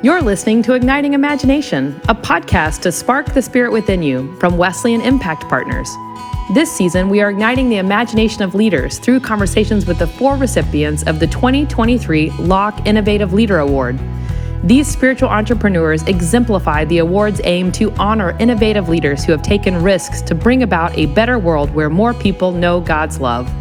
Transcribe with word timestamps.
You're 0.00 0.22
listening 0.22 0.62
to 0.62 0.74
Igniting 0.74 1.14
Imagination, 1.14 2.00
a 2.08 2.14
podcast 2.14 2.82
to 2.82 2.92
spark 2.92 3.34
the 3.34 3.42
spirit 3.42 3.72
within 3.72 4.00
you 4.00 4.32
from 4.36 4.56
Wesleyan 4.56 5.00
Impact 5.00 5.42
Partners. 5.48 5.90
This 6.54 6.70
season, 6.70 7.08
we 7.08 7.20
are 7.20 7.30
igniting 7.30 7.68
the 7.68 7.78
imagination 7.78 8.42
of 8.42 8.54
leaders 8.54 9.00
through 9.00 9.18
conversations 9.18 9.86
with 9.86 9.98
the 9.98 10.06
four 10.06 10.36
recipients 10.36 11.02
of 11.02 11.18
the 11.18 11.26
2023 11.26 12.30
Locke 12.38 12.86
Innovative 12.86 13.32
Leader 13.32 13.58
Award. 13.58 13.98
These 14.62 14.86
spiritual 14.86 15.30
entrepreneurs 15.30 16.04
exemplify 16.04 16.84
the 16.84 16.98
award's 16.98 17.40
aim 17.42 17.72
to 17.72 17.90
honor 17.94 18.36
innovative 18.38 18.88
leaders 18.88 19.24
who 19.24 19.32
have 19.32 19.42
taken 19.42 19.82
risks 19.82 20.22
to 20.22 20.34
bring 20.36 20.62
about 20.62 20.96
a 20.96 21.06
better 21.06 21.40
world 21.40 21.74
where 21.74 21.90
more 21.90 22.14
people 22.14 22.52
know 22.52 22.80
God's 22.80 23.18
love. 23.18 23.52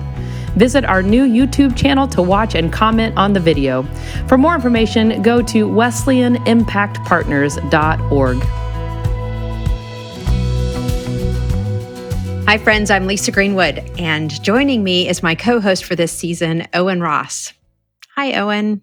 Visit 0.56 0.86
our 0.86 1.04
new 1.04 1.26
YouTube 1.26 1.76
channel 1.76 2.08
to 2.08 2.22
watch 2.22 2.56
and 2.56 2.72
comment 2.72 3.18
on 3.18 3.34
the 3.34 3.40
video. 3.40 3.84
For 4.28 4.38
more 4.38 4.56
information, 4.56 5.22
go 5.22 5.42
to 5.44 5.68
wesleyanimpactpartners.org. 5.68 8.44
Hi, 12.48 12.58
friends. 12.58 12.90
I'm 12.90 13.08
Lisa 13.08 13.32
Greenwood, 13.32 13.80
and 14.00 14.42
joining 14.42 14.82
me 14.82 15.10
is 15.10 15.22
my 15.22 15.36
co 15.36 15.60
host 15.60 15.84
for 15.84 15.98
this 15.98 16.14
season, 16.14 16.66
Owen 16.74 17.02
Ross. 17.02 17.52
Hi, 18.16 18.36
Owen. 18.36 18.82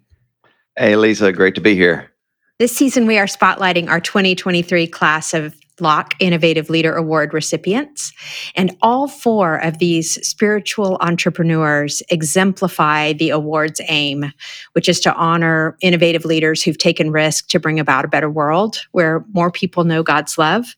Hey, 0.77 0.95
Lisa. 0.95 1.33
Great 1.33 1.55
to 1.55 1.61
be 1.61 1.73
here. 1.73 2.11
This 2.59 2.71
season, 2.71 3.07
we 3.07 3.17
are 3.17 3.25
spotlighting 3.25 3.89
our 3.89 3.99
2023 3.99 4.85
class 4.87 5.33
of 5.33 5.55
Locke 5.79 6.15
Innovative 6.19 6.69
Leader 6.69 6.95
Award 6.95 7.33
recipients. 7.33 8.13
And 8.55 8.75
all 8.81 9.07
four 9.07 9.57
of 9.57 9.79
these 9.79 10.13
spiritual 10.27 10.97
entrepreneurs 11.01 12.01
exemplify 12.09 13.13
the 13.13 13.29
award's 13.29 13.81
aim, 13.87 14.31
which 14.73 14.87
is 14.87 14.99
to 15.01 15.13
honor 15.15 15.77
innovative 15.81 16.25
leaders 16.25 16.63
who've 16.63 16.77
taken 16.77 17.11
risk 17.11 17.47
to 17.49 17.59
bring 17.59 17.79
about 17.79 18.05
a 18.05 18.09
better 18.09 18.29
world 18.29 18.77
where 18.91 19.25
more 19.33 19.51
people 19.51 19.83
know 19.83 20.03
God's 20.03 20.37
love. 20.37 20.75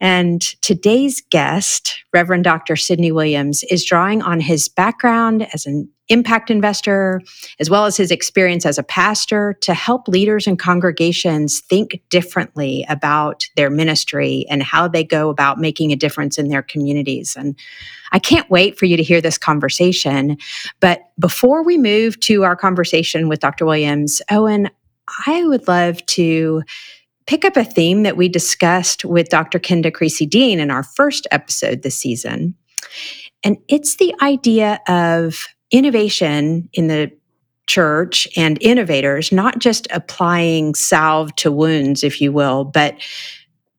And 0.00 0.42
today's 0.60 1.22
guest, 1.30 2.04
Reverend 2.12 2.44
Dr. 2.44 2.76
Sidney 2.76 3.12
Williams, 3.12 3.64
is 3.64 3.84
drawing 3.84 4.22
on 4.22 4.40
his 4.40 4.68
background 4.68 5.48
as 5.54 5.64
an 5.64 5.88
impact 6.08 6.50
investor, 6.50 7.20
as 7.58 7.68
well 7.68 7.84
as 7.86 7.96
his 7.96 8.10
experience 8.10 8.64
as 8.64 8.78
a 8.78 8.82
pastor, 8.82 9.54
to 9.62 9.74
help 9.74 10.06
leaders 10.06 10.46
and 10.46 10.58
congregations 10.58 11.60
think 11.60 12.00
differently 12.10 12.84
about 12.88 13.46
their 13.56 13.70
ministry 13.70 14.44
and 14.48 14.62
how 14.62 14.86
they 14.86 15.02
go 15.02 15.30
about 15.30 15.58
making 15.58 15.92
a 15.92 15.96
difference 15.96 16.38
in 16.38 16.48
their 16.48 16.62
communities. 16.62 17.34
And 17.34 17.58
I 18.12 18.18
can't 18.18 18.48
wait 18.50 18.78
for 18.78 18.84
you 18.84 18.96
to 18.96 19.02
hear 19.02 19.20
this 19.20 19.38
conversation. 19.38 20.36
But 20.78 21.00
before 21.18 21.64
we 21.64 21.76
move 21.78 22.20
to 22.20 22.44
our 22.44 22.54
conversation 22.54 23.28
with 23.28 23.40
Dr. 23.40 23.66
Williams, 23.66 24.22
Owen, 24.30 24.70
I 25.26 25.44
would 25.44 25.66
love 25.68 26.04
to 26.06 26.62
pick 27.26 27.44
up 27.44 27.56
a 27.56 27.64
theme 27.64 28.02
that 28.04 28.16
we 28.16 28.28
discussed 28.28 29.04
with 29.04 29.28
Dr. 29.28 29.58
Kenda 29.58 29.92
Creasy 29.92 30.26
Dean 30.26 30.60
in 30.60 30.70
our 30.70 30.82
first 30.82 31.26
episode 31.30 31.82
this 31.82 31.96
season. 31.96 32.54
And 33.42 33.58
it's 33.68 33.96
the 33.96 34.14
idea 34.22 34.80
of 34.88 35.46
innovation 35.70 36.68
in 36.72 36.86
the 36.86 37.10
church 37.66 38.28
and 38.36 38.58
innovators, 38.62 39.32
not 39.32 39.58
just 39.58 39.88
applying 39.90 40.74
salve 40.74 41.34
to 41.36 41.50
wounds, 41.50 42.04
if 42.04 42.20
you 42.20 42.32
will, 42.32 42.64
but 42.64 42.96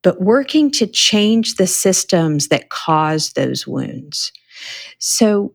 but 0.04 0.22
working 0.22 0.72
to 0.72 0.88
change 0.88 1.56
the 1.56 1.68
systems 1.68 2.48
that 2.48 2.70
cause 2.70 3.34
those 3.34 3.68
wounds. 3.68 4.32
So 5.00 5.54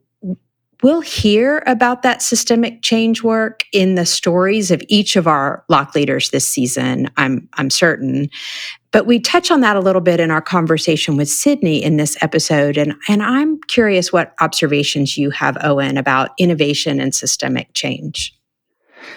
We'll 0.83 1.01
hear 1.01 1.63
about 1.67 2.03
that 2.03 2.23
systemic 2.23 2.83
change 2.83 3.23
work 3.23 3.65
in 3.73 3.95
the 3.95 4.05
stories 4.05 4.71
of 4.71 4.83
each 4.89 5.15
of 5.15 5.29
our 5.29 5.65
Locke 5.69 5.95
leaders 5.95 6.31
this 6.31 6.47
season, 6.47 7.09
I'm, 7.17 7.49
I'm 7.55 7.71
certain. 7.71 8.29
But 8.91 9.07
we 9.07 9.21
touch 9.21 9.51
on 9.51 9.61
that 9.61 9.77
a 9.77 9.81
little 9.81 10.01
bit 10.01 10.19
in 10.19 10.31
our 10.31 10.43
conversation 10.43 11.17
with 11.17 11.29
Sidney 11.29 11.83
in 11.83 11.99
this 11.99 12.21
episode. 12.21 12.77
And, 12.77 12.95
and 13.09 13.23
I'm 13.23 13.61
curious 13.69 14.13
what 14.13 14.35
observations 14.41 15.17
you 15.17 15.31
have, 15.31 15.57
Owen, 15.63 15.97
about 15.97 16.31
innovation 16.37 17.01
and 17.01 17.15
systemic 17.15 17.73
change. 17.75 18.37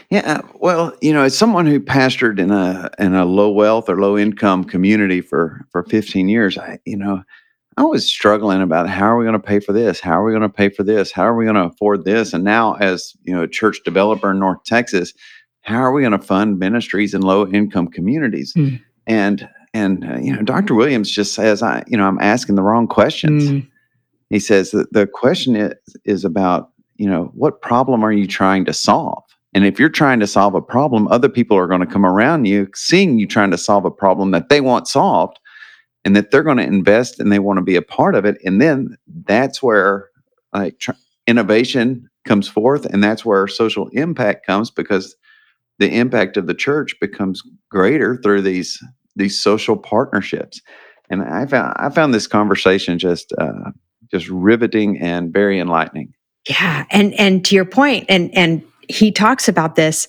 Yeah, 0.09 0.41
well, 0.55 0.95
you 1.01 1.13
know, 1.13 1.23
as 1.23 1.37
someone 1.37 1.65
who 1.65 1.79
pastored 1.79 2.39
in 2.39 2.51
a 2.51 2.89
in 2.99 3.13
a 3.13 3.25
low 3.25 3.51
wealth 3.51 3.89
or 3.89 3.99
low 3.99 4.17
income 4.17 4.63
community 4.63 5.21
for 5.21 5.65
for 5.71 5.83
15 5.83 6.27
years, 6.27 6.57
I 6.57 6.79
you 6.85 6.97
know, 6.97 7.23
I 7.77 7.83
was 7.83 8.07
struggling 8.07 8.61
about 8.61 8.87
how 8.87 9.07
are 9.07 9.17
we 9.17 9.25
going 9.25 9.33
to 9.33 9.39
pay 9.39 9.59
for 9.59 9.73
this? 9.73 9.99
How 9.99 10.21
are 10.21 10.23
we 10.23 10.31
going 10.31 10.41
to 10.43 10.49
pay 10.49 10.69
for 10.69 10.83
this? 10.83 11.11
How 11.11 11.23
are 11.23 11.35
we 11.35 11.43
going 11.43 11.55
to 11.55 11.65
afford 11.65 12.05
this? 12.05 12.33
And 12.33 12.43
now, 12.43 12.75
as 12.75 13.13
you 13.23 13.35
know, 13.35 13.43
a 13.43 13.47
church 13.47 13.79
developer 13.83 14.31
in 14.31 14.39
North 14.39 14.63
Texas, 14.65 15.13
how 15.61 15.79
are 15.79 15.91
we 15.91 16.01
going 16.01 16.13
to 16.13 16.19
fund 16.19 16.57
ministries 16.57 17.13
in 17.13 17.21
low 17.21 17.47
income 17.47 17.87
communities? 17.87 18.53
Mm. 18.53 18.81
And 19.07 19.49
and 19.73 20.09
uh, 20.09 20.17
you 20.19 20.33
know, 20.33 20.41
Dr. 20.41 20.73
Williams 20.73 21.11
just 21.11 21.33
says, 21.33 21.61
I 21.61 21.83
you 21.87 21.97
know, 21.97 22.07
I'm 22.07 22.19
asking 22.21 22.55
the 22.55 22.63
wrong 22.63 22.87
questions. 22.87 23.51
Mm. 23.51 23.67
He 24.29 24.39
says 24.39 24.71
that 24.71 24.93
the 24.93 25.05
question 25.05 25.55
is, 25.55 25.73
is 26.05 26.23
about 26.23 26.69
you 26.95 27.09
know 27.09 27.31
what 27.33 27.61
problem 27.61 28.05
are 28.05 28.13
you 28.13 28.25
trying 28.25 28.63
to 28.65 28.73
solve? 28.73 29.23
And 29.53 29.65
if 29.65 29.79
you're 29.79 29.89
trying 29.89 30.19
to 30.21 30.27
solve 30.27 30.55
a 30.55 30.61
problem, 30.61 31.07
other 31.09 31.29
people 31.29 31.57
are 31.57 31.67
going 31.67 31.81
to 31.81 31.87
come 31.87 32.05
around 32.05 32.45
you, 32.45 32.69
seeing 32.73 33.19
you 33.19 33.27
trying 33.27 33.51
to 33.51 33.57
solve 33.57 33.85
a 33.85 33.91
problem 33.91 34.31
that 34.31 34.49
they 34.49 34.61
want 34.61 34.87
solved 34.87 35.39
and 36.05 36.15
that 36.15 36.31
they're 36.31 36.43
going 36.43 36.57
to 36.57 36.63
invest 36.63 37.19
and 37.19 37.31
they 37.31 37.39
want 37.39 37.57
to 37.57 37.63
be 37.63 37.75
a 37.75 37.81
part 37.81 38.15
of 38.15 38.23
it. 38.23 38.37
And 38.45 38.61
then 38.61 38.95
that's 39.25 39.61
where 39.61 40.09
like 40.53 40.79
tr- 40.79 40.91
innovation 41.27 42.07
comes 42.23 42.47
forth, 42.47 42.85
and 42.85 43.03
that's 43.03 43.25
where 43.25 43.47
social 43.47 43.89
impact 43.89 44.45
comes 44.45 44.71
because 44.71 45.15
the 45.79 45.89
impact 45.89 46.37
of 46.37 46.47
the 46.47 46.53
church 46.53 46.95
becomes 47.01 47.41
greater 47.69 48.17
through 48.23 48.43
these 48.43 48.81
these 49.15 49.41
social 49.41 49.75
partnerships. 49.75 50.61
And 51.09 51.23
I 51.23 51.45
found 51.45 51.73
I 51.77 51.89
found 51.89 52.13
this 52.13 52.27
conversation 52.27 52.97
just 52.99 53.33
uh, 53.37 53.71
just 54.11 54.29
riveting 54.29 54.99
and 54.99 55.33
very 55.33 55.59
enlightening. 55.59 56.13
Yeah, 56.47 56.85
and 56.91 57.13
and 57.15 57.43
to 57.45 57.55
your 57.55 57.65
point, 57.65 58.05
and 58.07 58.33
and 58.35 58.63
he 58.87 59.11
talks 59.11 59.47
about 59.47 59.75
this. 59.75 60.07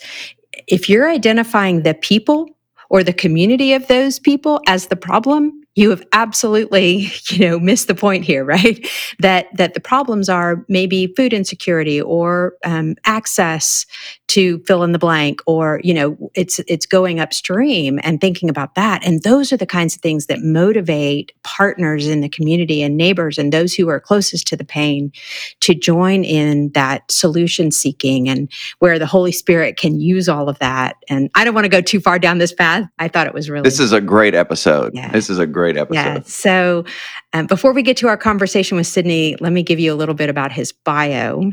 If 0.69 0.89
you're 0.89 1.09
identifying 1.09 1.83
the 1.83 1.95
people 1.95 2.49
or 2.89 3.03
the 3.03 3.13
community 3.13 3.73
of 3.73 3.89
those 3.89 4.19
people 4.19 4.61
as 4.67 4.87
the 4.87 4.97
problem, 4.97 5.66
you 5.77 5.91
have 5.91 6.03
absolutely 6.13 7.11
you 7.31 7.39
know 7.39 7.61
missed 7.61 7.87
the 7.87 7.95
point 7.95 8.25
here 8.25 8.45
right? 8.45 8.87
That 9.21 9.47
that 9.57 9.75
the 9.75 9.81
problems 9.81 10.29
are 10.29 10.65
maybe 10.69 11.09
food 11.17 11.33
insecurity 11.33 12.01
or 12.01 12.55
um, 12.65 12.97
access 13.05 13.87
to 14.29 14.59
fill 14.61 14.83
in 14.83 14.93
the 14.93 14.99
blank 14.99 15.41
or 15.47 15.81
you 15.83 15.95
know 15.95 16.17
it's 16.35 16.59
it's 16.67 16.87
going 16.87 17.21
upstream 17.21 17.99
and 18.03 18.21
thinking 18.21 18.49
about 18.49 18.75
that 18.75 19.05
and 19.07 19.23
those 19.23 19.53
are 19.53 19.57
the 19.57 19.67
kinds 19.67 19.95
of 19.95 20.01
things 20.01 20.27
that 20.27 20.41
motivate 20.41 21.33
partners 21.43 22.07
in 22.07 22.21
the 22.21 22.29
community 22.29 22.83
and 22.83 22.97
neighbors 22.97 23.39
and 23.39 23.53
those 23.53 23.75
who 23.75 23.89
are 23.89 24.01
closest 24.01 24.47
to 24.47 24.57
the 24.57 24.65
pain 24.65 25.13
to 25.61 25.75
join 25.75 26.25
in 26.25 26.71
that 26.73 27.11
solution 27.11 27.71
seeking 27.71 28.29
and 28.29 28.51
where 28.79 28.99
the 28.99 29.07
holy 29.07 29.33
spirit 29.33 29.77
can 29.77 30.01
use 30.01 30.29
all 30.29 30.49
of 30.49 30.59
that 30.59 30.97
and 31.09 31.31
i 31.35 31.45
don't 31.45 31.55
want 31.55 31.65
to 31.65 31.69
go 31.69 31.81
too 31.81 32.01
far 32.01 32.19
down 32.19 32.39
this 32.39 32.53
path 32.53 32.85
i 32.99 33.09
thought 33.09 33.27
it 33.27 33.35
was 33.35 33.49
really 33.49 33.63
this 33.63 33.81
is 33.81 33.93
a 33.93 34.01
great 34.01 34.35
episode 34.35 34.93
yeah. 34.95 35.11
this 35.13 35.31
is 35.31 35.39
a 35.39 35.47
great 35.47 35.77
episode. 35.77 35.95
Yeah. 35.95 36.21
So 36.25 36.85
um, 37.33 37.47
before 37.47 37.73
we 37.73 37.83
get 37.83 37.97
to 37.99 38.09
our 38.09 38.17
conversation 38.17 38.77
with 38.77 38.87
Sidney, 38.87 39.37
let 39.41 39.53
me 39.53 39.63
give 39.63 39.81
you 39.81 39.93
a 39.93 39.97
little 39.97 40.15
bit 40.15 40.29
about 40.29 40.53
his 40.53 40.73
bio. 40.73 41.51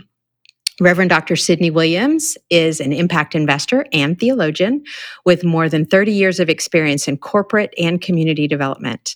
Reverend 0.79 1.09
Dr. 1.09 1.35
Sidney 1.35 1.69
Williams 1.69 2.37
is 2.49 2.79
an 2.79 2.93
impact 2.93 3.35
investor 3.35 3.85
and 3.91 4.19
theologian 4.19 4.83
with 5.25 5.43
more 5.43 5.69
than 5.69 5.85
30 5.85 6.11
years 6.11 6.39
of 6.39 6.49
experience 6.49 7.07
in 7.07 7.17
corporate 7.17 7.73
and 7.77 8.01
community 8.01 8.47
development. 8.47 9.15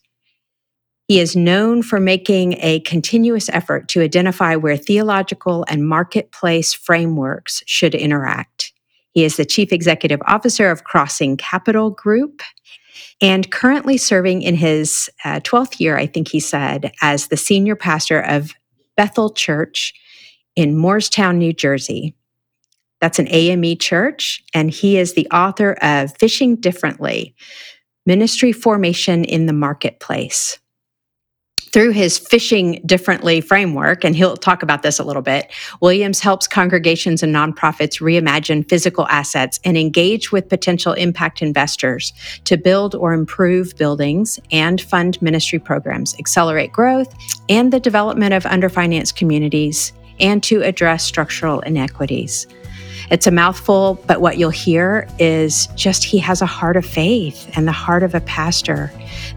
He 1.07 1.19
is 1.19 1.35
known 1.35 1.83
for 1.83 1.99
making 1.99 2.57
a 2.59 2.81
continuous 2.81 3.49
effort 3.49 3.87
to 3.89 4.01
identify 4.01 4.55
where 4.55 4.75
theological 4.75 5.65
and 5.69 5.87
marketplace 5.87 6.73
frameworks 6.73 7.63
should 7.65 7.95
interact. 7.95 8.73
He 9.13 9.23
is 9.23 9.37
the 9.37 9.45
chief 9.45 9.71
executive 9.71 10.21
officer 10.27 10.69
of 10.69 10.83
Crossing 10.83 11.37
Capital 11.37 11.89
Group 11.89 12.41
and 13.21 13.49
currently 13.49 13.97
serving 13.97 14.41
in 14.41 14.55
his 14.55 15.09
uh, 15.25 15.39
12th 15.39 15.79
year, 15.79 15.97
I 15.97 16.05
think 16.05 16.27
he 16.27 16.39
said, 16.39 16.91
as 17.01 17.27
the 17.27 17.37
senior 17.37 17.75
pastor 17.75 18.19
of 18.19 18.53
Bethel 18.95 19.31
Church 19.31 19.93
in 20.57 20.75
Moorestown, 20.75 21.37
New 21.37 21.53
Jersey. 21.53 22.13
That's 22.99 23.19
an 23.19 23.27
AME 23.29 23.77
church, 23.77 24.43
and 24.53 24.69
he 24.69 24.97
is 24.97 25.13
the 25.13 25.27
author 25.29 25.77
of 25.81 26.17
Fishing 26.17 26.57
Differently 26.57 27.35
Ministry 28.05 28.51
Formation 28.51 29.23
in 29.23 29.45
the 29.45 29.53
Marketplace 29.53 30.59
through 31.71 31.91
his 31.91 32.17
fishing 32.17 32.81
differently 32.85 33.41
framework, 33.41 34.03
and 34.03 34.15
he'll 34.15 34.37
talk 34.37 34.63
about 34.63 34.83
this 34.83 34.99
a 34.99 35.03
little 35.03 35.21
bit, 35.21 35.51
Williams 35.81 36.19
helps 36.19 36.47
congregations 36.47 37.21
and 37.21 37.35
nonprofits 37.35 38.01
reimagine 38.01 38.67
physical 38.67 39.05
assets 39.09 39.59
and 39.63 39.77
engage 39.77 40.31
with 40.31 40.49
potential 40.49 40.93
impact 40.93 41.41
investors 41.41 42.13
to 42.45 42.57
build 42.57 42.95
or 42.95 43.13
improve 43.13 43.75
buildings 43.75 44.39
and 44.51 44.81
fund 44.81 45.21
ministry 45.21 45.59
programs, 45.59 46.15
accelerate 46.19 46.71
growth 46.71 47.13
and 47.49 47.71
the 47.71 47.79
development 47.79 48.33
of 48.33 48.43
underfinanced 48.43 49.15
communities, 49.15 49.93
and 50.19 50.43
to 50.43 50.61
address 50.61 51.03
structural 51.03 51.59
inequities. 51.61 52.47
It's 53.09 53.25
a 53.25 53.31
mouthful, 53.31 54.03
but 54.05 54.19
what 54.19 54.37
you'll 54.37 54.49
hear 54.49 55.07
is 55.17 55.67
just 55.75 56.03
he 56.03 56.17
has 56.19 56.41
a 56.41 56.45
heart 56.45 56.75
of 56.75 56.85
faith 56.85 57.49
and 57.55 57.65
the 57.67 57.71
heart 57.71 58.03
of 58.03 58.13
a 58.13 58.21
pastor 58.21 58.91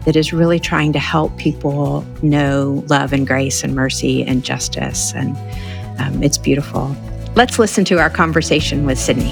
that 0.05 0.15
is 0.17 0.33
really 0.33 0.59
trying 0.59 0.91
to 0.93 0.99
help 0.99 1.37
people 1.37 2.05
know 2.21 2.83
love 2.87 3.13
and 3.13 3.25
grace 3.25 3.63
and 3.63 3.73
mercy 3.73 4.23
and 4.23 4.43
justice. 4.43 5.13
And 5.13 5.37
um, 6.01 6.21
it's 6.21 6.37
beautiful. 6.37 6.95
Let's 7.35 7.59
listen 7.59 7.85
to 7.85 7.99
our 7.99 8.09
conversation 8.09 8.85
with 8.85 8.99
Sidney. 8.99 9.31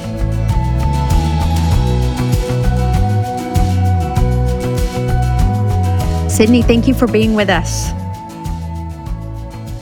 Sidney, 6.29 6.61
thank 6.61 6.87
you 6.87 6.93
for 6.93 7.07
being 7.07 7.35
with 7.35 7.49
us. 7.49 7.89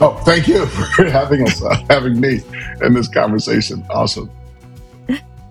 Oh, 0.00 0.14
thank 0.24 0.46
you 0.46 0.64
for 0.96 1.04
having 1.04 1.42
us, 1.42 1.62
uh, 1.62 1.74
having 1.90 2.20
me 2.20 2.40
in 2.82 2.94
this 2.94 3.08
conversation. 3.08 3.84
Awesome. 3.90 4.30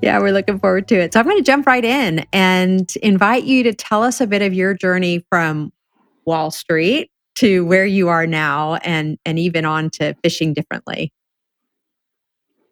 Yeah, 0.01 0.19
we're 0.19 0.31
looking 0.31 0.59
forward 0.59 0.87
to 0.89 0.95
it. 0.95 1.13
So 1.13 1.19
I'm 1.19 1.25
going 1.25 1.37
to 1.37 1.43
jump 1.43 1.65
right 1.65 1.83
in 1.83 2.25
and 2.31 2.91
invite 3.01 3.45
you 3.45 3.63
to 3.63 3.73
tell 3.73 4.03
us 4.03 4.21
a 4.21 4.27
bit 4.27 4.41
of 4.41 4.53
your 4.53 4.73
journey 4.73 5.25
from 5.29 5.73
Wall 6.25 6.51
Street 6.51 7.09
to 7.35 7.65
where 7.65 7.85
you 7.85 8.07
are 8.07 8.27
now 8.27 8.75
and 8.75 9.17
and 9.25 9.39
even 9.39 9.65
on 9.65 9.89
to 9.91 10.15
fishing 10.23 10.53
differently. 10.53 11.11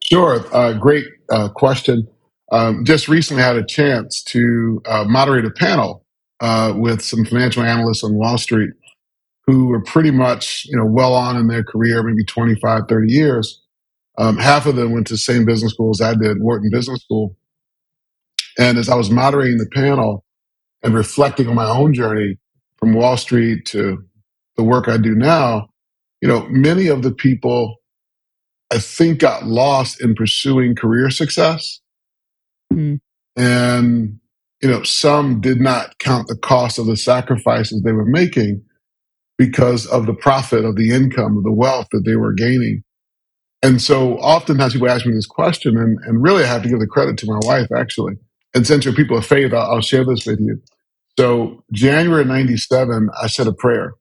Sure. 0.02 0.46
Uh, 0.56 0.74
great 0.74 1.06
uh, 1.30 1.50
question. 1.50 2.08
Um, 2.52 2.86
just 2.86 3.08
recently 3.08 3.42
had 3.42 3.56
a 3.56 3.66
chance 3.66 4.22
to 4.24 4.82
uh, 4.86 5.04
moderate 5.06 5.46
a 5.46 5.52
panel 5.52 6.06
uh, 6.42 6.74
with 6.76 7.02
some 7.02 7.26
financial 7.26 7.64
analysts 7.64 8.04
on 8.04 8.14
Wall 8.14 8.38
Street 8.38 8.72
who 9.48 9.68
were 9.68 9.82
pretty 9.82 10.12
much, 10.12 10.66
you 10.66 10.78
know, 10.78 10.86
well 10.86 11.14
on 11.14 11.38
in 11.38 11.48
their 11.48 11.64
career, 11.64 12.02
maybe 12.04 12.24
25, 12.24 12.84
30 12.90 13.12
years. 13.12 13.62
Um, 14.18 14.38
half 14.38 14.66
of 14.66 14.76
them 14.76 14.92
went 14.92 15.08
to 15.08 15.14
the 15.14 15.20
same 15.20 15.46
business 15.46 15.74
school 15.74 15.92
as 15.92 16.02
I 16.02 16.16
did, 16.16 16.42
Wharton 16.42 16.70
Business 16.72 17.02
School. 17.02 17.36
And 18.58 18.78
as 18.78 18.90
I 18.90 18.96
was 18.96 19.12
moderating 19.12 19.58
the 19.58 19.70
panel 19.74 20.24
and 20.82 20.94
reflecting 20.94 21.48
on 21.48 21.56
my 21.56 21.70
own 21.70 21.94
journey 21.94 22.38
from 22.78 22.94
Wall 22.94 23.18
Street 23.18 23.66
to 23.68 24.04
the 24.56 24.64
work 24.64 24.88
I 24.88 24.98
do 24.98 25.14
now, 25.14 25.68
you 26.22 26.30
know, 26.30 26.48
many 26.50 26.88
of 26.88 27.02
the 27.02 27.12
people 27.12 27.76
I 28.72 28.80
think 28.80 29.20
got 29.20 29.46
lost 29.46 30.02
in 30.02 30.16
pursuing 30.16 30.76
career 30.76 31.10
success. 31.10 31.82
Mm. 32.74 33.00
And, 33.36 34.20
you 34.62 34.70
know, 34.70 34.82
some 34.84 35.42
did 35.42 35.60
not 35.60 36.00
count 36.00 36.28
the 36.28 36.38
cost 36.38 36.80
of 36.80 36.86
the 36.86 36.98
sacrifices 36.98 37.82
they 37.84 37.92
were 37.92 38.06
making 38.06 38.64
because 39.38 39.86
of 39.88 40.06
the 40.06 40.14
profit 40.14 40.64
of 40.64 40.76
the 40.76 40.92
income 40.92 41.38
of 41.38 41.44
the 41.44 41.52
wealth 41.52 41.88
that 41.92 42.04
they 42.06 42.16
were 42.16 42.34
gaining. 42.34 42.84
And 43.62 43.82
so 43.82 44.18
oftentimes 44.18 44.74
people 44.74 44.90
ask 44.90 45.06
me 45.06 45.14
this 45.14 45.26
question, 45.26 45.78
and, 45.78 45.98
and 46.06 46.22
really 46.22 46.44
I 46.44 46.48
have 46.48 46.64
to 46.64 46.70
give 46.70 46.80
the 46.80 46.88
credit 46.88 47.18
to 47.20 47.26
my 47.26 47.40
wife, 47.42 47.68
actually. 47.76 48.14
And 48.54 48.66
since 48.66 48.86
you're 48.86 48.94
people 48.94 49.18
of 49.18 49.26
faith, 49.26 49.54
I'll, 49.54 49.76
I'll 49.76 49.82
share 49.82 50.06
this 50.06 50.26
with 50.26 50.40
you. 50.40 50.62
So, 51.18 51.64
January 51.72 52.26
97, 52.26 53.10
I 53.22 53.28
said 53.28 53.48
a 53.48 53.54
prayer. 53.54 53.94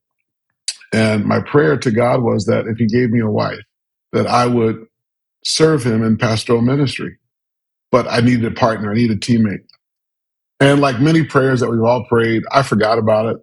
And 0.93 1.25
my 1.25 1.41
prayer 1.41 1.77
to 1.79 1.91
God 1.91 2.23
was 2.23 2.47
that 2.47 2.67
if 2.67 2.77
He 2.77 2.87
gave 2.87 3.11
me 3.11 3.21
a 3.21 3.31
wife, 3.31 3.61
that 4.13 4.27
I 4.27 4.47
would 4.47 4.85
serve 5.45 5.85
Him 5.85 6.05
in 6.05 6.19
pastoral 6.19 6.61
ministry. 6.61 7.17
But 7.91 8.07
I 8.09 8.21
needed 8.21 8.45
a 8.45 8.51
partner, 8.51 8.91
I 8.91 8.95
needed 8.95 9.17
a 9.17 9.21
teammate. 9.21 9.65
And 10.61 10.81
like 10.81 11.01
many 11.01 11.25
prayers 11.25 11.61
that 11.61 11.71
we've 11.71 11.83
all 11.83 12.05
prayed, 12.07 12.43
I 12.53 12.63
forgot 12.63 12.99
about 12.99 13.27
it 13.27 13.37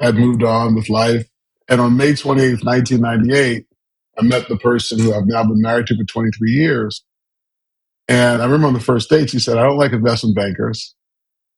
had 0.00 0.16
moved 0.16 0.42
on 0.42 0.74
with 0.74 0.90
life. 0.90 1.28
And 1.68 1.80
on 1.80 1.96
May 1.96 2.12
28th, 2.12 2.64
1998, 2.64 3.66
I 4.18 4.22
met 4.22 4.48
the 4.48 4.58
person 4.58 4.98
who 5.00 5.14
I've 5.14 5.26
now 5.26 5.44
been 5.44 5.60
married 5.60 5.86
to 5.88 5.96
for 5.96 6.04
23 6.04 6.50
years. 6.52 7.04
And 8.08 8.42
I 8.42 8.46
remember 8.46 8.68
on 8.68 8.74
the 8.74 8.80
first 8.80 9.10
date, 9.10 9.30
she 9.30 9.40
said, 9.40 9.58
I 9.58 9.64
don't 9.64 9.78
like 9.78 9.92
investment 9.92 10.36
bankers. 10.36 10.94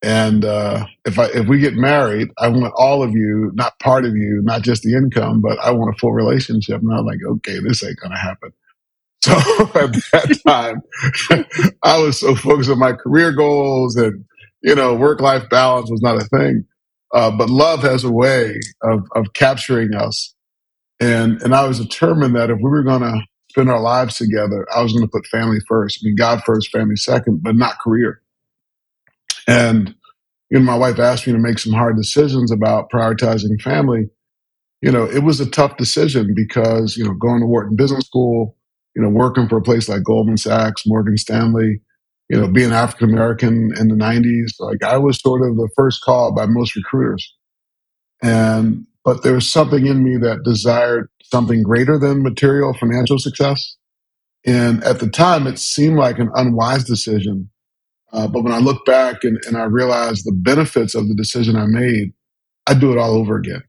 And 0.02 0.46
uh, 0.46 0.86
if 1.04 1.18
I 1.18 1.26
if 1.26 1.48
we 1.48 1.60
get 1.60 1.74
married, 1.74 2.30
I 2.38 2.48
want 2.48 2.72
all 2.76 3.02
of 3.04 3.12
you, 3.12 3.52
not 3.54 3.78
part 3.80 4.06
of 4.06 4.16
you, 4.16 4.42
not 4.44 4.62
just 4.62 4.84
the 4.84 4.94
income, 4.94 5.42
but 5.42 5.58
I 5.60 5.72
want 5.72 5.94
a 5.94 5.98
full 5.98 6.14
relationship. 6.14 6.80
And 6.82 6.92
I 6.92 7.00
was 7.00 7.06
like, 7.06 7.20
okay, 7.38 7.60
this 7.60 7.84
ain't 7.84 8.00
gonna 8.00 8.18
happen. 8.18 8.52
So 9.22 9.32
at 9.34 9.92
that 10.12 10.40
time, 10.46 10.82
I 11.84 11.98
was 11.98 12.20
so 12.20 12.36
focused 12.36 12.70
on 12.70 12.78
my 12.78 12.92
career 12.92 13.32
goals 13.32 13.96
and 13.96 14.24
you 14.62 14.74
know 14.76 14.94
work 14.94 15.20
life 15.20 15.50
balance 15.50 15.90
was 15.90 16.02
not 16.02 16.22
a 16.22 16.24
thing. 16.26 16.64
Uh, 17.14 17.30
but 17.30 17.48
love 17.50 17.82
has 17.82 18.04
a 18.04 18.10
way 18.10 18.58
of, 18.82 19.06
of 19.14 19.32
capturing 19.34 19.94
us. 19.94 20.34
And, 21.00 21.40
and 21.42 21.54
I 21.54 21.66
was 21.66 21.78
determined 21.78 22.34
that 22.36 22.50
if 22.50 22.56
we 22.56 22.70
were 22.70 22.82
going 22.82 23.02
to 23.02 23.20
spend 23.50 23.70
our 23.70 23.80
lives 23.80 24.16
together, 24.16 24.66
I 24.74 24.82
was 24.82 24.92
going 24.92 25.04
to 25.04 25.10
put 25.10 25.26
family 25.26 25.58
first. 25.68 26.00
I 26.02 26.06
mean, 26.06 26.16
God 26.16 26.42
first, 26.44 26.70
family 26.70 26.96
second, 26.96 27.42
but 27.42 27.54
not 27.54 27.78
career. 27.78 28.20
And, 29.46 29.94
you 30.50 30.58
know, 30.58 30.64
my 30.64 30.76
wife 30.76 30.98
asked 30.98 31.26
me 31.26 31.32
to 31.32 31.38
make 31.38 31.58
some 31.58 31.72
hard 31.72 31.96
decisions 31.96 32.50
about 32.50 32.90
prioritizing 32.90 33.60
family. 33.62 34.08
You 34.82 34.92
know, 34.92 35.04
it 35.04 35.22
was 35.22 35.40
a 35.40 35.48
tough 35.48 35.76
decision 35.76 36.34
because, 36.34 36.96
you 36.96 37.04
know, 37.04 37.14
going 37.14 37.40
to 37.40 37.46
Wharton 37.46 37.76
Business 37.76 38.06
School, 38.06 38.56
you 38.94 39.02
know, 39.02 39.08
working 39.08 39.48
for 39.48 39.58
a 39.58 39.62
place 39.62 39.88
like 39.88 40.02
Goldman 40.02 40.36
Sachs, 40.36 40.86
Morgan 40.86 41.16
Stanley, 41.16 41.80
you 42.28 42.40
know, 42.40 42.48
being 42.48 42.72
African 42.72 43.10
American 43.10 43.72
in 43.78 43.88
the 43.88 43.94
90s, 43.94 44.52
like 44.58 44.82
I 44.82 44.96
was 44.96 45.20
sort 45.20 45.48
of 45.48 45.56
the 45.56 45.68
first 45.76 46.02
call 46.02 46.34
by 46.34 46.46
most 46.46 46.74
recruiters. 46.74 47.34
And, 48.22 48.86
but 49.04 49.22
there 49.22 49.34
was 49.34 49.48
something 49.48 49.86
in 49.86 50.02
me 50.02 50.16
that 50.18 50.42
desired 50.42 51.08
something 51.22 51.62
greater 51.62 51.98
than 51.98 52.22
material 52.22 52.74
financial 52.74 53.18
success. 53.18 53.76
And 54.44 54.82
at 54.84 55.00
the 55.00 55.08
time, 55.08 55.46
it 55.46 55.58
seemed 55.58 55.96
like 55.96 56.18
an 56.18 56.30
unwise 56.34 56.84
decision. 56.84 57.50
Uh, 58.12 58.26
but 58.28 58.42
when 58.42 58.52
I 58.52 58.58
look 58.58 58.84
back 58.86 59.24
and, 59.24 59.38
and 59.46 59.56
I 59.56 59.64
realize 59.64 60.22
the 60.22 60.32
benefits 60.32 60.94
of 60.94 61.08
the 61.08 61.14
decision 61.14 61.56
I 61.56 61.66
made, 61.66 62.12
I'd 62.66 62.80
do 62.80 62.92
it 62.92 62.98
all 62.98 63.12
over 63.12 63.36
again. 63.36 63.62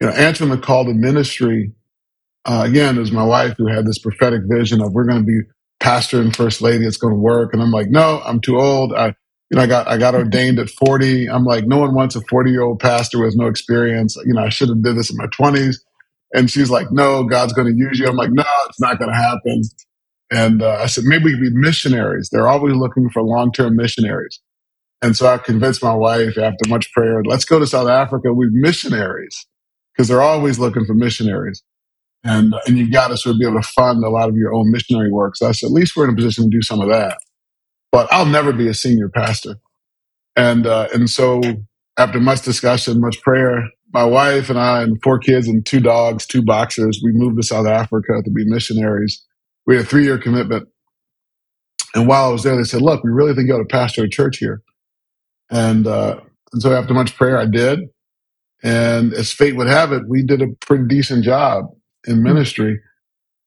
You 0.00 0.08
know, 0.08 0.12
answering 0.14 0.50
the 0.50 0.58
call 0.58 0.84
to 0.84 0.94
ministry, 0.94 1.72
uh, 2.44 2.64
again, 2.66 2.96
was 2.96 3.12
my 3.12 3.24
wife 3.24 3.54
who 3.58 3.66
had 3.66 3.86
this 3.86 3.98
prophetic 3.98 4.42
vision 4.46 4.80
of 4.80 4.92
we're 4.92 5.04
going 5.04 5.20
to 5.20 5.26
be 5.26 5.40
pastor 5.86 6.20
and 6.20 6.36
first 6.36 6.62
lady 6.62 6.86
it's 6.86 6.98
going 6.98 7.14
to 7.14 7.20
work. 7.20 7.54
And 7.54 7.62
i'm 7.62 7.72
like 7.72 7.90
no 7.90 8.20
i'm 8.26 8.40
too 8.40 8.58
old. 8.58 8.92
I 8.94 9.08
you 9.50 9.56
know 9.56 9.62
i 9.62 9.68
got 9.68 9.88
i 9.88 9.98
got 9.98 10.16
ordained 10.16 10.58
at 10.58 10.70
40 10.70 11.30
i'm 11.30 11.44
like 11.44 11.66
no 11.66 11.78
one 11.78 11.94
wants 11.94 12.16
a 12.16 12.22
40 12.22 12.50
year 12.52 12.62
old 12.64 12.80
pastor 12.80 13.22
with 13.22 13.36
no 13.36 13.46
experience. 13.46 14.16
You 14.26 14.34
know 14.34 14.42
i 14.44 14.50
should 14.50 14.70
have 14.70 14.82
did 14.82 14.96
this 14.96 15.10
in 15.10 15.18
my 15.18 15.28
20s 15.28 15.76
and 16.34 16.50
she's 16.50 16.70
like 16.70 16.92
no 16.92 17.24
god's 17.24 17.54
going 17.54 17.68
to 17.68 17.78
use 17.78 18.00
you. 18.00 18.08
I'm 18.08 18.16
like 18.16 18.32
no 18.32 18.44
it's 18.68 18.80
not 18.80 18.98
going 18.98 19.12
to 19.12 19.18
happen. 19.18 19.62
And 20.32 20.62
uh, 20.62 20.78
i 20.82 20.86
said 20.86 21.04
maybe 21.06 21.26
we 21.26 21.32
could 21.34 21.42
be 21.42 21.50
missionaries. 21.52 22.30
They're 22.32 22.48
always 22.48 22.74
looking 22.76 23.10
for 23.10 23.22
long-term 23.22 23.76
missionaries. 23.76 24.40
And 25.02 25.16
so 25.16 25.28
i 25.28 25.38
convinced 25.38 25.82
my 25.84 25.94
wife 25.94 26.38
after 26.38 26.68
much 26.68 26.92
prayer 26.92 27.22
let's 27.24 27.46
go 27.46 27.58
to 27.60 27.66
south 27.68 27.88
africa 27.88 28.32
we 28.34 28.48
missionaries. 28.52 29.46
Because 29.94 30.08
they're 30.08 30.22
always 30.22 30.58
looking 30.58 30.84
for 30.86 30.94
missionaries 30.94 31.62
and 32.26 32.54
and 32.66 32.76
you've 32.78 32.92
got 32.92 33.08
to 33.08 33.16
sort 33.16 33.34
of 33.34 33.40
be 33.40 33.46
able 33.46 33.60
to 33.60 33.68
fund 33.68 34.04
a 34.04 34.10
lot 34.10 34.28
of 34.28 34.36
your 34.36 34.54
own 34.54 34.70
missionary 34.70 35.10
work. 35.10 35.36
So 35.36 35.50
said, 35.52 35.66
at 35.66 35.72
least 35.72 35.96
we're 35.96 36.04
in 36.04 36.12
a 36.12 36.16
position 36.16 36.44
to 36.44 36.50
do 36.50 36.62
some 36.62 36.80
of 36.80 36.88
that. 36.88 37.18
But 37.92 38.08
I'll 38.12 38.26
never 38.26 38.52
be 38.52 38.68
a 38.68 38.74
senior 38.74 39.08
pastor. 39.08 39.56
And 40.34 40.66
uh, 40.66 40.88
and 40.92 41.08
so 41.08 41.40
after 41.98 42.20
much 42.20 42.42
discussion, 42.42 43.00
much 43.00 43.22
prayer, 43.22 43.64
my 43.92 44.04
wife 44.04 44.50
and 44.50 44.58
I 44.58 44.82
and 44.82 45.00
four 45.02 45.18
kids 45.18 45.48
and 45.48 45.64
two 45.64 45.80
dogs, 45.80 46.26
two 46.26 46.42
boxers, 46.42 47.00
we 47.02 47.12
moved 47.12 47.36
to 47.36 47.46
South 47.46 47.66
Africa 47.66 48.22
to 48.24 48.30
be 48.30 48.44
missionaries. 48.44 49.24
We 49.66 49.76
had 49.76 49.84
a 49.84 49.88
three 49.88 50.04
year 50.04 50.18
commitment. 50.18 50.68
And 51.94 52.06
while 52.06 52.28
I 52.28 52.32
was 52.32 52.42
there, 52.42 52.56
they 52.56 52.64
said, 52.64 52.82
look, 52.82 53.02
we 53.02 53.10
really 53.10 53.34
think 53.34 53.48
you 53.48 53.54
ought 53.54 53.58
to 53.58 53.64
pastor 53.64 54.04
a 54.04 54.08
church 54.08 54.36
here. 54.36 54.60
And, 55.50 55.86
uh, 55.86 56.20
and 56.52 56.60
so 56.60 56.74
after 56.74 56.92
much 56.92 57.16
prayer, 57.16 57.38
I 57.38 57.46
did. 57.46 57.80
And 58.62 59.14
as 59.14 59.32
fate 59.32 59.56
would 59.56 59.68
have 59.68 59.92
it, 59.92 60.02
we 60.06 60.22
did 60.22 60.42
a 60.42 60.48
pretty 60.60 60.84
decent 60.88 61.24
job 61.24 61.66
in 62.06 62.22
ministry. 62.22 62.80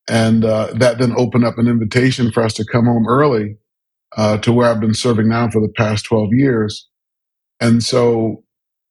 And 0.10 0.44
uh, 0.44 0.74
that 0.74 0.98
then 0.98 1.13
opened 1.18 1.46
up 1.46 1.58
an 1.58 1.68
invitation 1.68 2.32
for 2.32 2.44
us 2.44 2.54
to 2.56 2.66
come 2.66 2.86
home 2.86 3.08
early 3.08 3.58
uh, 4.18 4.38
to 4.39 4.51
where 4.51 4.70
I've 4.70 4.80
been 4.80 4.96
serving 4.96 5.30
now 5.30 5.50
for 5.50 5.62
the 5.62 5.72
past 5.78 6.06
12 6.06 6.30
years. 6.32 6.88
And 7.60 7.84
so, 7.84 8.44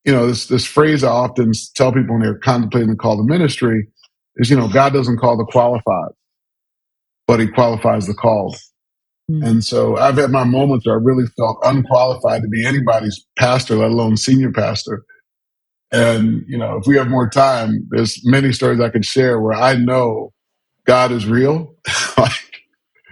you 0.04 0.12
know, 0.12 0.26
this, 0.26 0.46
this 0.46 0.64
phrase 0.64 1.02
I 1.02 1.10
often 1.10 1.52
tell 1.74 1.92
people 1.92 2.14
when 2.14 2.22
they're 2.22 2.38
contemplating 2.38 2.90
the 2.90 2.96
call 2.96 3.16
to 3.16 3.24
ministry 3.24 3.88
is, 4.36 4.50
you 4.50 4.56
know, 4.56 4.68
God 4.68 4.92
doesn't 4.92 5.18
call 5.18 5.36
the 5.36 5.44
qualified, 5.44 6.12
but 7.26 7.40
he 7.40 7.48
qualifies 7.48 8.06
the 8.06 8.14
called. 8.14 8.56
Mm. 9.30 9.46
And 9.46 9.64
so 9.64 9.96
I've 9.96 10.16
had 10.16 10.30
my 10.30 10.44
moments 10.44 10.86
where 10.86 10.96
I 10.96 11.02
really 11.02 11.26
felt 11.36 11.58
unqualified 11.64 12.42
to 12.42 12.48
be 12.48 12.64
anybody's 12.64 13.26
pastor, 13.36 13.76
let 13.76 13.90
alone 13.90 14.16
senior 14.16 14.52
pastor. 14.52 15.04
And, 15.90 16.44
you 16.46 16.58
know, 16.58 16.76
if 16.76 16.86
we 16.86 16.96
have 16.96 17.08
more 17.08 17.28
time, 17.28 17.86
there's 17.90 18.20
many 18.24 18.52
stories 18.52 18.80
I 18.80 18.90
could 18.90 19.04
share 19.04 19.40
where 19.40 19.54
I 19.54 19.76
know 19.76 20.32
God 20.84 21.12
is 21.12 21.26
real. 21.26 21.74
like, 22.18 22.32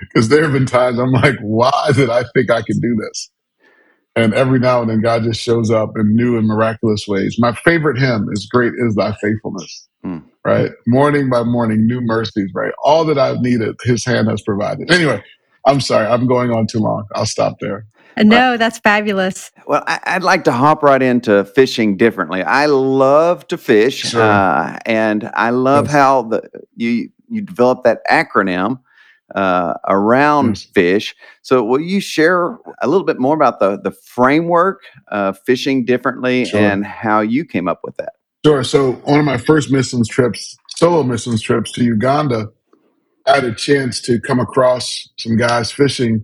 Because 0.00 0.28
there 0.28 0.42
have 0.42 0.52
been 0.52 0.66
times 0.66 0.98
I'm 0.98 1.12
like, 1.12 1.38
why 1.40 1.90
did 1.94 2.10
I 2.10 2.24
think 2.34 2.50
I 2.50 2.62
could 2.62 2.80
do 2.80 2.96
this? 2.96 3.30
And 4.14 4.32
every 4.32 4.58
now 4.58 4.80
and 4.80 4.90
then 4.90 5.02
God 5.02 5.24
just 5.24 5.40
shows 5.40 5.70
up 5.70 5.90
in 5.96 6.16
new 6.16 6.38
and 6.38 6.46
miraculous 6.46 7.06
ways. 7.06 7.36
My 7.38 7.52
favorite 7.52 7.98
hymn 7.98 8.28
is 8.32 8.46
Great 8.46 8.72
is 8.78 8.94
Thy 8.94 9.12
Faithfulness, 9.20 9.88
hmm. 10.02 10.18
right? 10.42 10.70
Morning 10.86 11.28
by 11.28 11.42
morning, 11.42 11.86
new 11.86 12.00
mercies, 12.00 12.50
right? 12.54 12.72
All 12.82 13.04
that 13.04 13.18
I've 13.18 13.40
needed, 13.40 13.76
His 13.84 14.06
hand 14.06 14.28
has 14.28 14.40
provided. 14.40 14.90
Anyway, 14.90 15.22
I'm 15.66 15.82
sorry, 15.82 16.06
I'm 16.06 16.26
going 16.26 16.50
on 16.50 16.66
too 16.66 16.78
long. 16.78 17.04
I'll 17.14 17.26
stop 17.26 17.56
there. 17.60 17.84
No, 18.22 18.56
that's 18.56 18.78
fabulous. 18.78 19.50
Well, 19.66 19.82
I, 19.86 20.14
would 20.14 20.22
like 20.22 20.44
to 20.44 20.52
hop 20.52 20.82
right 20.82 21.02
into 21.02 21.44
fishing 21.44 21.96
differently. 21.96 22.42
I 22.42 22.66
love 22.66 23.46
to 23.48 23.58
fish, 23.58 23.98
Sure. 24.10 24.22
uh, 24.22 24.78
and 24.86 25.30
I 25.34 25.50
love 25.50 25.86
Yes. 25.86 25.92
how 25.94 26.22
the 26.22 26.42
you 26.76 27.10
you 27.28 27.42
develop 27.42 27.82
that 27.82 28.00
acronym 28.10 28.78
uh, 29.34 29.74
around 29.88 30.50
Yes. 30.50 30.68
fish. 30.74 31.16
So, 31.42 31.62
will 31.64 31.80
you 31.80 32.00
share 32.00 32.56
a 32.80 32.86
little 32.88 33.04
bit 33.06 33.18
more 33.18 33.34
about 33.34 33.58
the 33.60 33.78
the 33.78 33.90
framework 33.90 34.80
of 35.08 35.38
fishing 35.44 35.84
differently 35.84 36.44
Sure. 36.46 36.60
and 36.60 36.86
how 36.86 37.20
you 37.20 37.44
came 37.44 37.68
up 37.68 37.80
with 37.82 37.96
that? 37.96 38.12
Sure. 38.44 38.62
So 38.62 38.92
one 38.92 39.18
of 39.18 39.24
my 39.26 39.38
first 39.38 39.72
missions 39.72 40.08
trips, 40.08 40.56
solo 40.76 41.02
missions 41.02 41.42
trips 41.42 41.72
to 41.72 41.82
Uganda, 41.84 42.46
I 43.26 43.34
had 43.36 43.44
a 43.44 43.52
chance 43.52 44.00
to 44.02 44.20
come 44.20 44.38
across 44.38 45.08
some 45.18 45.36
guys 45.36 45.72
fishing, 45.72 46.22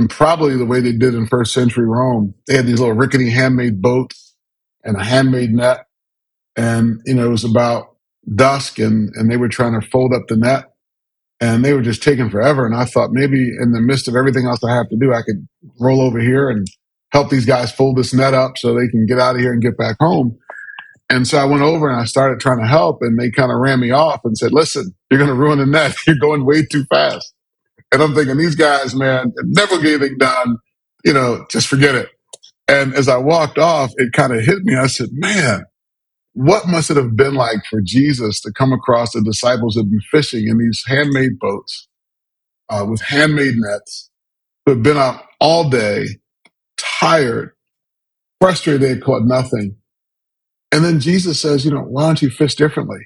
and 0.00 0.08
probably 0.08 0.56
the 0.56 0.64
way 0.64 0.80
they 0.80 0.92
did 0.92 1.14
in 1.14 1.26
first 1.26 1.52
century 1.52 1.86
Rome, 1.86 2.34
they 2.46 2.56
had 2.56 2.66
these 2.66 2.80
little 2.80 2.94
rickety 2.94 3.28
handmade 3.28 3.82
boats 3.82 4.34
and 4.82 4.96
a 4.96 5.04
handmade 5.04 5.50
net, 5.50 5.84
and 6.56 7.02
you 7.04 7.12
know 7.12 7.26
it 7.26 7.30
was 7.30 7.44
about 7.44 7.96
dusk, 8.34 8.78
and 8.78 9.10
and 9.14 9.30
they 9.30 9.36
were 9.36 9.50
trying 9.50 9.78
to 9.78 9.86
fold 9.86 10.14
up 10.14 10.22
the 10.26 10.36
net, 10.36 10.72
and 11.38 11.62
they 11.62 11.74
were 11.74 11.82
just 11.82 12.02
taking 12.02 12.30
forever. 12.30 12.64
And 12.64 12.74
I 12.74 12.86
thought 12.86 13.10
maybe 13.12 13.50
in 13.60 13.72
the 13.72 13.80
midst 13.82 14.08
of 14.08 14.16
everything 14.16 14.46
else 14.46 14.64
I 14.64 14.74
have 14.74 14.88
to 14.88 14.96
do, 14.96 15.12
I 15.12 15.20
could 15.20 15.46
roll 15.78 16.00
over 16.00 16.18
here 16.18 16.48
and 16.48 16.66
help 17.12 17.28
these 17.28 17.44
guys 17.44 17.70
fold 17.70 17.98
this 17.98 18.14
net 18.14 18.32
up 18.32 18.56
so 18.56 18.72
they 18.72 18.88
can 18.88 19.04
get 19.04 19.18
out 19.18 19.34
of 19.34 19.42
here 19.42 19.52
and 19.52 19.60
get 19.60 19.76
back 19.76 19.96
home. 20.00 20.38
And 21.10 21.28
so 21.28 21.36
I 21.36 21.44
went 21.44 21.62
over 21.62 21.90
and 21.90 22.00
I 22.00 22.06
started 22.06 22.40
trying 22.40 22.60
to 22.60 22.66
help, 22.66 23.02
and 23.02 23.20
they 23.20 23.30
kind 23.30 23.52
of 23.52 23.58
ran 23.58 23.80
me 23.80 23.90
off 23.90 24.22
and 24.24 24.38
said, 24.38 24.52
"Listen, 24.52 24.94
you're 25.10 25.18
going 25.18 25.28
to 25.28 25.36
ruin 25.36 25.58
the 25.58 25.66
net. 25.66 25.94
You're 26.06 26.16
going 26.16 26.46
way 26.46 26.64
too 26.64 26.84
fast." 26.84 27.34
And 27.92 28.02
I'm 28.02 28.14
thinking, 28.14 28.38
these 28.38 28.56
guys, 28.56 28.94
man, 28.94 29.32
never 29.44 29.78
get 29.80 30.00
anything 30.00 30.18
done. 30.18 30.56
You 31.04 31.14
know, 31.14 31.46
just 31.50 31.68
forget 31.68 31.94
it. 31.94 32.10
And 32.68 32.94
as 32.94 33.08
I 33.08 33.18
walked 33.18 33.58
off, 33.58 33.92
it 33.96 34.12
kind 34.14 34.34
of 34.34 34.44
hit 34.44 34.60
me. 34.64 34.76
I 34.76 34.88
said, 34.88 35.08
"Man, 35.12 35.64
what 36.34 36.68
must 36.68 36.90
it 36.90 36.98
have 36.98 37.16
been 37.16 37.34
like 37.34 37.64
for 37.70 37.80
Jesus 37.84 38.40
to 38.42 38.52
come 38.52 38.72
across 38.72 39.12
the 39.12 39.22
disciples 39.22 39.74
that 39.74 39.84
been 39.84 40.00
fishing 40.10 40.48
in 40.48 40.58
these 40.58 40.82
handmade 40.86 41.38
boats 41.40 41.88
uh, 42.70 42.86
with 42.88 43.02
handmade 43.02 43.56
nets, 43.56 44.10
who 44.66 44.72
have 44.74 44.82
been 44.84 44.98
out 44.98 45.24
all 45.40 45.70
day, 45.70 46.06
tired, 46.78 47.52
frustrated 48.40 48.82
they 48.82 48.90
had 48.90 49.04
caught 49.04 49.24
nothing." 49.24 49.76
And 50.72 50.84
then 50.84 51.00
Jesus 51.00 51.40
says, 51.40 51.64
you 51.64 51.70
know, 51.70 51.80
why 51.82 52.02
don't 52.06 52.22
you 52.22 52.30
fish 52.30 52.54
differently? 52.54 53.00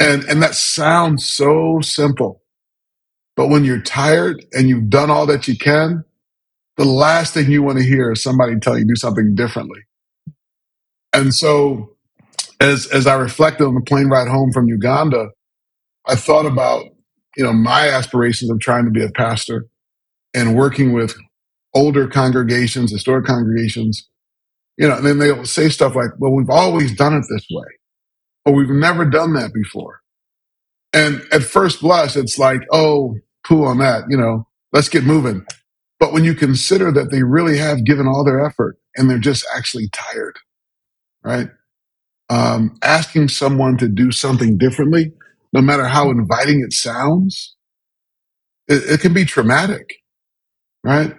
And 0.00 0.24
and 0.24 0.42
that 0.42 0.54
sounds 0.54 1.26
so 1.26 1.80
simple. 1.82 2.39
But 3.40 3.48
when 3.48 3.64
you're 3.64 3.82
tired 3.82 4.46
and 4.52 4.68
you've 4.68 4.90
done 4.90 5.10
all 5.10 5.26
that 5.26 5.48
you 5.48 5.58
can, 5.58 6.04
the 6.78 6.86
last 6.86 7.34
thing 7.34 7.50
you 7.50 7.62
want 7.62 7.78
to 7.78 7.84
hear 7.84 8.12
is 8.12 8.22
somebody 8.22 8.58
tell 8.60 8.78
you 8.78 8.86
do 8.86 8.96
something 8.96 9.34
differently. 9.34 9.80
And 11.12 11.34
so 11.34 11.96
as 12.60 12.86
as 12.88 13.06
I 13.06 13.14
reflected 13.16 13.64
on 13.66 13.74
the 13.74 13.82
plane 13.82 14.08
ride 14.08 14.28
home 14.28 14.52
from 14.52 14.68
Uganda, 14.68 15.30
I 16.08 16.16
thought 16.16 16.46
about, 16.46 16.86
you 17.36 17.44
know, 17.44 17.52
my 17.54 17.88
aspirations 17.90 18.50
of 18.50 18.60
trying 18.60 18.86
to 18.86 18.92
be 18.92 19.04
a 19.04 19.10
pastor 19.10 19.66
and 20.34 20.56
working 20.56 20.92
with 20.92 21.16
older 21.74 22.08
congregations, 22.08 22.92
historic 22.92 23.26
congregations, 23.26 24.08
you 24.78 24.88
know, 24.88 24.96
and 24.98 25.06
then 25.06 25.18
they'll 25.18 25.46
say 25.46 25.68
stuff 25.70 25.96
like, 25.96 26.10
well, 26.18 26.32
we've 26.32 26.50
always 26.50 26.94
done 26.96 27.14
it 27.14 27.24
this 27.30 27.46
way. 27.50 27.64
or 28.44 28.52
we've 28.54 28.70
never 28.70 29.04
done 29.04 29.34
that 29.34 29.52
before. 29.52 30.00
And 30.94 31.22
at 31.32 31.42
first 31.42 31.80
blush, 31.82 32.16
it's 32.16 32.38
like, 32.38 32.62
oh, 32.72 33.16
poo 33.46 33.64
on 33.64 33.78
that, 33.78 34.04
you 34.08 34.16
know, 34.16 34.46
let's 34.72 34.88
get 34.88 35.04
moving. 35.04 35.44
But 35.98 36.12
when 36.12 36.24
you 36.24 36.34
consider 36.34 36.92
that 36.92 37.10
they 37.10 37.22
really 37.22 37.58
have 37.58 37.84
given 37.84 38.06
all 38.06 38.24
their 38.24 38.44
effort 38.44 38.78
and 38.96 39.08
they're 39.10 39.18
just 39.18 39.46
actually 39.54 39.88
tired, 39.92 40.38
right? 41.24 41.48
Um, 42.30 42.76
asking 42.82 43.28
someone 43.28 43.76
to 43.78 43.88
do 43.88 44.12
something 44.12 44.58
differently, 44.58 45.12
no 45.52 45.62
matter 45.62 45.84
how 45.86 46.10
inviting 46.10 46.62
it 46.62 46.72
sounds, 46.72 47.56
it, 48.68 48.82
it 48.90 49.00
can 49.00 49.14
be 49.14 49.24
traumatic, 49.24 49.96
right? 50.84 51.14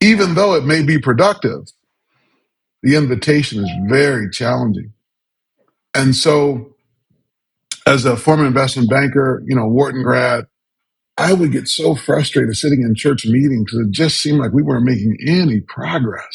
Even 0.00 0.34
though 0.34 0.54
it 0.54 0.64
may 0.64 0.82
be 0.82 0.98
productive, 0.98 1.62
the 2.82 2.96
invitation 2.96 3.62
is 3.64 3.70
very 3.88 4.30
challenging. 4.30 4.92
And 5.94 6.16
so 6.16 6.76
as 7.86 8.04
a 8.04 8.16
former 8.16 8.46
investment 8.46 8.90
banker, 8.90 9.42
you 9.46 9.56
know, 9.56 9.66
Wharton 9.68 10.02
grad, 10.02 10.46
I 11.20 11.34
would 11.34 11.52
get 11.52 11.68
so 11.68 11.94
frustrated 11.96 12.56
sitting 12.56 12.82
in 12.82 12.96
church 12.96 13.26
meetings 13.26 13.66
because 13.66 13.80
it 13.88 13.92
just 13.92 14.20
seemed 14.20 14.40
like 14.40 14.52
we 14.52 14.62
weren't 14.62 14.86
making 14.86 15.18
any 15.26 15.60
progress. 15.60 16.26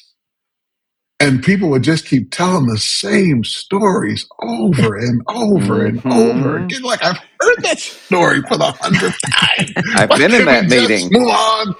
And 1.20 1.44
people 1.44 1.70
would 1.72 1.84
just 1.84 2.06
keep 2.06 2.32
telling 2.32 2.68
the 2.68 2.78
same 2.78 3.44
stories 3.44 4.28
over 4.44 4.98
and 4.98 5.24
over 5.30 5.86
and 5.86 6.04
over 6.12 6.60
Mhm. 6.60 6.66
again. 6.66 6.84
Like 6.84 7.04
I've 7.04 7.18
heard 7.42 7.64
that 7.64 7.80
story 7.80 8.44
for 8.44 8.58
the 8.58 8.72
hundredth 8.82 9.20
time. 9.32 9.68
I've 9.96 10.12
Why 10.12 10.18
been 10.18 10.34
in 10.34 10.46
can't 10.46 10.70
that 10.70 10.70
we 10.70 10.88
just 10.88 10.92
meeting. 10.92 11.10
Move 11.12 11.30
on. 11.30 11.76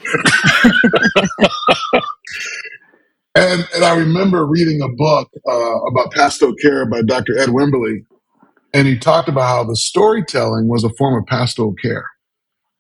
and, 3.36 3.68
and 3.76 3.86
I 3.86 3.96
remember 3.98 4.46
reading 4.48 4.82
a 4.82 4.90
book 4.90 5.30
uh, 5.50 5.80
about 5.92 6.12
pastoral 6.14 6.56
care 6.62 6.86
by 6.86 7.02
Dr. 7.04 7.38
Ed 7.40 7.50
Wimberly, 7.50 8.06
and 8.74 8.88
he 8.88 8.98
talked 9.00 9.30
about 9.30 9.48
how 9.48 9.64
the 9.66 9.76
storytelling 9.78 10.68
was 10.70 10.84
a 10.84 10.90
form 10.98 11.22
of 11.22 11.28
pastoral 11.28 11.74
care. 11.76 12.06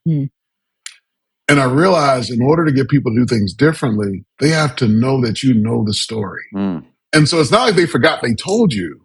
Hmm. 0.08 0.26
And 1.48 1.60
I 1.60 1.66
realized 1.66 2.32
in 2.32 2.42
order 2.42 2.66
to 2.66 2.72
get 2.72 2.90
people 2.90 3.12
to 3.14 3.20
do 3.20 3.26
things 3.28 3.54
differently, 3.54 4.26
they 4.40 4.50
have 4.50 4.76
to 4.78 4.88
know 4.88 5.22
that 5.22 5.44
you 5.44 5.54
know 5.54 5.84
the 5.86 5.94
story. 5.94 6.44
Mm. 6.56 6.86
And 7.14 7.30
so 7.30 7.40
it's 7.40 7.52
not 7.52 7.66
like 7.68 7.76
they 7.76 7.86
forgot 7.86 8.22
they 8.24 8.34
told 8.34 8.74
you. 8.74 9.02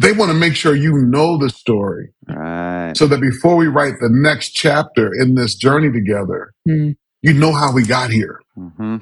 They 0.00 0.12
want 0.12 0.30
to 0.30 0.38
make 0.38 0.54
sure 0.54 0.76
you 0.76 0.92
know 0.98 1.36
the 1.36 1.50
story 1.50 2.12
Right. 2.28 2.96
so 2.96 3.08
that 3.08 3.20
before 3.20 3.56
we 3.56 3.66
write 3.66 3.94
the 4.00 4.08
next 4.08 4.50
chapter 4.50 5.12
in 5.12 5.34
this 5.34 5.56
journey 5.56 5.90
together, 5.90 6.52
Hmm. 6.64 6.90
you 7.22 7.32
know 7.32 7.52
how 7.52 7.72
we 7.72 7.82
got 7.84 8.10
here. 8.10 8.40
hmm 8.54 8.98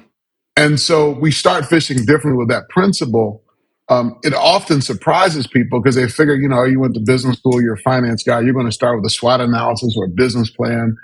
And 0.56 0.80
so 0.80 1.10
we 1.10 1.30
start 1.32 1.66
fishing 1.66 1.98
differently 2.06 2.38
with 2.38 2.48
that 2.48 2.70
principle. 2.70 3.42
Um, 3.88 4.18
it 4.24 4.34
often 4.34 4.82
surprises 4.82 5.46
people 5.46 5.80
because 5.80 5.96
they 5.96 6.08
figure, 6.08 6.34
you 6.36 6.48
know, 6.48 6.64
you 6.64 6.80
went 6.80 6.94
to 6.94 7.00
business 7.00 7.38
school, 7.38 7.62
you're 7.62 7.74
a 7.74 7.78
finance 7.80 8.24
guy, 8.24 8.40
you're 8.40 8.54
going 8.54 8.66
to 8.66 8.72
start 8.72 8.98
with 9.00 9.06
a 9.06 9.10
SWOT 9.14 9.40
analysis 9.42 9.94
or 9.96 10.06
a 10.06 10.10
business 10.10 10.50
plan. 10.50 10.96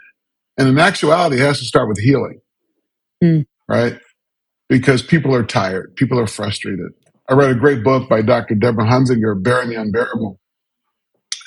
And 0.58 0.68
in 0.68 0.78
actuality, 0.78 1.36
it 1.36 1.40
has 1.46 1.58
to 1.60 1.64
start 1.64 1.88
with 1.88 1.98
healing, 1.98 2.40
Mm. 3.22 3.46
right? 3.68 3.98
Because 4.68 5.02
people 5.02 5.34
are 5.34 5.44
tired, 5.44 5.96
people 5.96 6.18
are 6.20 6.26
frustrated. 6.28 6.92
I 7.28 7.34
read 7.34 7.50
a 7.52 7.56
great 7.56 7.84
book 7.84 8.08
by 8.08 8.22
Dr. 8.22 8.54
Deborah 8.56 8.86
Hunsinger, 8.86 9.42
Bearing 9.42 9.70
the 9.70 9.76
Unbearable, 9.80 10.40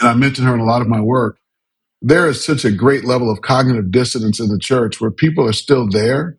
and 0.02 0.10
I 0.10 0.14
mention 0.16 0.46
her 0.46 0.54
in 0.56 0.62
a 0.62 0.66
lot 0.66 0.82
of 0.82 0.88
my 0.90 1.02
work. 1.02 1.38
There 2.02 2.28
is 2.30 2.44
such 2.46 2.66
a 2.66 2.72
great 2.72 3.06
level 3.06 3.32
of 3.32 3.42
cognitive 3.42 3.92
dissonance 3.92 4.40
in 4.40 4.50
the 4.50 4.60
church 4.60 5.02
where 5.02 5.12
people 5.12 5.48
are 5.48 5.54
still 5.54 5.90
there. 5.90 6.38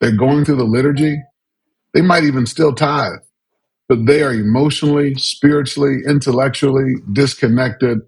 They're 0.00 0.16
going 0.16 0.44
through 0.44 0.56
the 0.56 0.64
liturgy. 0.64 1.18
They 1.94 2.02
might 2.02 2.24
even 2.24 2.46
still 2.46 2.74
tithe, 2.74 3.20
but 3.88 4.06
they 4.06 4.22
are 4.22 4.32
emotionally, 4.32 5.14
spiritually, 5.14 5.98
intellectually 6.08 6.94
disconnected 7.12 7.98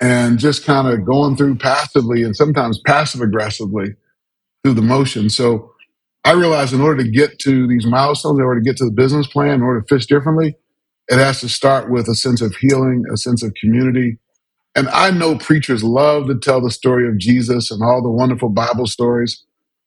and 0.00 0.38
just 0.38 0.64
kind 0.64 0.88
of 0.88 1.04
going 1.04 1.36
through 1.36 1.56
passively 1.56 2.22
and 2.22 2.36
sometimes 2.36 2.80
passive 2.86 3.20
aggressively 3.20 3.94
through 4.62 4.74
the 4.74 4.82
motion. 4.82 5.28
So 5.28 5.72
I 6.24 6.32
realized 6.32 6.72
in 6.72 6.80
order 6.80 7.02
to 7.02 7.10
get 7.10 7.38
to 7.40 7.66
these 7.66 7.86
milestones, 7.86 8.38
in 8.38 8.44
order 8.44 8.60
to 8.60 8.64
get 8.64 8.76
to 8.78 8.84
the 8.84 8.92
business 8.92 9.26
plan, 9.26 9.54
in 9.54 9.62
order 9.62 9.80
to 9.80 9.86
fish 9.86 10.06
differently, 10.06 10.56
it 11.08 11.18
has 11.18 11.40
to 11.40 11.48
start 11.48 11.90
with 11.90 12.08
a 12.08 12.14
sense 12.14 12.40
of 12.40 12.54
healing, 12.56 13.04
a 13.12 13.16
sense 13.16 13.42
of 13.42 13.54
community. 13.60 14.18
And 14.74 14.88
I 14.90 15.10
know 15.10 15.38
preachers 15.38 15.82
love 15.82 16.28
to 16.28 16.38
tell 16.38 16.60
the 16.60 16.70
story 16.70 17.08
of 17.08 17.18
Jesus 17.18 17.70
and 17.70 17.82
all 17.82 18.02
the 18.02 18.10
wonderful 18.10 18.50
Bible 18.50 18.86
stories, 18.86 19.44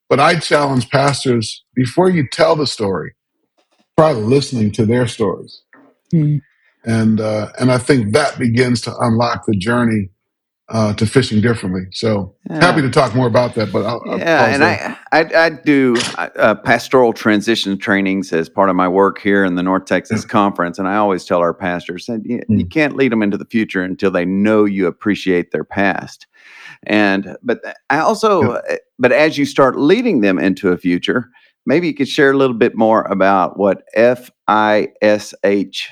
but 0.10 0.20
I 0.20 0.40
challenge 0.40 0.90
pastors 0.90 1.64
before 1.76 2.10
you 2.10 2.28
tell 2.28 2.56
the 2.56 2.68
story, 2.68 3.14
try 3.98 4.12
listening 4.14 4.72
to 4.74 4.86
their 4.86 5.08
stories. 5.08 5.62
Hmm. 6.12 6.38
And 6.84 7.22
uh, 7.22 7.50
and 7.60 7.72
I 7.72 7.78
think 7.78 8.14
that 8.14 8.40
begins 8.40 8.82
to 8.82 8.98
unlock 8.98 9.46
the 9.46 9.56
journey 9.56 10.10
uh, 10.70 10.94
to 10.96 11.06
fishing 11.06 11.40
differently. 11.42 11.84
So 11.92 12.36
happy 12.60 12.82
Yeah. 12.82 12.88
to 12.88 12.90
talk 12.90 13.14
more 13.14 13.28
about 13.28 13.54
that, 13.56 13.72
but 13.72 13.86
I'll, 13.86 14.02
I'll 14.10 14.18
Yeah, 14.18 14.46
pause 14.46 14.54
and 14.56 14.64
there. 14.64 14.98
I, 15.12 15.20
I 15.22 15.46
I 15.46 15.50
do 15.50 15.98
uh, 16.18 16.56
pastoral 16.56 17.14
transition 17.14 17.78
trainings 17.78 18.34
as 18.34 18.50
part 18.50 18.70
of 18.70 18.76
my 18.76 18.88
work 18.88 19.20
here 19.20 19.46
in 19.46 19.56
the 19.56 19.64
North 19.64 19.86
Texas 19.86 20.26
Conference, 20.26 20.80
and 20.80 20.88
I 20.88 20.96
always 20.96 21.24
tell 21.24 21.40
our 21.40 21.54
pastors 21.54 22.08
that 22.08 22.22
you, 22.26 22.42
you 22.50 22.66
Mm. 22.66 22.72
can't 22.72 22.96
lead 22.96 23.12
them 23.12 23.22
into 23.22 23.38
the 23.38 23.46
future 23.46 23.84
until 23.84 24.10
they 24.10 24.26
know 24.26 24.66
you 24.66 24.88
appreciate 24.88 25.52
their 25.52 25.64
past. 25.64 26.26
And 26.88 27.38
but 27.44 27.60
I 27.92 28.00
also, 28.00 28.54
uh, 28.54 28.78
but 28.98 29.12
as 29.12 29.38
you 29.38 29.46
start 29.46 29.78
leading 29.78 30.22
them 30.22 30.40
into 30.40 30.70
a 30.70 30.78
future, 30.78 31.30
maybe 31.66 31.88
you 31.88 31.94
could 31.94 32.08
share 32.08 32.32
a 32.32 32.38
little 32.38 32.56
bit 32.56 32.76
more 32.76 33.04
about 33.04 33.58
what 33.58 33.84
FISH 33.96 35.90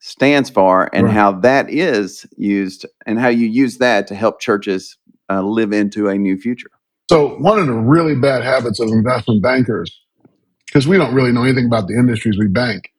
stands 0.00 0.50
for 0.50 0.90
and 0.92 1.06
Right. 1.06 1.14
how 1.14 1.32
that 1.40 1.70
is 1.70 2.26
used 2.36 2.86
and 3.06 3.18
how 3.20 3.28
you 3.28 3.46
use 3.46 3.78
that 3.78 4.06
to 4.08 4.14
help 4.14 4.40
churches 4.40 4.96
uh, 5.30 5.42
live 5.42 5.72
into 5.72 6.08
a 6.08 6.18
new 6.18 6.36
future. 6.36 6.70
So 7.08 7.36
one 7.38 7.58
of 7.58 7.66
the 7.66 7.74
really 7.74 8.14
bad 8.14 8.42
habits 8.42 8.80
of 8.80 8.88
investment 8.88 9.42
bankers, 9.42 9.96
because 10.66 10.88
we 10.88 10.96
don't 10.96 11.14
really 11.14 11.32
know 11.32 11.44
anything 11.44 11.66
about 11.66 11.86
the 11.86 11.94
industries 11.94 12.38
we 12.38 12.48
bank, 12.48 12.90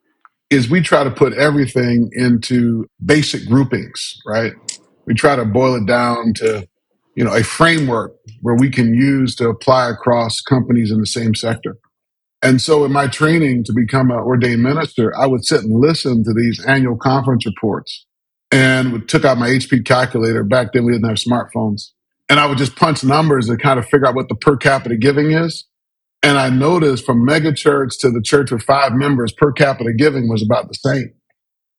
is 0.50 0.70
we 0.70 0.82
try 0.82 1.04
to 1.04 1.12
put 1.12 1.34
everything 1.34 2.10
into 2.14 2.86
basic 3.04 3.48
groupings, 3.48 4.16
right? 4.26 4.54
We 5.06 5.14
try 5.14 5.36
to 5.36 5.46
boil 5.46 5.76
it 5.76 5.88
down 5.88 6.34
to, 6.36 6.68
you 7.16 7.24
know, 7.24 7.34
a 7.34 7.44
framework 7.44 8.14
where 8.42 8.56
we 8.56 8.70
can 8.70 8.94
use 8.94 9.36
to 9.38 9.50
apply 9.50 9.90
across 9.90 10.42
companies 10.42 10.92
in 10.92 11.00
the 11.00 11.08
same 11.08 11.34
sector. 11.36 11.78
And 12.44 12.62
so 12.62 12.84
in 12.86 12.92
my 12.92 13.08
training 13.08 13.64
to 13.66 13.74
become 13.74 14.12
an 14.12 14.18
ordained 14.18 14.64
minister, 14.64 15.16
I 15.18 15.28
would 15.28 15.46
sit 15.46 15.62
and 15.62 15.80
listen 15.80 16.26
to 16.26 16.34
these 16.34 16.64
annual 16.66 16.98
conference 16.98 17.46
reports 17.46 18.06
and 18.52 18.92
would, 18.92 19.10
took 19.10 19.26
out 19.26 19.38
my 19.38 19.50
HP 19.50 19.86
calculator. 19.86 20.44
Back 20.44 20.74
then 20.74 20.86
we 20.86 20.92
didn't 20.92 21.08
have 21.08 21.18
smartphones. 21.18 21.92
And 22.30 22.40
I 22.40 22.46
would 22.46 22.58
just 22.58 22.76
punch 22.76 23.04
numbers 23.04 23.50
and 23.50 23.62
kind 23.62 23.80
of 23.80 23.86
figure 23.88 24.08
out 24.08 24.16
what 24.16 24.30
the 24.30 24.36
per 24.36 24.58
capita 24.58 24.98
giving 24.98 25.32
is. 25.32 25.66
And 26.22 26.38
I 26.38 26.50
noticed 26.50 27.06
from 27.06 27.26
mega 27.26 27.54
church 27.54 27.98
to 28.00 28.12
the 28.12 28.22
church 28.22 28.52
with 28.52 28.64
five 28.64 28.94
members, 28.94 29.34
per 29.34 29.52
capita 29.52 29.94
giving 29.94 30.30
was 30.30 30.44
about 30.44 30.68
the 30.68 30.74
same. 30.76 31.14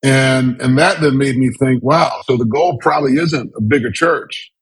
And 0.02 0.60
and 0.60 0.78
that 0.78 1.00
then 1.00 1.16
made 1.18 1.36
me 1.36 1.50
think, 1.58 1.82
wow, 1.82 2.20
so 2.26 2.36
the 2.36 2.44
goal 2.44 2.78
probably 2.78 3.14
isn't 3.14 3.52
a 3.56 3.60
bigger 3.62 3.90
church. 3.90 4.52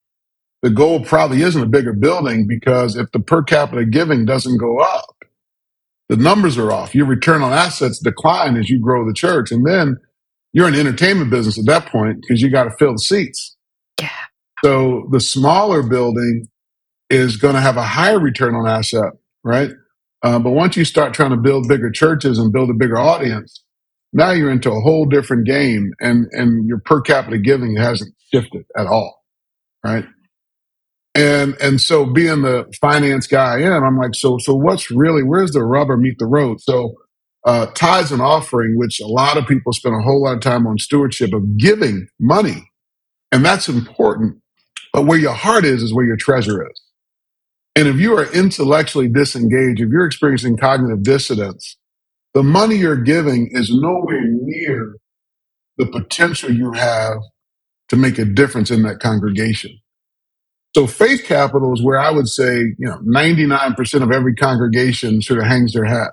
The 0.62 0.70
goal 0.70 1.04
probably 1.04 1.42
isn't 1.42 1.62
a 1.62 1.66
bigger 1.66 1.92
building 1.92 2.46
because 2.46 2.96
if 2.96 3.10
the 3.12 3.18
per 3.18 3.42
capita 3.42 3.84
giving 3.84 4.24
doesn't 4.24 4.58
go 4.58 4.78
up, 4.80 5.21
the 6.08 6.16
numbers 6.16 6.58
are 6.58 6.72
off. 6.72 6.94
Your 6.94 7.06
return 7.06 7.42
on 7.42 7.52
assets 7.52 7.98
decline 7.98 8.56
as 8.56 8.68
you 8.68 8.80
grow 8.80 9.06
the 9.06 9.14
church. 9.14 9.50
And 9.50 9.64
then 9.66 9.96
you're 10.52 10.68
in 10.68 10.74
the 10.74 10.80
entertainment 10.80 11.30
business 11.30 11.58
at 11.58 11.66
that 11.66 11.86
point 11.86 12.20
because 12.20 12.42
you 12.42 12.50
got 12.50 12.64
to 12.64 12.76
fill 12.78 12.92
the 12.92 12.98
seats. 12.98 13.56
Yeah. 14.00 14.10
So 14.64 15.08
the 15.10 15.20
smaller 15.20 15.82
building 15.82 16.48
is 17.10 17.36
going 17.36 17.54
to 17.54 17.60
have 17.60 17.76
a 17.76 17.82
higher 17.82 18.18
return 18.18 18.54
on 18.54 18.66
asset, 18.66 19.12
right? 19.44 19.70
Uh, 20.22 20.38
but 20.38 20.50
once 20.50 20.76
you 20.76 20.84
start 20.84 21.14
trying 21.14 21.30
to 21.30 21.36
build 21.36 21.68
bigger 21.68 21.90
churches 21.90 22.38
and 22.38 22.52
build 22.52 22.70
a 22.70 22.74
bigger 22.74 22.96
audience, 22.96 23.64
now 24.12 24.30
you're 24.30 24.50
into 24.50 24.70
a 24.70 24.80
whole 24.80 25.06
different 25.06 25.46
game, 25.46 25.92
and 26.00 26.26
and 26.32 26.68
your 26.68 26.78
per 26.78 27.00
capita 27.00 27.38
giving 27.38 27.76
hasn't 27.76 28.14
shifted 28.32 28.64
at 28.76 28.86
all, 28.86 29.24
right? 29.82 30.04
And 31.14 31.56
and 31.60 31.80
so 31.80 32.06
being 32.06 32.42
the 32.42 32.72
finance 32.80 33.26
guy 33.28 33.56
I 33.58 33.62
am, 33.62 33.84
I'm 33.84 33.98
like, 33.98 34.14
so 34.14 34.38
so 34.38 34.54
what's 34.54 34.90
really 34.90 35.22
where's 35.24 35.52
the 35.52 35.64
rubber 35.64 35.98
meet 35.98 36.18
the 36.18 36.26
road? 36.26 36.60
So 36.62 36.94
uh, 37.44 37.66
tithes 37.74 38.12
and 38.12 38.22
offering, 38.22 38.78
which 38.78 39.00
a 39.00 39.08
lot 39.08 39.38
of 39.38 39.46
people 39.46 39.74
spend 39.74 39.96
a 39.96 40.02
whole 40.02 40.24
lot 40.24 40.36
of 40.36 40.40
time 40.42 40.66
on 40.66 40.78
stewardship 40.78 41.34
of 41.34 41.58
giving 41.58 42.08
money, 42.20 42.70
and 43.32 43.44
that's 43.44 43.68
important. 43.68 44.38
But 44.92 45.06
where 45.06 45.18
your 45.18 45.34
heart 45.34 45.64
is 45.64 45.82
is 45.82 45.94
where 45.94 46.06
your 46.06 46.16
treasure 46.16 46.64
is. 46.68 46.82
And 47.76 47.88
if 47.88 47.96
you 47.96 48.16
are 48.18 48.32
intellectually 48.32 49.08
disengaged, 49.08 49.80
if 49.80 49.88
you're 49.90 50.06
experiencing 50.06 50.58
cognitive 50.58 51.02
dissonance, 51.02 51.78
the 52.34 52.42
money 52.42 52.76
you're 52.76 52.96
giving 53.02 53.50
is 53.52 53.70
nowhere 53.74 54.22
near 54.24 54.96
the 55.78 55.86
potential 55.86 56.52
you 56.52 56.72
have 56.72 57.18
to 57.90 57.96
make 57.96 58.18
a 58.18 58.26
difference 58.26 58.70
in 58.70 58.84
that 58.84 59.00
congregation. 59.00 59.78
So 60.74 60.86
faith 60.86 61.24
capital 61.24 61.74
is 61.74 61.82
where 61.82 61.98
I 61.98 62.10
would 62.10 62.28
say, 62.28 62.60
you 62.60 62.76
know, 62.78 62.98
99% 62.98 64.02
of 64.02 64.12
every 64.12 64.34
congregation 64.34 65.22
sort 65.22 65.40
of 65.40 65.46
hangs 65.46 65.74
their 65.74 65.84
hat. 65.84 66.12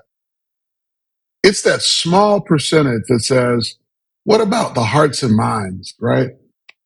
It's 1.42 1.62
that 1.62 1.82
small 1.82 2.40
percentage 2.40 3.04
that 3.08 3.20
says, 3.20 3.76
what 4.24 4.40
about 4.40 4.74
the 4.74 4.84
hearts 4.84 5.22
and 5.22 5.36
minds, 5.36 5.94
right? 6.00 6.30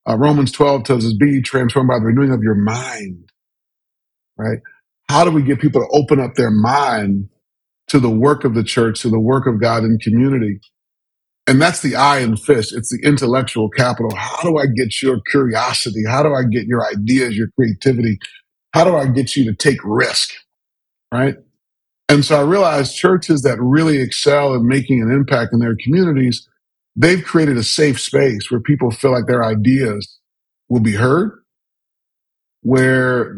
Uh, 0.09 0.17
Romans 0.17 0.53
12 0.53 0.85
tells 0.85 1.07
us, 1.07 1.15
be 1.15 1.43
transformed 1.43 1.89
by 1.89 1.99
the 1.99 2.07
renewing 2.07 2.33
of 2.33 2.43
your 2.43 2.55
mind, 2.55 3.31
right? 4.39 4.59
How 5.09 5.25
do 5.25 5.31
we 5.33 5.43
get 5.43 5.61
people 5.61 5.83
to 5.83 5.89
open 5.93 6.21
up 6.21 6.35
their 6.35 6.51
mind 6.51 7.29
to 7.89 8.01
the 8.01 8.11
work 8.11 8.45
of 8.45 8.55
the 8.55 8.65
church, 8.65 9.01
to 9.03 9.11
the 9.11 9.21
work 9.21 9.47
of 9.47 9.61
God 9.61 9.85
in 9.85 9.99
community? 9.99 10.61
And 11.47 11.61
that's 11.61 11.81
the 11.81 11.97
eye 11.97 12.21
and 12.21 12.41
fish. 12.41 12.73
It's 12.73 12.91
the 12.91 13.07
intellectual 13.07 13.69
capital. 13.69 14.15
How 14.17 14.43
do 14.43 14.57
I 14.59 14.67
get 14.67 15.03
your 15.03 15.21
curiosity? 15.31 16.05
How 16.09 16.23
do 16.23 16.35
I 16.35 16.45
get 16.45 16.67
your 16.67 16.87
ideas, 16.87 17.37
your 17.37 17.49
creativity? 17.59 18.19
How 18.73 18.85
do 18.85 18.97
I 18.97 19.07
get 19.07 19.37
you 19.37 19.45
to 19.45 19.55
take 19.55 19.79
risk? 19.85 20.31
Right. 21.13 21.37
And 22.09 22.25
so 22.25 22.39
I 22.39 22.43
realized 22.43 22.97
churches 22.97 23.43
that 23.43 23.61
really 23.61 24.01
excel 24.01 24.55
in 24.55 24.69
making 24.69 25.03
an 25.03 25.11
impact 25.11 25.53
in 25.53 25.59
their 25.61 25.77
communities, 25.77 26.49
they've 26.97 27.25
created 27.25 27.57
a 27.57 27.63
safe 27.63 28.01
space 28.01 28.51
where 28.51 28.61
people 28.61 28.91
feel 28.91 29.13
like 29.13 29.27
their 29.27 29.45
ideas 29.45 30.19
will 30.69 30.81
be 30.81 30.95
heard, 30.95 31.33
where 32.63 33.37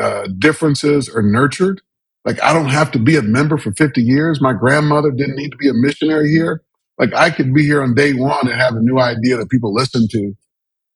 uh, 0.00 0.28
differences 0.38 1.08
are 1.08 1.22
nurtured. 1.22 1.80
Like 2.24 2.42
I 2.42 2.52
don't 2.52 2.70
have 2.70 2.90
to 2.92 2.98
be 2.98 3.16
a 3.16 3.22
member 3.22 3.58
for 3.58 3.72
50 3.72 4.02
years. 4.02 4.40
My 4.40 4.52
grandmother 4.52 5.10
didn't 5.10 5.36
need 5.36 5.52
to 5.52 5.56
be 5.56 5.68
a 5.68 5.74
missionary 5.74 6.30
here. 6.30 6.62
Like 6.98 7.14
I 7.14 7.30
could 7.30 7.54
be 7.54 7.64
here 7.64 7.82
on 7.82 7.94
day 7.94 8.14
one 8.14 8.48
and 8.48 8.60
have 8.60 8.74
a 8.76 8.80
new 8.80 8.98
idea 8.98 9.36
that 9.38 9.50
people 9.50 9.74
listen 9.74 10.08
to 10.12 10.34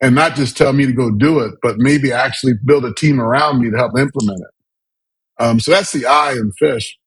and 0.01 0.15
not 0.15 0.37
just 0.37 0.57
tell 0.57 0.73
me 0.73 0.87
to 0.87 0.93
go 0.93 1.11
do 1.11 1.41
it, 1.41 1.55
but 1.63 1.79
maybe 1.79 2.13
actually 2.13 2.55
build 2.65 2.85
a 2.87 2.95
team 2.95 3.21
around 3.21 3.61
me 3.63 3.71
to 3.71 3.77
help 3.77 3.99
implement 3.99 4.41
it. 4.41 5.45
Um, 5.45 5.61
so 5.61 5.73
that's 5.73 5.93
the 5.93 6.07
eye 6.07 6.33
and 6.33 6.53
fish. 6.59 6.99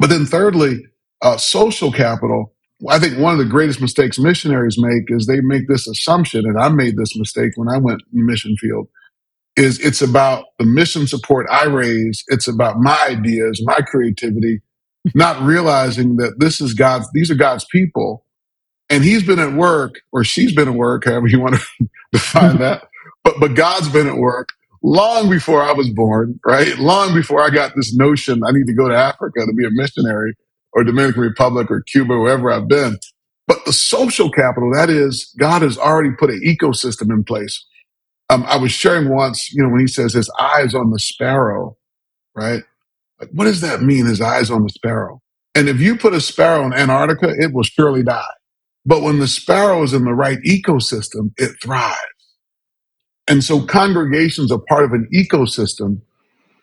But 0.00 0.10
then 0.10 0.26
thirdly, 0.26 0.86
uh, 1.22 1.36
social 1.38 1.92
capital. 1.92 2.54
I 2.88 2.98
think 2.98 3.18
one 3.18 3.32
of 3.32 3.38
the 3.38 3.46
greatest 3.46 3.80
mistakes 3.80 4.18
missionaries 4.18 4.78
make 4.78 5.04
is 5.08 5.26
they 5.26 5.40
make 5.40 5.68
this 5.68 5.88
assumption, 5.88 6.46
and 6.46 6.58
I 6.58 6.68
made 6.70 6.96
this 6.96 7.16
mistake 7.16 7.52
when 7.56 7.68
I 7.68 7.78
went 7.78 8.02
in 8.12 8.20
the 8.20 8.24
mission 8.24 8.56
field, 8.56 8.88
is 9.56 9.80
it's 9.80 10.02
about 10.02 10.46
the 10.58 10.66
mission 10.66 11.06
support 11.06 11.46
I 11.50 11.66
raise. 11.66 12.24
It's 12.28 12.48
about 12.48 12.78
my 12.78 12.98
ideas, 13.08 13.62
my 13.64 13.78
creativity, 13.86 14.60
not 15.14 15.42
realizing 15.42 16.16
that 16.16 16.36
this 16.38 16.60
is 16.60 16.74
God's, 16.74 17.08
these 17.14 17.30
are 17.30 17.36
God's 17.36 17.66
people. 17.66 18.24
And 18.88 19.04
he's 19.04 19.24
been 19.24 19.38
at 19.38 19.52
work, 19.54 20.00
or 20.12 20.24
she's 20.24 20.54
been 20.54 20.68
at 20.68 20.74
work, 20.74 21.04
however 21.06 21.26
you 21.26 21.40
want 21.40 21.56
to 21.56 21.88
define 22.12 22.58
that. 22.58 22.84
But, 23.24 23.34
but 23.40 23.54
God's 23.54 23.88
been 23.88 24.06
at 24.06 24.16
work 24.16 24.50
long 24.82 25.28
before 25.30 25.62
I 25.62 25.72
was 25.72 25.90
born, 25.90 26.38
right? 26.44 26.78
Long 26.78 27.14
before 27.14 27.42
I 27.42 27.50
got 27.50 27.72
this 27.76 27.94
notion 27.94 28.42
I 28.46 28.52
need 28.52 28.66
to 28.66 28.74
go 28.74 28.88
to 28.88 28.96
Africa 28.96 29.46
to 29.46 29.52
be 29.54 29.66
a 29.66 29.70
missionary 29.72 30.34
or 30.72 30.84
Dominican 30.84 31.22
Republic 31.22 31.70
or 31.70 31.82
Cuba, 31.82 32.18
wherever 32.18 32.50
I've 32.52 32.68
been. 32.68 32.98
But 33.48 33.64
the 33.64 33.72
social 33.72 34.30
capital, 34.30 34.72
that 34.74 34.90
is, 34.90 35.34
God 35.38 35.62
has 35.62 35.78
already 35.78 36.10
put 36.18 36.30
an 36.30 36.40
ecosystem 36.46 37.10
in 37.10 37.24
place. 37.24 37.64
Um, 38.30 38.44
I 38.48 38.56
was 38.58 38.72
sharing 38.72 39.08
once, 39.10 39.52
you 39.52 39.62
know, 39.62 39.70
when 39.70 39.80
he 39.80 39.88
says 39.88 40.14
his 40.14 40.30
eyes 40.38 40.74
on 40.74 40.90
the 40.90 40.98
sparrow, 40.98 41.76
right? 42.36 42.64
Like, 43.20 43.30
what 43.32 43.44
does 43.44 43.60
that 43.60 43.82
mean? 43.82 44.06
His 44.06 44.20
eyes 44.20 44.50
on 44.50 44.62
the 44.62 44.70
sparrow. 44.70 45.20
And 45.54 45.68
if 45.68 45.80
you 45.80 45.96
put 45.96 46.14
a 46.14 46.20
sparrow 46.20 46.64
in 46.64 46.72
Antarctica, 46.72 47.34
it 47.38 47.52
will 47.52 47.64
surely 47.64 48.02
die. 48.02 48.24
But 48.86 49.02
when 49.02 49.18
the 49.18 49.28
sparrow 49.28 49.82
is 49.82 49.92
in 49.92 50.04
the 50.04 50.14
right 50.14 50.38
ecosystem, 50.46 51.32
it 51.36 51.52
thrives. 51.62 51.96
And 53.28 53.44
so 53.44 53.64
congregations 53.64 54.50
are 54.50 54.60
part 54.68 54.84
of 54.84 54.92
an 54.92 55.08
ecosystem, 55.14 56.00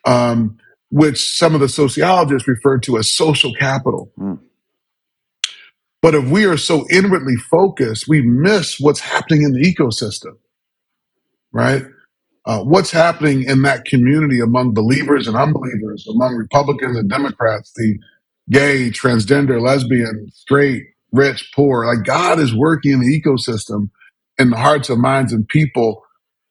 um, 0.04 0.58
which 0.90 1.36
some 1.38 1.54
of 1.54 1.60
the 1.60 1.68
sociologists 1.68 2.48
refer 2.48 2.78
to 2.80 2.98
as 2.98 3.14
social 3.14 3.54
capital. 3.54 4.12
Mm. 4.18 4.40
But 6.02 6.14
if 6.14 6.28
we 6.28 6.44
are 6.44 6.56
so 6.56 6.86
inwardly 6.90 7.36
focused, 7.36 8.06
we 8.08 8.22
miss 8.22 8.78
what's 8.78 9.00
happening 9.00 9.42
in 9.42 9.52
the 9.52 9.62
ecosystem, 9.62 10.36
right? 11.52 11.84
Uh, 12.48 12.60
what's 12.64 12.92
happening 12.92 13.44
in 13.44 13.62
that 13.64 13.86
community 13.86 14.40
among 14.40 14.74
believers 14.74 15.28
and 15.28 15.36
unbelievers, 15.36 16.08
among 16.10 16.36
Republicans 16.36 16.98
and 16.98 17.10
Democrats, 17.10 17.72
the 17.76 17.98
gay, 18.50 18.90
transgender, 18.90 19.62
lesbian, 19.62 20.28
straight, 20.34 20.84
rich, 21.12 21.52
poor. 21.56 21.86
Like 21.86 22.06
God 22.06 22.40
is 22.40 22.56
working 22.56 22.94
in 22.94 23.00
the 23.00 23.22
ecosystem 23.22 23.90
in 24.38 24.50
the 24.50 24.58
hearts 24.58 24.90
and 24.90 25.02
minds 25.02 25.34
and 25.34 25.48
people 25.48 26.04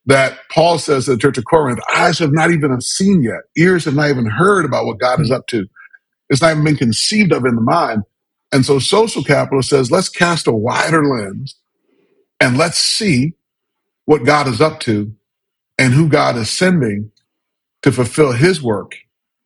that 0.07 0.39
Paul 0.51 0.79
says 0.79 1.05
to 1.05 1.13
the 1.13 1.19
church 1.19 1.39
of 1.39 1.45
Corinth, 1.45 1.81
eyes 1.95 2.19
have 2.19 2.33
not 2.33 2.51
even 2.51 2.81
seen 2.81 3.23
yet, 3.23 3.41
ears 3.57 3.86
have 3.86 3.95
not 3.95 4.10
even 4.12 4.27
heard 4.27 4.65
about 4.65 4.88
what 4.88 4.99
God 4.99 5.21
is 5.21 5.31
up 5.31 5.47
to. 5.49 5.67
It's 6.29 6.41
not 6.43 6.53
even 6.53 6.65
been 6.65 6.77
conceived 6.77 7.33
of 7.33 7.45
in 7.45 7.55
the 7.55 7.62
mind. 7.62 8.03
And 8.53 8.65
so 8.65 8.79
social 8.79 9.23
capital 9.23 9.63
says, 9.63 9.91
let's 9.91 10.10
cast 10.10 10.47
a 10.47 10.53
wider 10.53 11.05
lens 11.05 11.55
and 12.41 12.57
let's 12.57 12.79
see 12.79 13.33
what 14.05 14.25
God 14.25 14.47
is 14.47 14.62
up 14.62 14.81
to 14.81 15.13
and 15.78 15.94
who 15.94 16.08
God 16.08 16.36
is 16.38 16.50
sending 16.50 17.12
to 17.84 17.92
fulfill 17.92 18.32
his 18.32 18.62
work, 18.62 18.96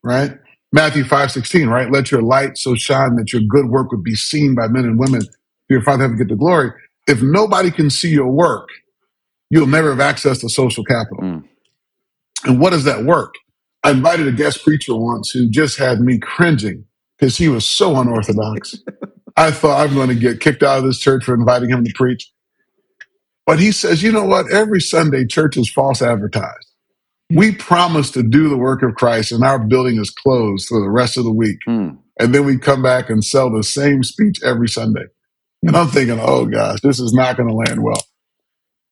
right? 0.02 0.38
Matthew 0.72 1.04
5 1.04 1.30
16, 1.30 1.68
right? 1.68 1.90
Let 1.90 2.10
your 2.10 2.22
light 2.22 2.56
so 2.56 2.74
shine 2.74 3.16
that 3.16 3.32
your 3.32 3.42
good 3.48 3.66
work 3.66 3.92
would 3.92 4.02
be 4.02 4.14
seen 4.14 4.54
by 4.54 4.68
men 4.68 4.84
and 4.84 4.98
women. 4.98 5.22
Your 5.68 5.82
Father 5.82 6.02
heaven 6.04 6.18
to 6.18 6.24
get 6.24 6.30
the 6.30 6.36
glory. 6.36 6.70
If 7.06 7.22
nobody 7.22 7.70
can 7.70 7.90
see 7.90 8.10
your 8.10 8.28
work, 8.28 8.68
you'll 9.50 9.66
never 9.66 9.90
have 9.90 10.00
access 10.00 10.38
to 10.38 10.48
social 10.48 10.84
capital. 10.84 11.22
Mm. 11.22 11.44
And 12.44 12.60
what 12.60 12.70
does 12.70 12.84
that 12.84 13.04
work? 13.04 13.34
I 13.84 13.90
invited 13.90 14.26
a 14.26 14.32
guest 14.32 14.64
preacher 14.64 14.94
once 14.94 15.30
who 15.30 15.48
just 15.50 15.78
had 15.78 16.00
me 16.00 16.18
cringing 16.18 16.84
because 17.18 17.36
he 17.36 17.48
was 17.48 17.66
so 17.66 17.98
unorthodox. 18.00 18.76
I 19.36 19.50
thought 19.50 19.80
I'm 19.86 19.94
going 19.94 20.08
to 20.08 20.14
get 20.14 20.40
kicked 20.40 20.62
out 20.62 20.78
of 20.78 20.84
this 20.84 20.98
church 20.98 21.24
for 21.24 21.34
inviting 21.34 21.70
him 21.70 21.84
to 21.84 21.92
preach. 21.94 22.31
But 23.46 23.58
he 23.58 23.72
says, 23.72 24.02
you 24.02 24.12
know 24.12 24.24
what? 24.24 24.50
Every 24.52 24.80
Sunday, 24.80 25.26
church 25.26 25.56
is 25.56 25.70
false 25.70 26.00
advertised. 26.00 26.66
We 27.30 27.52
promise 27.52 28.10
to 28.12 28.22
do 28.22 28.48
the 28.48 28.58
work 28.58 28.82
of 28.82 28.94
Christ, 28.94 29.32
and 29.32 29.42
our 29.42 29.58
building 29.58 29.98
is 29.98 30.10
closed 30.10 30.68
for 30.68 30.80
the 30.80 30.90
rest 30.90 31.16
of 31.16 31.24
the 31.24 31.32
week. 31.32 31.58
Mm. 31.66 31.98
And 32.20 32.34
then 32.34 32.44
we 32.44 32.58
come 32.58 32.82
back 32.82 33.08
and 33.08 33.24
sell 33.24 33.50
the 33.50 33.62
same 33.62 34.02
speech 34.02 34.42
every 34.44 34.68
Sunday. 34.68 35.06
And 35.62 35.76
I'm 35.76 35.88
thinking, 35.88 36.18
oh 36.20 36.46
gosh, 36.46 36.80
this 36.82 37.00
is 37.00 37.12
not 37.12 37.36
going 37.36 37.48
to 37.48 37.54
land 37.54 37.82
well. 37.82 38.02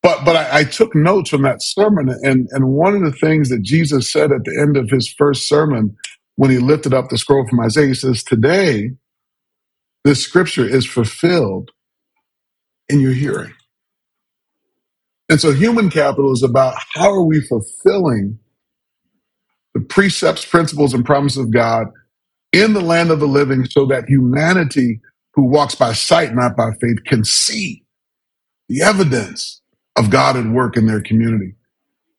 But 0.02 0.24
but 0.24 0.36
I, 0.36 0.60
I, 0.60 0.64
took 0.64 0.94
notes 0.94 1.28
from 1.28 1.42
that 1.42 1.62
sermon, 1.62 2.08
and 2.22 2.48
and 2.52 2.68
one 2.68 2.94
of 2.94 3.02
the 3.02 3.12
things 3.12 3.50
that 3.50 3.62
Jesus 3.62 4.10
said 4.10 4.32
at 4.32 4.44
the 4.44 4.58
end 4.58 4.76
of 4.76 4.88
his 4.88 5.12
first 5.18 5.46
sermon, 5.46 5.94
when 6.36 6.50
he 6.50 6.58
lifted 6.58 6.94
up 6.94 7.10
the 7.10 7.18
scroll 7.18 7.46
from 7.46 7.60
Isaiah, 7.60 7.88
he 7.88 7.94
says, 7.94 8.24
"Today, 8.24 8.92
this 10.04 10.22
scripture 10.22 10.64
is 10.64 10.86
fulfilled 10.86 11.70
in 12.88 13.00
your 13.00 13.12
hearing." 13.12 13.52
And 15.30 15.40
so, 15.40 15.52
human 15.54 15.90
capital 15.90 16.32
is 16.34 16.44
about 16.44 16.76
how 16.94 17.10
are 17.12 17.24
we 17.24 17.42
fulfilling 17.42 18.40
the 19.74 19.80
precepts, 19.80 20.44
principles, 20.46 20.94
and 20.94 21.04
promises 21.04 21.38
of 21.38 21.52
God 21.52 21.88
in 22.52 22.74
the 22.74 22.82
land 22.82 23.10
of 23.10 23.20
the 23.20 23.28
living, 23.28 23.66
so 23.66 23.86
that 23.86 24.06
humanity 24.08 25.00
who 25.34 25.44
walks 25.44 25.74
by 25.76 25.92
sight, 25.94 26.34
not 26.34 26.56
by 26.56 26.70
faith, 26.80 26.98
can 27.06 27.24
see 27.24 27.84
the 28.68 28.82
evidence 28.82 29.62
of 29.96 30.10
God 30.10 30.36
at 30.36 30.46
work 30.46 30.76
in 30.76 30.86
their 30.86 31.02
community. 31.02 31.54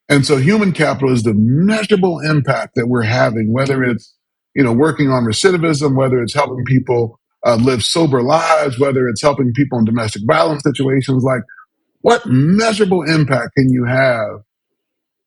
And 0.09 0.25
so 0.25 0.37
human 0.37 0.73
capital 0.73 1.13
is 1.13 1.23
the 1.23 1.35
measurable 1.35 2.21
impact 2.21 2.75
that 2.77 2.87
we're 2.87 3.03
having, 3.03 3.53
whether 3.53 3.83
it's, 3.83 4.15
you 4.55 4.63
know, 4.63 4.73
working 4.73 5.09
on 5.11 5.25
recidivism, 5.25 5.97
whether 5.97 6.21
it's 6.23 6.33
helping 6.35 6.65
people 6.65 7.19
uh, 7.45 7.57
live 7.57 7.83
sober 7.83 8.23
lives, 8.23 8.79
whether 8.79 9.09
it's 9.09 9.21
helping 9.21 9.53
people 9.53 9.79
in 9.79 9.85
domestic 9.85 10.23
violence 10.27 10.63
situations, 10.63 11.23
like 11.25 11.43
what 12.01 12.25
measurable 12.25 13.03
impact 13.03 13.49
can 13.55 13.69
you 13.69 13.85
have 13.85 14.41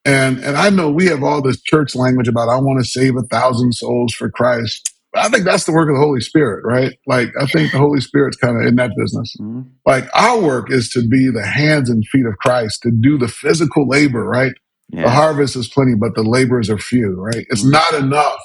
and 0.05 0.39
and 0.39 0.57
I 0.57 0.71
know 0.71 0.91
we 0.91 1.07
have 1.07 1.23
all 1.23 1.41
this 1.41 1.61
church 1.63 1.95
language 1.95 2.29
about 2.29 2.49
I 2.49 2.59
want 2.59 2.83
to 2.83 2.89
save 2.89 3.17
a 3.17 3.23
thousand 3.23 3.73
souls 3.73 4.13
for 4.13 4.31
Christ. 4.31 4.91
I 5.17 5.29
think 5.29 5.45
that's 5.45 5.65
the 5.65 5.73
work 5.73 5.89
of 5.89 5.95
the 5.95 6.01
Holy 6.01 6.21
Spirit, 6.21 6.65
right? 6.65 6.99
Like 7.07 7.29
I 7.41 7.47
think 7.47 7.73
the 7.73 7.79
Holy 7.79 8.01
Spirit's 8.01 8.37
kind 8.37 8.61
of 8.61 8.67
in 8.67 8.77
that 8.77 8.91
business. 8.99 9.35
Mm-hmm. 9.41 9.63
Like 9.87 10.05
our 10.15 10.41
work 10.41 10.71
is 10.71 10.91
to 10.91 11.07
be 11.07 11.31
the 11.31 11.47
hands 11.47 11.89
and 11.89 12.05
feet 12.09 12.27
of 12.27 12.37
Christ, 12.39 12.83
to 12.83 12.91
do 12.91 13.17
the 13.17 13.29
physical 13.29 13.89
labor, 13.89 14.25
right? 14.25 14.53
Yeah. 14.91 15.05
The 15.05 15.11
harvest 15.11 15.57
is 15.57 15.69
plenty, 15.69 15.95
but 15.95 16.15
the 16.15 16.23
laborers 16.23 16.69
are 16.69 16.79
few, 16.79 17.15
right? 17.15 17.47
It's 17.49 17.63
mm-hmm. 17.63 17.71
not 17.71 17.95
enough 17.95 18.41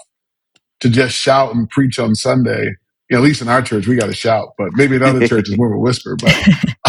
to 0.81 0.89
just 0.89 1.15
shout 1.15 1.53
and 1.53 1.69
preach 1.69 1.99
on 1.99 2.15
Sunday. 2.15 2.75
You 3.09 3.17
know, 3.17 3.17
at 3.17 3.23
least 3.23 3.41
in 3.41 3.49
our 3.49 3.63
church, 3.63 3.87
we 3.87 3.95
got 3.95 4.05
to 4.05 4.15
shout, 4.15 4.49
but 4.57 4.69
maybe 4.73 4.95
in 4.95 5.03
other 5.03 5.27
churches, 5.27 5.57
more 5.57 5.67
of 5.67 5.73
a 5.73 5.79
whisper. 5.79 6.15
But 6.15 6.33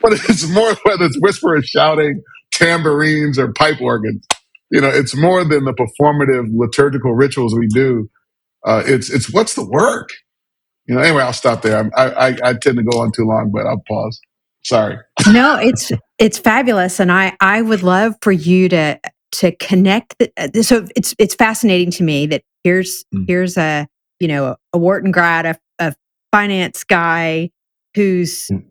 but 0.00 0.12
it's 0.12 0.48
more 0.48 0.74
whether 0.84 1.04
it's 1.04 1.18
whisper 1.20 1.60
shouting 1.62 2.22
tambourines 2.52 3.38
or 3.38 3.52
pipe 3.52 3.80
organs. 3.80 4.26
You 4.70 4.80
know, 4.80 4.88
it's 4.88 5.16
more 5.16 5.44
than 5.44 5.64
the 5.64 5.72
performative 5.72 6.46
liturgical 6.54 7.14
rituals 7.14 7.54
we 7.54 7.66
do. 7.68 8.08
Uh, 8.64 8.82
it's 8.86 9.10
it's 9.10 9.32
what's 9.32 9.54
the 9.54 9.64
work. 9.64 10.10
You 10.86 10.94
know. 10.94 11.00
Anyway, 11.00 11.22
I'll 11.22 11.32
stop 11.32 11.62
there. 11.62 11.90
I, 11.96 12.10
I 12.10 12.26
I 12.44 12.54
tend 12.54 12.76
to 12.76 12.82
go 12.82 13.00
on 13.00 13.10
too 13.12 13.24
long, 13.24 13.50
but 13.52 13.66
I'll 13.66 13.82
pause. 13.88 14.20
Sorry. 14.62 14.96
no, 15.32 15.56
it's 15.56 15.90
it's 16.18 16.38
fabulous, 16.38 17.00
and 17.00 17.10
I 17.10 17.36
I 17.40 17.62
would 17.62 17.82
love 17.82 18.14
for 18.22 18.32
you 18.32 18.68
to 18.68 19.00
to 19.32 19.52
connect. 19.56 20.18
The, 20.18 20.62
so 20.62 20.86
it's 20.94 21.14
it's 21.18 21.34
fascinating 21.34 21.90
to 21.92 22.04
me 22.04 22.26
that 22.26 22.42
here's 22.62 23.04
mm. 23.14 23.24
here's 23.26 23.56
a 23.56 23.88
you 24.20 24.28
know 24.28 24.56
a 24.72 24.78
Wharton 24.78 25.10
grad, 25.10 25.46
a, 25.46 25.58
a 25.78 25.94
finance 26.30 26.84
guy 26.84 27.50
who's 27.94 28.46
mm. 28.48 28.62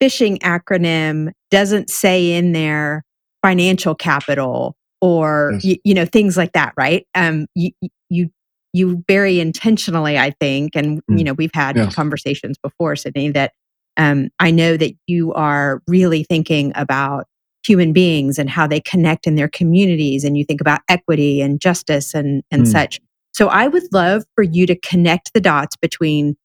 Phishing 0.00 0.38
acronym 0.40 1.32
doesn't 1.50 1.90
say 1.90 2.32
in 2.32 2.52
there 2.52 3.04
financial 3.42 3.94
capital 3.94 4.76
or 5.00 5.52
yes. 5.54 5.64
you, 5.64 5.76
you, 5.84 5.94
know 5.94 6.04
things 6.04 6.36
like 6.36 6.52
that 6.52 6.72
right 6.76 7.06
um 7.14 7.46
you 7.54 7.70
you 8.10 8.28
you 8.72 9.02
very 9.06 9.40
intentionally 9.40 10.18
i 10.18 10.30
think 10.40 10.74
and 10.74 11.00
mm. 11.06 11.18
you 11.18 11.24
know 11.24 11.32
we've 11.34 11.54
had 11.54 11.76
yes. 11.76 11.94
conversations 11.94 12.56
before 12.62 12.96
Sidney 12.96 13.30
that 13.30 13.52
um 13.96 14.28
i 14.40 14.50
know 14.50 14.76
that 14.76 14.92
you 15.06 15.32
are 15.34 15.80
really 15.86 16.24
thinking 16.24 16.72
about 16.74 17.26
human 17.64 17.92
beings 17.92 18.38
and 18.38 18.50
how 18.50 18.66
they 18.66 18.80
connect 18.80 19.26
in 19.26 19.34
their 19.36 19.48
communities 19.48 20.24
and 20.24 20.36
you 20.36 20.44
think 20.44 20.60
about 20.60 20.80
equity 20.88 21.40
and 21.40 21.60
justice 21.60 22.14
and 22.14 22.42
and 22.50 22.62
mm. 22.62 22.66
such 22.66 23.00
so 23.32 23.48
i 23.48 23.68
would 23.68 23.84
love 23.92 24.24
for 24.34 24.42
you 24.42 24.66
to 24.66 24.76
connect 24.76 25.32
the 25.32 25.40
dots 25.40 25.76
between 25.76 26.36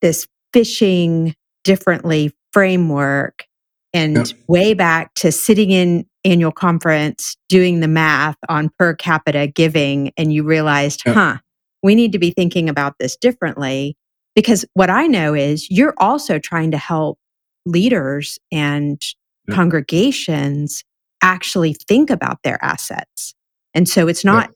this 0.00 0.28
fishing 0.52 1.34
differently 1.64 2.32
framework 2.56 3.44
and 3.92 4.16
yep. 4.16 4.26
way 4.48 4.72
back 4.72 5.12
to 5.12 5.30
sitting 5.30 5.70
in 5.70 6.06
annual 6.24 6.50
conference 6.50 7.36
doing 7.50 7.80
the 7.80 7.86
math 7.86 8.38
on 8.48 8.70
per 8.78 8.94
capita 8.94 9.46
giving 9.46 10.10
and 10.16 10.32
you 10.32 10.42
realized 10.42 11.02
yep. 11.04 11.14
huh 11.14 11.36
we 11.82 11.94
need 11.94 12.12
to 12.12 12.18
be 12.18 12.30
thinking 12.30 12.70
about 12.70 12.94
this 12.98 13.14
differently 13.14 13.94
because 14.34 14.64
what 14.72 14.88
i 14.88 15.06
know 15.06 15.34
is 15.34 15.70
you're 15.70 15.92
also 15.98 16.38
trying 16.38 16.70
to 16.70 16.78
help 16.78 17.18
leaders 17.66 18.38
and 18.50 19.02
yep. 19.46 19.54
congregations 19.54 20.82
actually 21.20 21.74
think 21.74 22.08
about 22.08 22.38
their 22.42 22.58
assets 22.64 23.34
and 23.74 23.86
so 23.86 24.08
it's 24.08 24.24
not 24.24 24.48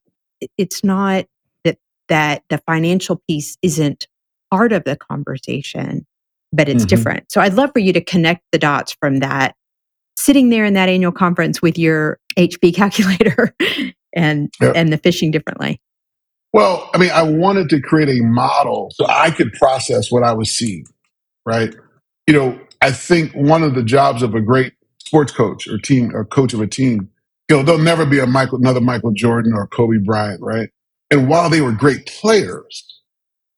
it's 0.56 0.82
not 0.82 1.26
that 1.64 1.76
that 2.08 2.44
the 2.48 2.56
financial 2.66 3.20
piece 3.28 3.58
isn't 3.60 4.06
part 4.50 4.72
of 4.72 4.84
the 4.84 4.96
conversation 4.96 6.06
but 6.52 6.68
it's 6.68 6.84
mm-hmm. 6.84 6.88
different. 6.88 7.32
So 7.32 7.40
I'd 7.40 7.54
love 7.54 7.70
for 7.72 7.78
you 7.78 7.92
to 7.92 8.00
connect 8.00 8.42
the 8.52 8.58
dots 8.58 8.96
from 9.00 9.20
that 9.20 9.54
sitting 10.16 10.50
there 10.50 10.64
in 10.64 10.74
that 10.74 10.88
annual 10.88 11.12
conference 11.12 11.62
with 11.62 11.78
your 11.78 12.18
HP 12.36 12.74
calculator 12.74 13.54
and 14.14 14.52
yep. 14.60 14.74
and 14.76 14.92
the 14.92 14.98
fishing 14.98 15.30
differently. 15.30 15.80
Well, 16.52 16.90
I 16.92 16.98
mean, 16.98 17.10
I 17.10 17.22
wanted 17.22 17.68
to 17.70 17.80
create 17.80 18.08
a 18.08 18.22
model 18.24 18.90
so 18.94 19.06
I 19.08 19.30
could 19.30 19.52
process 19.52 20.10
what 20.10 20.24
I 20.24 20.32
was 20.32 20.50
seeing, 20.50 20.84
right? 21.46 21.74
You 22.26 22.34
know, 22.34 22.60
I 22.82 22.90
think 22.90 23.32
one 23.34 23.62
of 23.62 23.74
the 23.74 23.84
jobs 23.84 24.22
of 24.22 24.34
a 24.34 24.40
great 24.40 24.72
sports 24.98 25.32
coach 25.32 25.68
or 25.68 25.78
team 25.78 26.14
or 26.14 26.24
coach 26.24 26.52
of 26.52 26.60
a 26.60 26.66
team, 26.66 27.08
you 27.48 27.56
know, 27.56 27.62
there'll 27.62 27.80
never 27.80 28.04
be 28.04 28.18
a 28.18 28.26
Michael, 28.26 28.58
another 28.58 28.80
Michael 28.80 29.12
Jordan 29.12 29.52
or 29.54 29.68
Kobe 29.68 29.98
Bryant, 30.04 30.40
right? 30.42 30.70
And 31.10 31.28
while 31.28 31.50
they 31.50 31.60
were 31.60 31.72
great 31.72 32.06
players, 32.06 32.84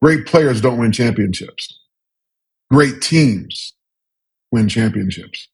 great 0.01 0.27
players 0.27 0.61
don't 0.61 0.77
win 0.77 0.91
championships 0.91 1.79
great 2.73 3.01
teams 3.01 3.73
win 4.51 4.67
championships. 4.67 5.47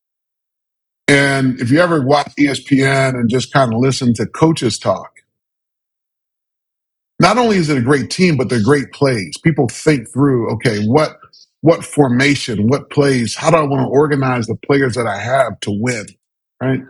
And 1.08 1.60
if 1.60 1.72
you 1.72 1.80
ever 1.80 2.02
watch 2.02 2.32
ESPN 2.40 3.16
and 3.16 3.30
just 3.30 3.52
kind 3.52 3.74
of 3.74 3.80
listen 3.80 4.14
to 4.16 4.26
coaches 4.28 4.80
talk, 4.80 5.12
not 7.20 7.38
only 7.38 7.58
is 7.58 7.70
it 7.70 7.78
a 7.78 7.82
great 7.82 8.10
team, 8.10 8.38
but 8.38 8.50
they're 8.50 8.64
great 8.64 8.92
plays. 8.94 9.38
People 9.44 9.68
think 9.68 10.12
through, 10.14 10.52
okay, 10.54 10.86
what 10.86 11.20
what 11.62 11.84
formation, 11.84 12.68
what 12.70 12.90
plays, 12.90 13.36
how 13.36 13.52
do 13.52 13.58
I 13.58 13.64
want 13.64 13.82
to 13.82 13.90
organize 13.90 14.48
the 14.48 14.56
players 14.56 14.96
that 14.96 15.08
I 15.08 15.20
have 15.20 15.60
to 15.62 15.72
win? 15.72 16.08
Right. 16.62 16.82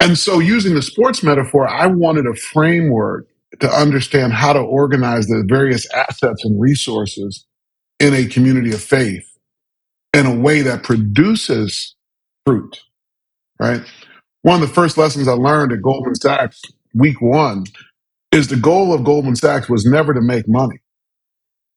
And 0.00 0.18
so 0.18 0.40
using 0.40 0.74
the 0.74 0.82
sports 0.82 1.22
metaphor, 1.22 1.68
I 1.68 1.86
wanted 1.86 2.26
a 2.26 2.34
framework 2.34 3.28
to 3.60 3.68
understand 3.70 4.32
how 4.32 4.54
to 4.54 4.60
organize 4.60 5.26
the 5.26 5.44
various 5.46 5.86
assets 5.92 6.44
and 6.44 6.60
resources 6.60 7.46
in 8.02 8.14
a 8.14 8.26
community 8.26 8.72
of 8.72 8.82
faith 8.82 9.38
in 10.12 10.26
a 10.26 10.34
way 10.34 10.60
that 10.60 10.82
produces 10.82 11.94
fruit, 12.44 12.80
right? 13.60 13.80
One 14.42 14.60
of 14.60 14.68
the 14.68 14.74
first 14.74 14.98
lessons 14.98 15.28
I 15.28 15.32
learned 15.32 15.72
at 15.72 15.82
Goldman 15.82 16.16
Sachs, 16.16 16.60
week 16.94 17.22
one, 17.22 17.64
is 18.32 18.48
the 18.48 18.56
goal 18.56 18.92
of 18.92 19.04
Goldman 19.04 19.36
Sachs 19.36 19.68
was 19.68 19.86
never 19.86 20.12
to 20.12 20.20
make 20.20 20.48
money. 20.48 20.80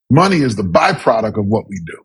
Money 0.10 0.38
is 0.38 0.56
the 0.56 0.64
byproduct 0.64 1.38
of 1.38 1.46
what 1.46 1.70
we 1.70 1.80
do. 1.86 1.98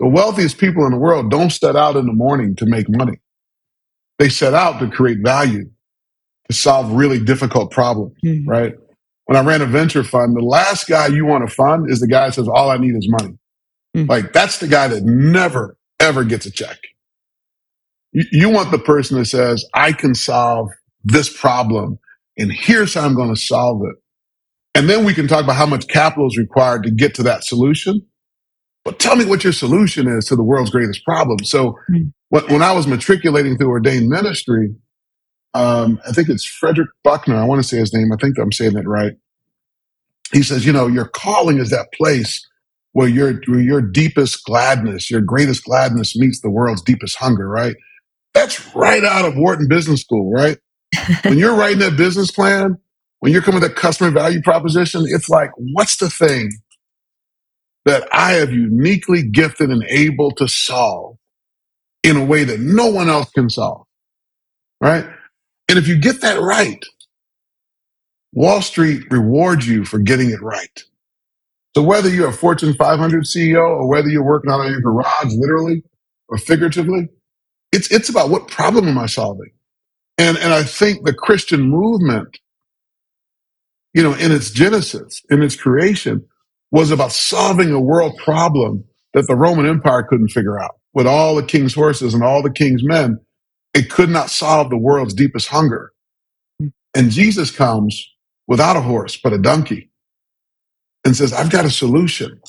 The 0.00 0.08
wealthiest 0.08 0.58
people 0.58 0.84
in 0.84 0.90
the 0.90 0.98
world 0.98 1.30
don't 1.30 1.50
set 1.50 1.76
out 1.76 1.96
in 1.96 2.06
the 2.06 2.12
morning 2.12 2.56
to 2.56 2.66
make 2.66 2.86
money. 2.88 3.20
They 4.18 4.28
set 4.28 4.54
out 4.54 4.80
to 4.80 4.88
create 4.88 5.18
value, 5.22 5.70
to 6.48 6.52
solve 6.52 6.90
really 6.92 7.20
difficult 7.22 7.70
problems, 7.70 8.14
mm-hmm. 8.24 8.48
right? 8.48 8.74
When 9.28 9.36
I 9.36 9.42
ran 9.42 9.60
a 9.60 9.66
venture 9.66 10.02
fund, 10.02 10.34
the 10.34 10.40
last 10.40 10.88
guy 10.88 11.08
you 11.08 11.26
want 11.26 11.46
to 11.46 11.54
fund 11.54 11.90
is 11.90 12.00
the 12.00 12.08
guy 12.08 12.26
that 12.26 12.32
says, 12.32 12.48
all 12.48 12.70
I 12.70 12.78
need 12.78 12.94
is 12.96 13.06
money. 13.10 13.36
Mm. 13.94 14.08
Like 14.08 14.32
that's 14.32 14.56
the 14.56 14.66
guy 14.66 14.88
that 14.88 15.02
never, 15.04 15.76
ever 16.00 16.24
gets 16.24 16.46
a 16.46 16.50
check. 16.50 16.78
You, 18.12 18.24
you 18.32 18.48
want 18.48 18.70
the 18.70 18.78
person 18.78 19.18
that 19.18 19.26
says, 19.26 19.66
I 19.74 19.92
can 19.92 20.14
solve 20.14 20.70
this 21.04 21.28
problem 21.28 21.98
and 22.38 22.50
here's 22.50 22.94
how 22.94 23.02
I'm 23.04 23.14
going 23.14 23.34
to 23.34 23.38
solve 23.38 23.82
it. 23.84 23.96
And 24.74 24.88
then 24.88 25.04
we 25.04 25.12
can 25.12 25.28
talk 25.28 25.44
about 25.44 25.56
how 25.56 25.66
much 25.66 25.88
capital 25.88 26.26
is 26.28 26.38
required 26.38 26.84
to 26.84 26.90
get 26.90 27.14
to 27.16 27.22
that 27.24 27.44
solution. 27.44 28.00
But 28.82 28.98
tell 28.98 29.14
me 29.14 29.26
what 29.26 29.44
your 29.44 29.52
solution 29.52 30.08
is 30.08 30.24
to 30.26 30.36
the 30.36 30.42
world's 30.42 30.70
greatest 30.70 31.04
problem. 31.04 31.44
So 31.44 31.76
mm. 31.90 32.14
when, 32.30 32.44
when 32.46 32.62
I 32.62 32.72
was 32.72 32.86
matriculating 32.86 33.58
through 33.58 33.68
ordained 33.68 34.08
ministry, 34.08 34.74
um, 35.54 36.00
I 36.08 36.12
think 36.12 36.28
it's 36.28 36.44
Frederick 36.44 36.90
Buckner. 37.04 37.36
I 37.36 37.44
want 37.44 37.62
to 37.62 37.68
say 37.68 37.78
his 37.78 37.94
name. 37.94 38.12
I 38.12 38.16
think 38.16 38.38
I'm 38.38 38.52
saying 38.52 38.76
it 38.76 38.86
right. 38.86 39.14
He 40.32 40.42
says, 40.42 40.66
you 40.66 40.72
know, 40.72 40.86
your 40.88 41.06
calling 41.08 41.58
is 41.58 41.70
that 41.70 41.92
place 41.92 42.46
where 42.92 43.08
your 43.08 43.34
where 43.46 43.60
your 43.60 43.82
deepest 43.82 44.44
gladness, 44.44 45.10
your 45.10 45.20
greatest 45.22 45.64
gladness 45.64 46.16
meets 46.16 46.40
the 46.40 46.50
world's 46.50 46.82
deepest 46.82 47.16
hunger, 47.16 47.48
right? 47.48 47.76
That's 48.34 48.74
right 48.74 49.04
out 49.04 49.24
of 49.26 49.36
Wharton 49.36 49.68
Business 49.68 50.02
School, 50.02 50.32
right? 50.32 50.58
when 51.24 51.38
you're 51.38 51.56
writing 51.56 51.80
that 51.80 51.96
business 51.96 52.30
plan, 52.30 52.78
when 53.20 53.32
you're 53.32 53.42
coming 53.42 53.60
with 53.60 53.70
a 53.70 53.74
customer 53.74 54.10
value 54.10 54.42
proposition, 54.42 55.04
it's 55.06 55.28
like, 55.28 55.50
what's 55.56 55.98
the 55.98 56.10
thing 56.10 56.50
that 57.86 58.08
I 58.12 58.34
have 58.34 58.52
uniquely 58.52 59.22
gifted 59.24 59.70
and 59.70 59.84
able 59.88 60.32
to 60.32 60.48
solve 60.48 61.16
in 62.04 62.16
a 62.16 62.24
way 62.24 62.44
that 62.44 62.60
no 62.60 62.88
one 62.88 63.08
else 63.10 63.30
can 63.30 63.50
solve? 63.50 63.86
Right. 64.80 65.06
And 65.68 65.78
if 65.78 65.88
you 65.88 65.98
get 65.98 66.22
that 66.22 66.40
right, 66.40 66.84
Wall 68.32 68.62
Street 68.62 69.04
rewards 69.10 69.68
you 69.68 69.84
for 69.84 69.98
getting 69.98 70.30
it 70.30 70.42
right. 70.42 70.84
So 71.76 71.82
whether 71.82 72.08
you're 72.08 72.30
a 72.30 72.32
Fortune 72.32 72.74
500 72.74 73.24
CEO 73.24 73.60
or 73.60 73.88
whether 73.88 74.08
you're 74.08 74.24
working 74.24 74.50
out 74.50 74.64
of 74.64 74.70
your 74.70 74.80
garage, 74.80 75.34
literally 75.34 75.82
or 76.28 76.38
figuratively, 76.38 77.08
it's, 77.72 77.90
it's 77.92 78.08
about 78.08 78.30
what 78.30 78.48
problem 78.48 78.88
am 78.88 78.98
I 78.98 79.06
solving? 79.06 79.50
And, 80.18 80.38
and 80.38 80.52
I 80.54 80.64
think 80.64 81.04
the 81.04 81.14
Christian 81.14 81.62
movement, 81.62 82.38
you 83.94 84.02
know, 84.02 84.14
in 84.14 84.32
its 84.32 84.50
genesis, 84.50 85.22
in 85.30 85.42
its 85.42 85.56
creation, 85.56 86.26
was 86.72 86.90
about 86.90 87.12
solving 87.12 87.72
a 87.72 87.80
world 87.80 88.16
problem 88.18 88.84
that 89.14 89.26
the 89.28 89.36
Roman 89.36 89.66
Empire 89.66 90.02
couldn't 90.04 90.28
figure 90.30 90.60
out. 90.60 90.76
With 90.94 91.06
all 91.06 91.36
the 91.36 91.44
king's 91.44 91.74
horses 91.74 92.14
and 92.14 92.24
all 92.24 92.42
the 92.42 92.52
king's 92.52 92.84
men, 92.84 93.20
it 93.74 93.90
could 93.90 94.10
not 94.10 94.30
solve 94.30 94.70
the 94.70 94.78
world's 94.78 95.14
deepest 95.14 95.48
hunger. 95.48 95.92
And 96.94 97.10
Jesus 97.10 97.50
comes 97.50 98.08
without 98.48 98.76
a 98.76 98.82
horse, 98.82 99.18
but 99.22 99.32
a 99.34 99.38
donkey 99.38 99.90
and 101.04 101.16
says, 101.16 101.32
I've 101.32 101.50
got 101.50 101.66
a 101.66 101.70
solution 101.70 102.40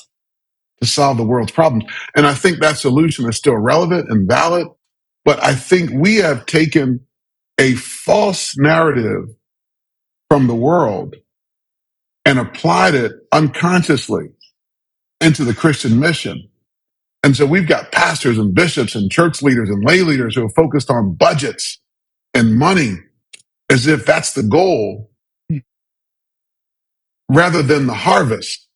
to 0.82 0.86
solve 0.88 1.18
the 1.18 1.24
world's 1.24 1.52
problems. 1.52 1.84
And 2.16 2.26
I 2.26 2.34
think 2.34 2.60
that 2.60 2.78
solution 2.78 3.28
is 3.28 3.36
still 3.36 3.56
relevant 3.56 4.10
and 4.10 4.28
valid. 4.28 4.68
But 5.24 5.42
I 5.44 5.54
think 5.54 5.90
we 5.94 6.16
have 6.16 6.46
taken 6.46 7.00
a 7.60 7.74
false 7.74 8.56
narrative 8.58 9.28
from 10.30 10.48
the 10.48 10.54
world 10.54 11.16
and 12.26 12.38
applied 12.38 12.94
it 12.94 13.12
unconsciously 13.32 14.30
into 15.22 15.44
the 15.44 15.54
Christian 15.54 16.00
mission. 16.00 16.49
And 17.22 17.36
so 17.36 17.44
we've 17.44 17.68
got 17.68 17.92
pastors 17.92 18.38
and 18.38 18.54
bishops 18.54 18.94
and 18.94 19.10
church 19.10 19.42
leaders 19.42 19.68
and 19.68 19.84
lay 19.84 20.02
leaders 20.02 20.34
who 20.34 20.44
are 20.44 20.50
focused 20.50 20.90
on 20.90 21.14
budgets 21.14 21.78
and 22.32 22.56
money 22.56 22.96
as 23.68 23.86
if 23.86 24.06
that's 24.06 24.32
the 24.32 24.42
goal 24.42 25.10
rather 27.30 27.62
than 27.62 27.86
the 27.86 27.94
harvest, 27.94 28.66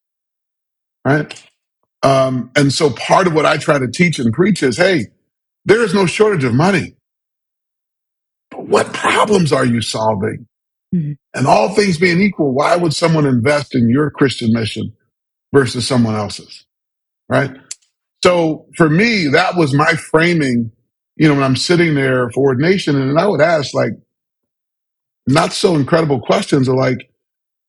right? 1.05 1.43
Um, 2.03 2.51
and 2.55 2.73
so 2.73 2.91
part 2.91 3.27
of 3.27 3.33
what 3.33 3.47
I 3.47 3.57
try 3.57 3.79
to 3.79 3.91
teach 3.91 4.19
and 4.19 4.33
preach 4.33 4.63
is, 4.63 4.77
hey, 4.77 5.07
there 5.65 5.83
is 5.83 5.95
no 5.95 6.07
shortage 6.07 6.45
of 6.45 6.55
money. 6.55 6.95
But 8.51 8.69
what 8.69 8.93
problems 8.93 9.53
are 9.53 9.65
you 9.65 9.81
solving? 9.81 10.47
Mm-hmm. 10.95 11.13
And 11.35 11.47
all 11.47 11.75
things 11.75 11.99
being 11.99 12.21
equal, 12.21 12.53
why 12.53 12.77
would 12.77 12.95
someone 12.95 13.27
invest 13.27 13.75
in 13.75 13.89
your 13.89 14.11
Christian 14.11 14.53
mission 14.53 14.93
versus 15.53 15.89
someone 15.89 16.15
else's? 16.15 16.65
Right. 17.29 17.51
So 18.25 18.67
for 18.77 18.89
me, 18.89 19.29
that 19.29 19.55
was 19.57 19.75
my 19.75 19.93
framing, 19.95 20.73
you 21.17 21.29
know, 21.29 21.35
when 21.35 21.45
I'm 21.45 21.57
sitting 21.57 21.95
there 21.95 22.31
for 22.31 22.41
ordination 22.49 22.97
and 22.97 23.21
I 23.21 23.29
would 23.29 23.43
ask 23.43 23.75
like 23.75 23.93
not 25.29 25.53
so 25.53 25.77
incredible 25.77 26.21
questions 26.23 26.69
are 26.69 26.77
like, 26.77 27.11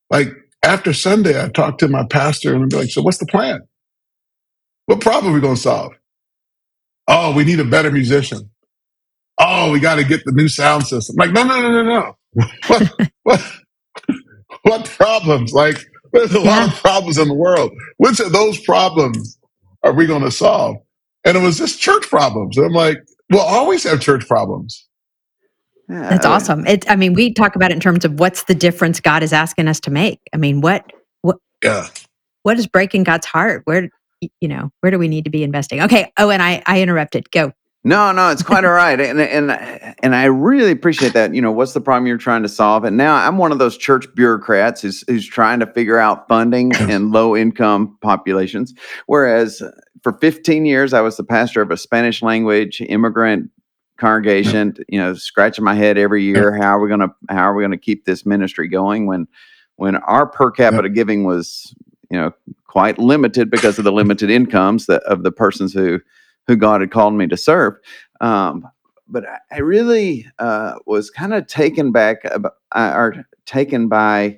like 0.09 0.29
after 0.63 0.93
Sunday, 0.93 1.43
I 1.43 1.49
talked 1.49 1.81
to 1.81 1.89
my 1.89 2.05
pastor 2.09 2.55
and 2.55 2.63
I'd 2.63 2.69
be 2.69 2.77
like, 2.77 2.91
so 2.91 3.03
what's 3.03 3.19
the 3.19 3.27
plan? 3.27 3.59
What 4.85 5.01
problem 5.01 5.33
are 5.33 5.35
we 5.35 5.41
going 5.41 5.57
to 5.57 5.61
solve? 5.61 5.93
Oh, 7.09 7.33
we 7.35 7.43
need 7.45 7.59
a 7.59 7.65
better 7.65 7.91
musician. 7.91 8.49
Oh, 9.39 9.71
we 9.73 9.81
got 9.81 9.95
to 9.97 10.05
get 10.05 10.23
the 10.25 10.33
new 10.33 10.49
sound 10.49 10.87
system. 10.87 11.17
Like, 11.19 11.33
no, 11.33 11.43
no, 11.43 11.61
no, 11.61 11.71
no, 11.71 11.83
no. 11.83 12.17
what, 12.67 12.93
what, 13.23 13.53
what 14.63 14.85
problems? 14.85 15.53
Like, 15.53 15.77
there's 16.13 16.33
a 16.33 16.41
lot 16.41 16.69
of 16.69 16.79
problems 16.79 17.19
in 17.19 17.27
the 17.29 17.35
world. 17.35 17.73
Which 17.97 18.21
of 18.21 18.33
those 18.33 18.59
problems 18.61 19.37
are 19.85 19.93
we 19.93 20.05
going 20.05 20.23
to 20.23 20.31
solve? 20.31 20.77
And 21.23 21.37
it 21.37 21.41
was 21.41 21.57
just 21.57 21.79
church 21.79 22.09
problems. 22.09 22.57
And 22.57 22.65
I'm 22.65 22.73
like, 22.73 22.97
we'll 23.29 23.41
always 23.41 23.83
have 23.83 24.01
church 24.01 24.27
problems. 24.27 24.87
That's 25.87 26.25
awesome. 26.25 26.65
It, 26.65 26.89
I 26.89 26.95
mean, 26.95 27.13
we 27.13 27.31
talk 27.31 27.55
about 27.55 27.71
it 27.71 27.75
in 27.75 27.79
terms 27.79 28.03
of 28.03 28.19
what's 28.19 28.43
the 28.45 28.55
difference 28.55 28.99
God 28.99 29.21
is 29.21 29.31
asking 29.31 29.67
us 29.67 29.79
to 29.81 29.91
make. 29.91 30.19
I 30.33 30.37
mean, 30.37 30.61
what, 30.61 30.83
what, 31.21 31.37
yeah, 31.63 31.87
what 32.41 32.57
is 32.57 32.65
breaking 32.65 33.03
God's 33.03 33.27
heart? 33.27 33.61
Where, 33.65 33.89
you 34.41 34.47
know, 34.47 34.71
where 34.81 34.91
do 34.91 34.97
we 34.97 35.07
need 35.07 35.25
to 35.25 35.29
be 35.29 35.43
investing? 35.43 35.81
Okay. 35.83 36.11
Oh, 36.17 36.31
and 36.31 36.41
I, 36.41 36.63
I 36.65 36.81
interrupted. 36.81 37.29
Go. 37.29 37.53
No, 37.87 38.11
no, 38.11 38.29
it's 38.29 38.41
quite 38.41 38.65
all 38.65 38.71
right, 38.71 38.99
and 38.99 39.21
and 39.21 39.51
and 40.01 40.15
I 40.15 40.25
really 40.25 40.71
appreciate 40.71 41.13
that. 41.13 41.35
You 41.35 41.41
know, 41.41 41.51
what's 41.51 41.73
the 41.73 41.81
problem 41.81 42.07
you're 42.07 42.17
trying 42.17 42.41
to 42.41 42.49
solve? 42.49 42.83
And 42.83 42.97
now 42.97 43.13
I'm 43.13 43.37
one 43.37 43.51
of 43.51 43.59
those 43.59 43.77
church 43.77 44.07
bureaucrats 44.15 44.81
who's 44.81 45.03
who's 45.07 45.27
trying 45.27 45.59
to 45.59 45.67
figure 45.67 45.99
out 45.99 46.27
funding 46.27 46.71
in 46.89 47.11
low 47.11 47.37
income 47.37 47.95
populations. 48.01 48.73
Whereas 49.05 49.61
for 50.01 50.13
15 50.13 50.65
years, 50.65 50.93
I 50.93 51.01
was 51.01 51.15
the 51.15 51.23
pastor 51.23 51.61
of 51.61 51.69
a 51.69 51.77
Spanish 51.77 52.23
language 52.23 52.81
immigrant 52.81 53.51
congregation. 53.97 54.73
You 54.87 54.99
know, 54.99 55.13
scratching 55.13 55.63
my 55.63 55.75
head 55.75 55.99
every 55.99 56.23
year. 56.23 56.55
How 56.55 56.77
are 56.77 56.79
we 56.79 56.89
gonna 56.89 57.13
How 57.29 57.51
are 57.51 57.53
we 57.53 57.63
gonna 57.63 57.77
keep 57.77 58.05
this 58.05 58.25
ministry 58.25 58.67
going 58.67 59.05
when 59.05 59.27
when 59.75 59.95
our 59.97 60.25
per 60.25 60.49
capita 60.49 60.89
giving 60.89 61.23
was 61.23 61.75
you 62.09 62.17
know 62.17 62.31
quite 62.65 62.97
limited 62.97 63.51
because 63.51 63.77
of 63.77 63.83
the 63.83 63.91
limited 63.91 64.31
incomes 64.31 64.87
that, 64.87 65.03
of 65.03 65.21
the 65.21 65.31
persons 65.31 65.71
who 65.71 65.99
who 66.47 66.55
God 66.55 66.81
had 66.81 66.91
called 66.91 67.13
me 67.13 67.27
to 67.27 67.37
serve. 67.37 67.73
Um, 68.21 68.67
but 69.07 69.23
I, 69.51 69.59
really 69.59 70.27
uh, 70.39 70.75
was 70.85 71.11
kind 71.11 71.33
of 71.33 71.47
taken 71.47 71.91
back 71.91 72.17
about, 72.25 72.53
uh, 72.73 72.93
or 72.95 73.25
taken 73.45 73.87
by 73.87 74.37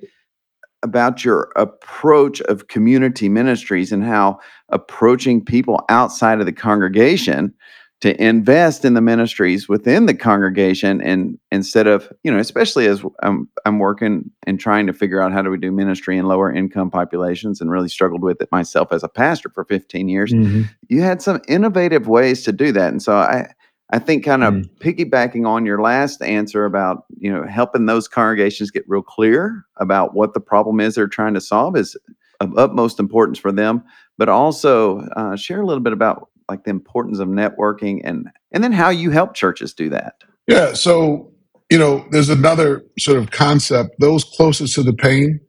about 0.84 1.24
your 1.26 1.52
approach 1.56 2.41
of 2.41 2.67
community 2.67 3.30
ministries 3.30 3.91
and 3.91 4.04
how 4.04 4.39
approaching 4.70 5.43
people 5.43 5.84
outside 5.89 6.39
of 6.39 6.46
the 6.46 6.54
congregation 6.54 7.54
to 8.01 8.23
invest 8.23 8.86
in 8.86 8.93
the 8.93 9.01
ministries 9.01 9.67
within 9.67 10.05
the 10.05 10.13
congregation 10.13 11.01
and 11.01 11.38
instead 11.51 11.88
of 11.88 12.12
you 12.23 12.31
know 12.31 12.38
especially 12.38 12.88
as 12.88 13.03
I'm, 13.23 13.49
I'm 13.65 13.79
working 13.79 14.29
and 14.45 14.60
trying 14.60 14.88
to 14.88 14.93
figure 14.93 15.21
out 15.21 15.31
how 15.31 15.41
do 15.41 15.49
we 15.49 15.57
do 15.57 15.71
ministry 15.71 16.17
in 16.17 16.25
lower 16.25 16.51
income 16.51 16.91
populations 16.91 17.60
and 17.60 17.71
really 17.71 17.89
struggled 17.89 18.21
with 18.21 18.41
it 18.41 18.51
myself 18.51 18.91
as 18.91 19.03
a 19.03 19.10
pastor 19.10 19.49
for 19.49 19.65
15 19.65 20.10
years 20.10 20.31
mm-hmm. 20.31 20.63
you 20.89 21.01
had 21.01 21.21
some 21.21 21.41
innovative 21.47 22.07
ways 22.07 22.43
to 22.43 22.51
do 22.51 22.71
that 22.71 22.89
and 22.89 23.01
so 23.01 23.15
i 23.15 23.51
i 23.91 23.99
think 23.99 24.23
kind 24.23 24.43
of 24.43 24.53
mm-hmm. 24.53 24.88
piggybacking 24.88 25.47
on 25.47 25.65
your 25.65 25.81
last 25.81 26.21
answer 26.21 26.65
about 26.65 27.05
you 27.17 27.31
know 27.31 27.47
helping 27.47 27.88
those 27.88 28.07
congregations 28.07 28.69
get 28.69 28.88
real 28.88 29.01
clear 29.01 29.65
about 29.77 30.13
what 30.13 30.33
the 30.33 30.39
problem 30.39 30.79
is 30.79 30.95
they're 30.95 31.07
trying 31.07 31.33
to 31.33 31.41
solve 31.41 31.75
is 31.75 31.97
of 32.39 32.55
utmost 32.55 32.99
importance 32.99 33.39
for 33.39 33.51
them 33.51 33.83
but 34.19 34.29
also 34.29 34.99
uh, 35.15 35.36
share 35.36 35.62
a 35.62 35.65
little 35.65 35.81
bit 35.81 35.93
about 35.93 36.29
like 36.49 36.63
the 36.63 36.69
importance 36.69 37.19
of 37.19 37.27
networking 37.27 38.01
and 38.03 38.29
and 38.51 38.63
then 38.63 38.71
how 38.71 38.89
you 38.89 39.12
help 39.12 39.33
churches 39.33 39.73
do 39.73 39.89
that. 39.89 40.23
Yeah, 40.47 40.73
so 40.73 41.31
you 41.69 41.77
know, 41.77 42.05
there's 42.12 42.29
another 42.29 42.83
sort 42.97 43.17
of 43.17 43.31
concept. 43.31 43.95
Those 43.99 44.23
closest 44.23 44.75
to 44.75 44.83
the 44.83 44.93
pain 44.93 45.39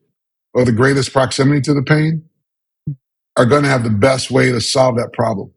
or 0.55 0.65
the 0.65 0.73
greatest 0.73 1.13
proximity 1.13 1.61
to 1.63 1.75
the 1.75 1.83
pain 1.83 2.25
are 3.37 3.47
going 3.47 3.63
to 3.63 3.69
have 3.69 3.85
the 3.85 3.91
best 3.91 4.31
way 4.31 4.51
to 4.51 4.61
solve 4.61 4.97
that 4.97 5.13
problem. 5.13 5.53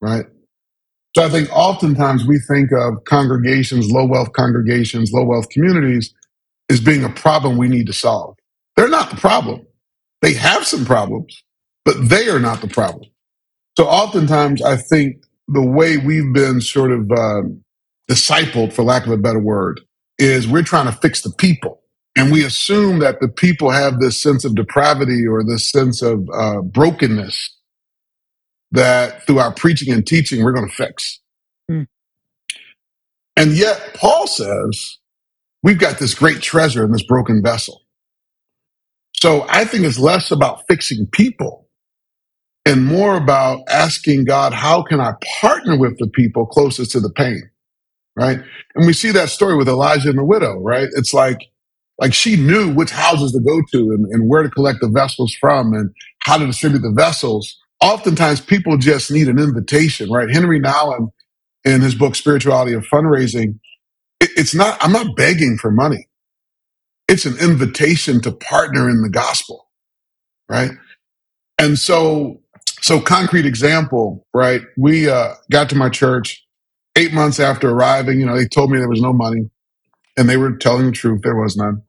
Right? 0.00 0.26
So 1.14 1.22
I 1.22 1.28
think 1.28 1.48
oftentimes 1.52 2.26
we 2.26 2.40
think 2.48 2.70
of 2.72 3.04
congregations, 3.04 3.90
low 3.90 4.06
wealth 4.06 4.32
congregations, 4.32 5.12
low 5.12 5.24
wealth 5.24 5.48
communities 5.50 6.12
as 6.70 6.80
being 6.80 7.04
a 7.04 7.10
problem 7.10 7.56
we 7.56 7.68
need 7.68 7.86
to 7.86 7.92
solve. 7.92 8.36
They're 8.76 8.88
not 8.88 9.10
the 9.10 9.16
problem. 9.16 9.66
They 10.22 10.32
have 10.34 10.66
some 10.66 10.84
problems, 10.84 11.42
but 11.84 12.08
they 12.08 12.28
are 12.28 12.40
not 12.40 12.62
the 12.62 12.68
problem. 12.68 13.11
So 13.76 13.86
oftentimes, 13.86 14.62
I 14.62 14.76
think 14.76 15.24
the 15.48 15.64
way 15.64 15.96
we've 15.96 16.32
been 16.32 16.60
sort 16.60 16.92
of 16.92 17.10
um, 17.12 17.64
discipled, 18.10 18.72
for 18.72 18.82
lack 18.82 19.06
of 19.06 19.12
a 19.12 19.16
better 19.16 19.40
word, 19.40 19.80
is 20.18 20.46
we're 20.46 20.62
trying 20.62 20.86
to 20.86 20.92
fix 20.92 21.22
the 21.22 21.32
people. 21.38 21.82
And 22.16 22.30
we 22.30 22.44
assume 22.44 22.98
that 22.98 23.20
the 23.20 23.28
people 23.28 23.70
have 23.70 23.98
this 23.98 24.20
sense 24.20 24.44
of 24.44 24.54
depravity 24.54 25.26
or 25.26 25.42
this 25.42 25.70
sense 25.70 26.02
of 26.02 26.28
uh, 26.34 26.60
brokenness 26.60 27.56
that 28.72 29.26
through 29.26 29.38
our 29.38 29.52
preaching 29.54 29.92
and 29.92 30.06
teaching, 30.06 30.44
we're 30.44 30.52
going 30.52 30.68
to 30.68 30.74
fix. 30.74 31.20
Hmm. 31.70 31.82
And 33.36 33.52
yet, 33.52 33.94
Paul 33.94 34.26
says, 34.26 34.98
we've 35.62 35.78
got 35.78 35.98
this 35.98 36.14
great 36.14 36.42
treasure 36.42 36.84
in 36.84 36.92
this 36.92 37.04
broken 37.04 37.42
vessel. 37.42 37.82
So 39.14 39.46
I 39.48 39.64
think 39.64 39.84
it's 39.84 39.98
less 39.98 40.30
about 40.30 40.64
fixing 40.68 41.06
people 41.12 41.61
and 42.64 42.84
more 42.84 43.16
about 43.16 43.60
asking 43.68 44.24
God, 44.24 44.52
how 44.52 44.82
can 44.82 45.00
I 45.00 45.14
partner 45.40 45.76
with 45.78 45.98
the 45.98 46.08
people 46.08 46.46
closest 46.46 46.92
to 46.92 47.00
the 47.00 47.10
pain? 47.10 47.50
Right. 48.16 48.40
And 48.74 48.86
we 48.86 48.92
see 48.92 49.10
that 49.12 49.30
story 49.30 49.56
with 49.56 49.68
Elijah 49.68 50.10
and 50.10 50.18
the 50.18 50.24
widow, 50.24 50.58
right? 50.60 50.88
It's 50.96 51.14
like, 51.14 51.38
like 51.98 52.14
she 52.14 52.36
knew 52.36 52.72
which 52.72 52.90
houses 52.90 53.32
to 53.32 53.40
go 53.40 53.62
to 53.72 53.92
and, 53.92 54.06
and 54.06 54.28
where 54.28 54.42
to 54.42 54.50
collect 54.50 54.80
the 54.80 54.88
vessels 54.88 55.34
from 55.40 55.72
and 55.72 55.90
how 56.20 56.36
to 56.36 56.46
distribute 56.46 56.82
the 56.82 56.92
vessels. 56.92 57.58
Oftentimes 57.80 58.40
people 58.40 58.76
just 58.76 59.10
need 59.10 59.28
an 59.28 59.38
invitation, 59.38 60.10
right? 60.10 60.28
Henri 60.30 60.60
Nouwen 60.60 61.10
in 61.64 61.80
his 61.80 61.94
book, 61.94 62.14
Spirituality 62.14 62.74
of 62.74 62.84
Fundraising, 62.84 63.58
it, 64.20 64.30
it's 64.36 64.54
not, 64.54 64.78
I'm 64.82 64.92
not 64.92 65.16
begging 65.16 65.58
for 65.58 65.70
money. 65.70 66.08
It's 67.08 67.26
an 67.26 67.38
invitation 67.38 68.20
to 68.22 68.32
partner 68.32 68.88
in 68.90 69.02
the 69.02 69.10
gospel, 69.10 69.68
right? 70.48 70.72
And 71.58 71.78
so, 71.78 72.41
so 72.82 73.00
concrete 73.00 73.46
example, 73.46 74.26
right? 74.34 74.62
We 74.76 75.08
uh, 75.08 75.34
got 75.50 75.70
to 75.70 75.76
my 75.76 75.88
church 75.88 76.44
eight 76.96 77.12
months 77.12 77.40
after 77.40 77.70
arriving. 77.70 78.20
You 78.20 78.26
know, 78.26 78.36
they 78.36 78.46
told 78.46 78.70
me 78.70 78.78
there 78.78 78.88
was 78.88 79.00
no 79.00 79.12
money, 79.12 79.50
and 80.16 80.28
they 80.28 80.36
were 80.36 80.56
telling 80.56 80.86
the 80.86 80.92
truth. 80.92 81.22
There 81.22 81.36
was 81.36 81.56
none. 81.56 81.82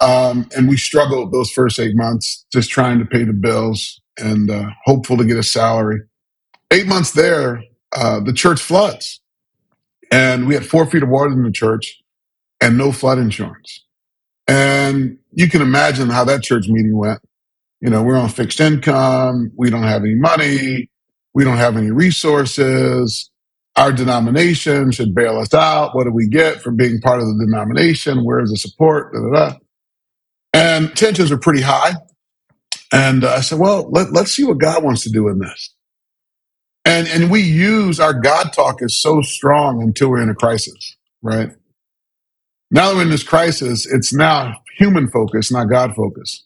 Um, 0.00 0.48
and 0.56 0.68
we 0.68 0.76
struggled 0.76 1.32
those 1.32 1.50
first 1.50 1.80
eight 1.80 1.96
months, 1.96 2.44
just 2.52 2.70
trying 2.70 2.98
to 2.98 3.06
pay 3.06 3.24
the 3.24 3.32
bills 3.32 4.00
and 4.18 4.50
uh, 4.50 4.68
hopeful 4.84 5.16
to 5.16 5.24
get 5.24 5.38
a 5.38 5.42
salary. 5.42 6.00
Eight 6.70 6.86
months 6.86 7.12
there, 7.12 7.62
uh, 7.96 8.20
the 8.20 8.32
church 8.32 8.60
floods, 8.60 9.20
and 10.12 10.46
we 10.46 10.54
had 10.54 10.66
four 10.66 10.86
feet 10.86 11.02
of 11.02 11.08
water 11.08 11.32
in 11.32 11.42
the 11.42 11.50
church 11.50 12.00
and 12.60 12.76
no 12.76 12.92
flood 12.92 13.18
insurance. 13.18 13.84
And 14.46 15.18
you 15.32 15.48
can 15.48 15.62
imagine 15.62 16.10
how 16.10 16.24
that 16.24 16.42
church 16.42 16.68
meeting 16.68 16.96
went. 16.96 17.20
You 17.80 17.90
know, 17.90 18.02
we're 18.02 18.18
on 18.18 18.28
fixed 18.28 18.60
income. 18.60 19.52
We 19.56 19.70
don't 19.70 19.84
have 19.84 20.02
any 20.02 20.16
money. 20.16 20.90
We 21.34 21.44
don't 21.44 21.56
have 21.58 21.76
any 21.76 21.90
resources. 21.90 23.30
Our 23.76 23.92
denomination 23.92 24.90
should 24.90 25.14
bail 25.14 25.38
us 25.38 25.54
out. 25.54 25.94
What 25.94 26.04
do 26.04 26.12
we 26.12 26.28
get 26.28 26.60
from 26.60 26.76
being 26.76 27.00
part 27.00 27.20
of 27.20 27.26
the 27.26 27.46
denomination? 27.46 28.24
Where's 28.24 28.50
the 28.50 28.56
support? 28.56 29.12
Da, 29.12 29.20
da, 29.20 29.50
da. 29.50 29.56
And 30.52 30.94
tensions 30.96 31.30
are 31.32 31.38
pretty 31.38 31.62
high. 31.62 31.92
And 32.92 33.24
uh, 33.24 33.30
I 33.30 33.40
said, 33.40 33.58
well, 33.58 33.88
let, 33.90 34.12
let's 34.12 34.32
see 34.32 34.44
what 34.44 34.58
God 34.58 34.82
wants 34.82 35.02
to 35.04 35.10
do 35.10 35.28
in 35.28 35.38
this. 35.38 35.74
And, 36.84 37.06
and 37.08 37.30
we 37.30 37.40
use 37.42 38.00
our 38.00 38.14
God 38.14 38.52
talk 38.52 38.82
is 38.82 39.00
so 39.00 39.22
strong 39.22 39.82
until 39.82 40.10
we're 40.10 40.22
in 40.22 40.30
a 40.30 40.34
crisis, 40.34 40.96
right? 41.22 41.50
Now 42.70 42.88
that 42.88 42.96
we're 42.96 43.02
in 43.02 43.10
this 43.10 43.22
crisis, 43.22 43.86
it's 43.86 44.12
now 44.12 44.54
human 44.78 45.10
focus, 45.10 45.52
not 45.52 45.70
God 45.70 45.94
focus. 45.94 46.44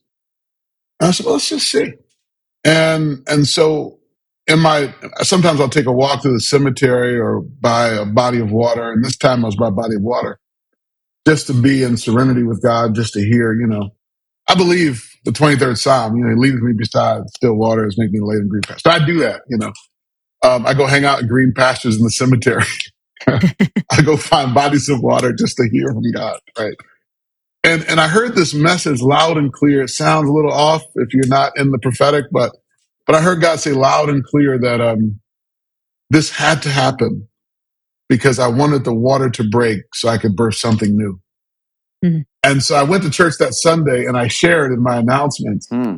I 1.00 1.12
said, 1.12 1.26
well, 1.26 1.34
let's 1.36 1.48
just 1.50 1.70
see. 1.70 1.94
And 2.64 3.24
and 3.28 3.48
so 3.48 3.98
in 4.48 4.60
my 4.60 4.94
sometimes 5.22 5.60
I'll 5.60 5.70
take 5.70 5.86
a 5.86 5.92
walk 5.92 6.22
through 6.22 6.34
the 6.34 6.40
cemetery 6.40 7.18
or 7.18 7.40
by 7.42 7.88
a 7.90 8.06
body 8.06 8.40
of 8.40 8.52
water. 8.52 8.92
And 8.92 9.04
this 9.04 9.16
time 9.16 9.44
I 9.44 9.48
was 9.48 9.56
by 9.56 9.68
a 9.68 9.72
body 9.72 9.96
of 9.96 10.02
water. 10.02 10.38
Just 11.26 11.48
to 11.48 11.54
be 11.54 11.82
in 11.84 11.96
serenity 11.98 12.44
with 12.44 12.62
God, 12.62 12.94
just 12.94 13.14
to 13.14 13.20
hear, 13.20 13.54
you 13.54 13.66
know. 13.66 13.90
I 14.48 14.54
believe 14.54 15.08
the 15.24 15.30
23rd 15.32 15.78
Psalm, 15.78 16.16
you 16.16 16.24
know, 16.24 16.30
he 16.30 16.36
leads 16.36 16.62
me 16.62 16.72
beside 16.76 17.22
still 17.30 17.54
waters, 17.56 17.96
make 17.98 18.10
me 18.12 18.20
lay 18.22 18.36
in 18.36 18.48
green 18.48 18.62
pastures. 18.62 18.82
So 18.82 18.90
I 18.90 19.04
do 19.04 19.18
that, 19.20 19.42
you 19.48 19.58
know. 19.58 19.72
Um, 20.44 20.66
I 20.66 20.74
go 20.74 20.86
hang 20.86 21.04
out 21.06 21.22
in 21.22 21.28
green 21.28 21.52
pastures 21.54 21.96
in 21.98 22.04
the 22.04 22.10
cemetery. 22.10 22.64
I 23.28 24.02
go 24.04 24.16
find 24.16 24.54
bodies 24.54 24.88
of 24.88 25.02
water 25.02 25.32
just 25.32 25.56
to 25.58 25.68
hear 25.70 25.88
from 25.88 26.02
God, 26.12 26.40
right? 26.58 26.74
And 27.64 27.84
and 27.88 28.00
I 28.00 28.08
heard 28.08 28.36
this 28.36 28.54
message 28.54 29.02
loud 29.02 29.38
and 29.38 29.52
clear. 29.52 29.82
It 29.84 29.90
sounds 29.90 30.28
a 30.30 30.32
little 30.32 30.52
off 30.52 30.84
if 30.96 31.14
you're 31.14 31.28
not 31.28 31.58
in 31.58 31.72
the 31.72 31.78
prophetic, 31.80 32.26
but 32.32 32.52
but 33.06 33.16
I 33.16 33.22
heard 33.22 33.42
God 33.42 33.60
say 33.60 33.72
loud 33.72 34.10
and 34.10 34.24
clear 34.24 34.58
that 34.60 34.80
um, 34.82 35.20
this 36.10 36.30
had 36.30 36.62
to 36.62 36.70
happen 36.70 37.28
because 38.08 38.38
I 38.40 38.48
wanted 38.48 38.84
the 38.84 38.94
water 38.94 39.30
to 39.30 39.44
break 39.50 39.82
so 39.94 40.08
I 40.10 40.18
could 40.18 40.36
birth 40.36 40.56
something 40.56 40.96
new. 40.96 41.20
Mhm. 42.04 42.24
And 42.44 42.62
so 42.62 42.76
I 42.76 42.84
went 42.84 43.04
to 43.04 43.10
church 43.10 43.34
that 43.40 43.54
Sunday 43.54 44.06
and 44.06 44.16
I 44.16 44.28
shared 44.28 44.72
in 44.72 44.82
my 44.82 44.98
announcements 44.98 45.68
Hmm. 45.70 45.96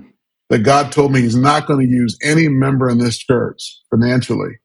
that 0.50 0.60
God 0.60 0.92
told 0.92 1.12
me 1.12 1.22
He's 1.22 1.36
not 1.36 1.66
going 1.66 1.80
to 1.86 1.92
use 1.92 2.18
any 2.22 2.48
member 2.48 2.88
in 2.90 2.98
this 2.98 3.18
church 3.18 3.80
financially 3.90 4.58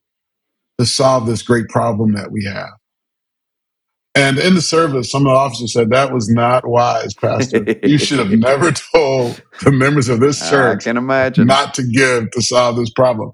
to 0.80 0.86
solve 0.88 1.28
this 1.28 1.44
great 1.44 1.70
problem 1.70 2.14
that 2.14 2.32
we 2.32 2.46
have. 2.46 2.72
And 4.14 4.38
in 4.38 4.56
the 4.56 4.62
service, 4.62 5.10
some 5.10 5.26
of 5.26 5.32
the 5.32 5.38
officers 5.38 5.74
said 5.74 5.90
that 5.92 6.14
was 6.14 6.30
not 6.30 6.68
wise, 6.68 7.14
Pastor. 7.14 7.64
You 7.84 7.98
should 7.98 8.20
have 8.20 8.32
never 8.40 8.72
told 8.72 9.42
the 9.64 9.72
members 9.72 10.10
of 10.10 10.20
this 10.20 10.42
I 10.42 10.50
church 10.50 10.84
can 10.84 10.98
imagine. 10.98 11.48
not 11.48 11.74
to 11.76 11.84
give 11.84 12.30
to 12.32 12.42
solve 12.42 12.76
this 12.76 12.92
problem. 12.92 13.32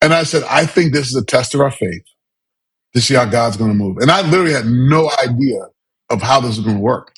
And 0.00 0.14
I 0.14 0.22
said, 0.22 0.42
I 0.48 0.64
think 0.64 0.92
this 0.92 1.08
is 1.08 1.16
a 1.16 1.24
test 1.24 1.54
of 1.54 1.60
our 1.60 1.70
faith 1.70 2.02
to 2.94 3.00
see 3.00 3.14
how 3.14 3.26
God's 3.26 3.58
going 3.58 3.70
to 3.70 3.76
move. 3.76 3.98
And 3.98 4.10
I 4.10 4.22
literally 4.22 4.52
had 4.52 4.66
no 4.66 5.10
idea 5.22 5.60
of 6.10 6.22
how 6.22 6.40
this 6.40 6.56
was 6.56 6.64
going 6.64 6.76
to 6.76 6.82
work. 6.82 7.14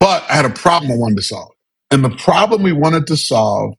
But 0.00 0.22
I 0.30 0.34
had 0.34 0.44
a 0.44 0.50
problem 0.50 0.92
I 0.92 0.96
wanted 0.96 1.16
to 1.16 1.22
solve. 1.22 1.52
And 1.90 2.04
the 2.04 2.10
problem 2.10 2.62
we 2.62 2.72
wanted 2.72 3.06
to 3.06 3.16
solve 3.16 3.74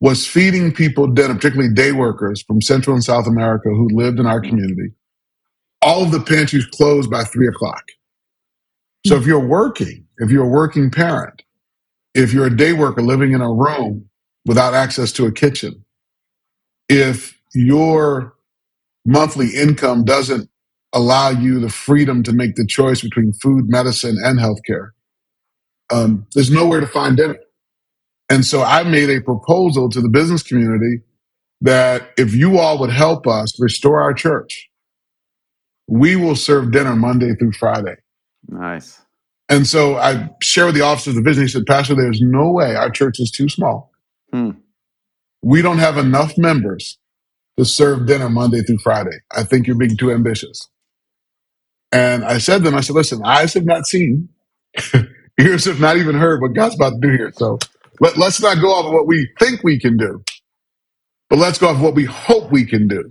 was 0.00 0.26
feeding 0.26 0.72
people 0.72 1.06
dinner, 1.06 1.34
particularly 1.34 1.72
day 1.72 1.92
workers 1.92 2.42
from 2.42 2.60
Central 2.60 2.94
and 2.94 3.04
South 3.04 3.26
America 3.26 3.68
who 3.70 3.88
lived 3.92 4.18
in 4.18 4.26
our 4.26 4.40
mm. 4.40 4.48
community. 4.48 4.92
All 5.82 6.02
of 6.04 6.12
the 6.12 6.20
pantries 6.20 6.66
closed 6.66 7.10
by 7.10 7.24
three 7.24 7.48
o'clock. 7.48 7.84
So 9.06 9.16
if 9.16 9.26
you're 9.26 9.46
working, 9.46 10.06
if 10.18 10.30
you're 10.30 10.44
a 10.44 10.48
working 10.48 10.90
parent, 10.90 11.42
if 12.14 12.32
you're 12.32 12.46
a 12.46 12.56
day 12.56 12.72
worker 12.74 13.02
living 13.02 13.32
in 13.32 13.42
a 13.42 13.50
room 13.52 14.08
without 14.46 14.74
access 14.74 15.12
to 15.12 15.26
a 15.26 15.32
kitchen, 15.32 15.84
if 16.88 17.38
your 17.54 18.34
monthly 19.06 19.50
income 19.56 20.04
doesn't 20.04 20.50
allow 20.94 21.30
you 21.30 21.60
the 21.60 21.70
freedom 21.70 22.22
to 22.24 22.32
make 22.32 22.56
the 22.56 22.66
choice 22.66 23.02
between 23.02 23.32
food, 23.34 23.66
medicine, 23.68 24.18
and 24.24 24.38
healthcare, 24.40 24.90
um, 25.90 26.26
there's 26.34 26.50
nowhere 26.50 26.80
to 26.80 26.86
find 26.88 27.16
dinner. 27.18 27.38
And 28.30 28.44
so 28.44 28.62
I 28.62 28.84
made 28.84 29.10
a 29.10 29.20
proposal 29.22 29.90
to 29.90 30.00
the 30.00 30.08
business 30.08 30.42
community 30.42 31.02
that 31.62 32.12
if 32.18 32.34
you 32.34 32.58
all 32.58 32.78
would 32.80 32.90
help 32.92 33.26
us 33.28 33.60
restore 33.60 34.02
our 34.02 34.14
church, 34.14 34.69
we 35.90 36.14
will 36.14 36.36
serve 36.36 36.70
dinner 36.70 36.94
Monday 36.94 37.34
through 37.34 37.52
Friday. 37.52 37.96
Nice. 38.48 39.02
And 39.48 39.66
so 39.66 39.96
I 39.96 40.30
shared 40.40 40.66
with 40.68 40.74
the 40.76 40.82
officers 40.82 41.16
of 41.16 41.24
the 41.24 41.28
vision. 41.28 41.42
He 41.42 41.48
said, 41.48 41.66
Pastor, 41.66 41.96
there's 41.96 42.20
no 42.22 42.52
way 42.52 42.76
our 42.76 42.90
church 42.90 43.18
is 43.18 43.30
too 43.32 43.48
small. 43.48 43.90
Hmm. 44.32 44.52
We 45.42 45.62
don't 45.62 45.78
have 45.78 45.98
enough 45.98 46.38
members 46.38 46.96
to 47.58 47.64
serve 47.64 48.06
dinner 48.06 48.30
Monday 48.30 48.62
through 48.62 48.78
Friday. 48.78 49.18
I 49.36 49.42
think 49.42 49.66
you're 49.66 49.76
being 49.76 49.96
too 49.96 50.12
ambitious. 50.12 50.68
And 51.90 52.24
I 52.24 52.38
said 52.38 52.58
to 52.58 52.64
them, 52.64 52.76
I 52.76 52.82
said, 52.82 52.94
listen, 52.94 53.20
eyes 53.24 53.54
have 53.54 53.64
not 53.64 53.84
seen, 53.84 54.28
ears 55.40 55.64
have 55.64 55.80
not 55.80 55.96
even 55.96 56.14
heard 56.14 56.40
what 56.40 56.54
God's 56.54 56.76
about 56.76 56.90
to 56.90 57.00
do 57.00 57.10
here. 57.10 57.32
So 57.34 57.58
let, 57.98 58.16
let's 58.16 58.40
not 58.40 58.60
go 58.60 58.68
off 58.68 58.86
of 58.86 58.92
what 58.92 59.08
we 59.08 59.28
think 59.40 59.64
we 59.64 59.80
can 59.80 59.96
do, 59.96 60.22
but 61.28 61.40
let's 61.40 61.58
go 61.58 61.66
off 61.68 61.76
of 61.76 61.82
what 61.82 61.96
we 61.96 62.04
hope 62.04 62.52
we 62.52 62.64
can 62.64 62.86
do. 62.86 63.10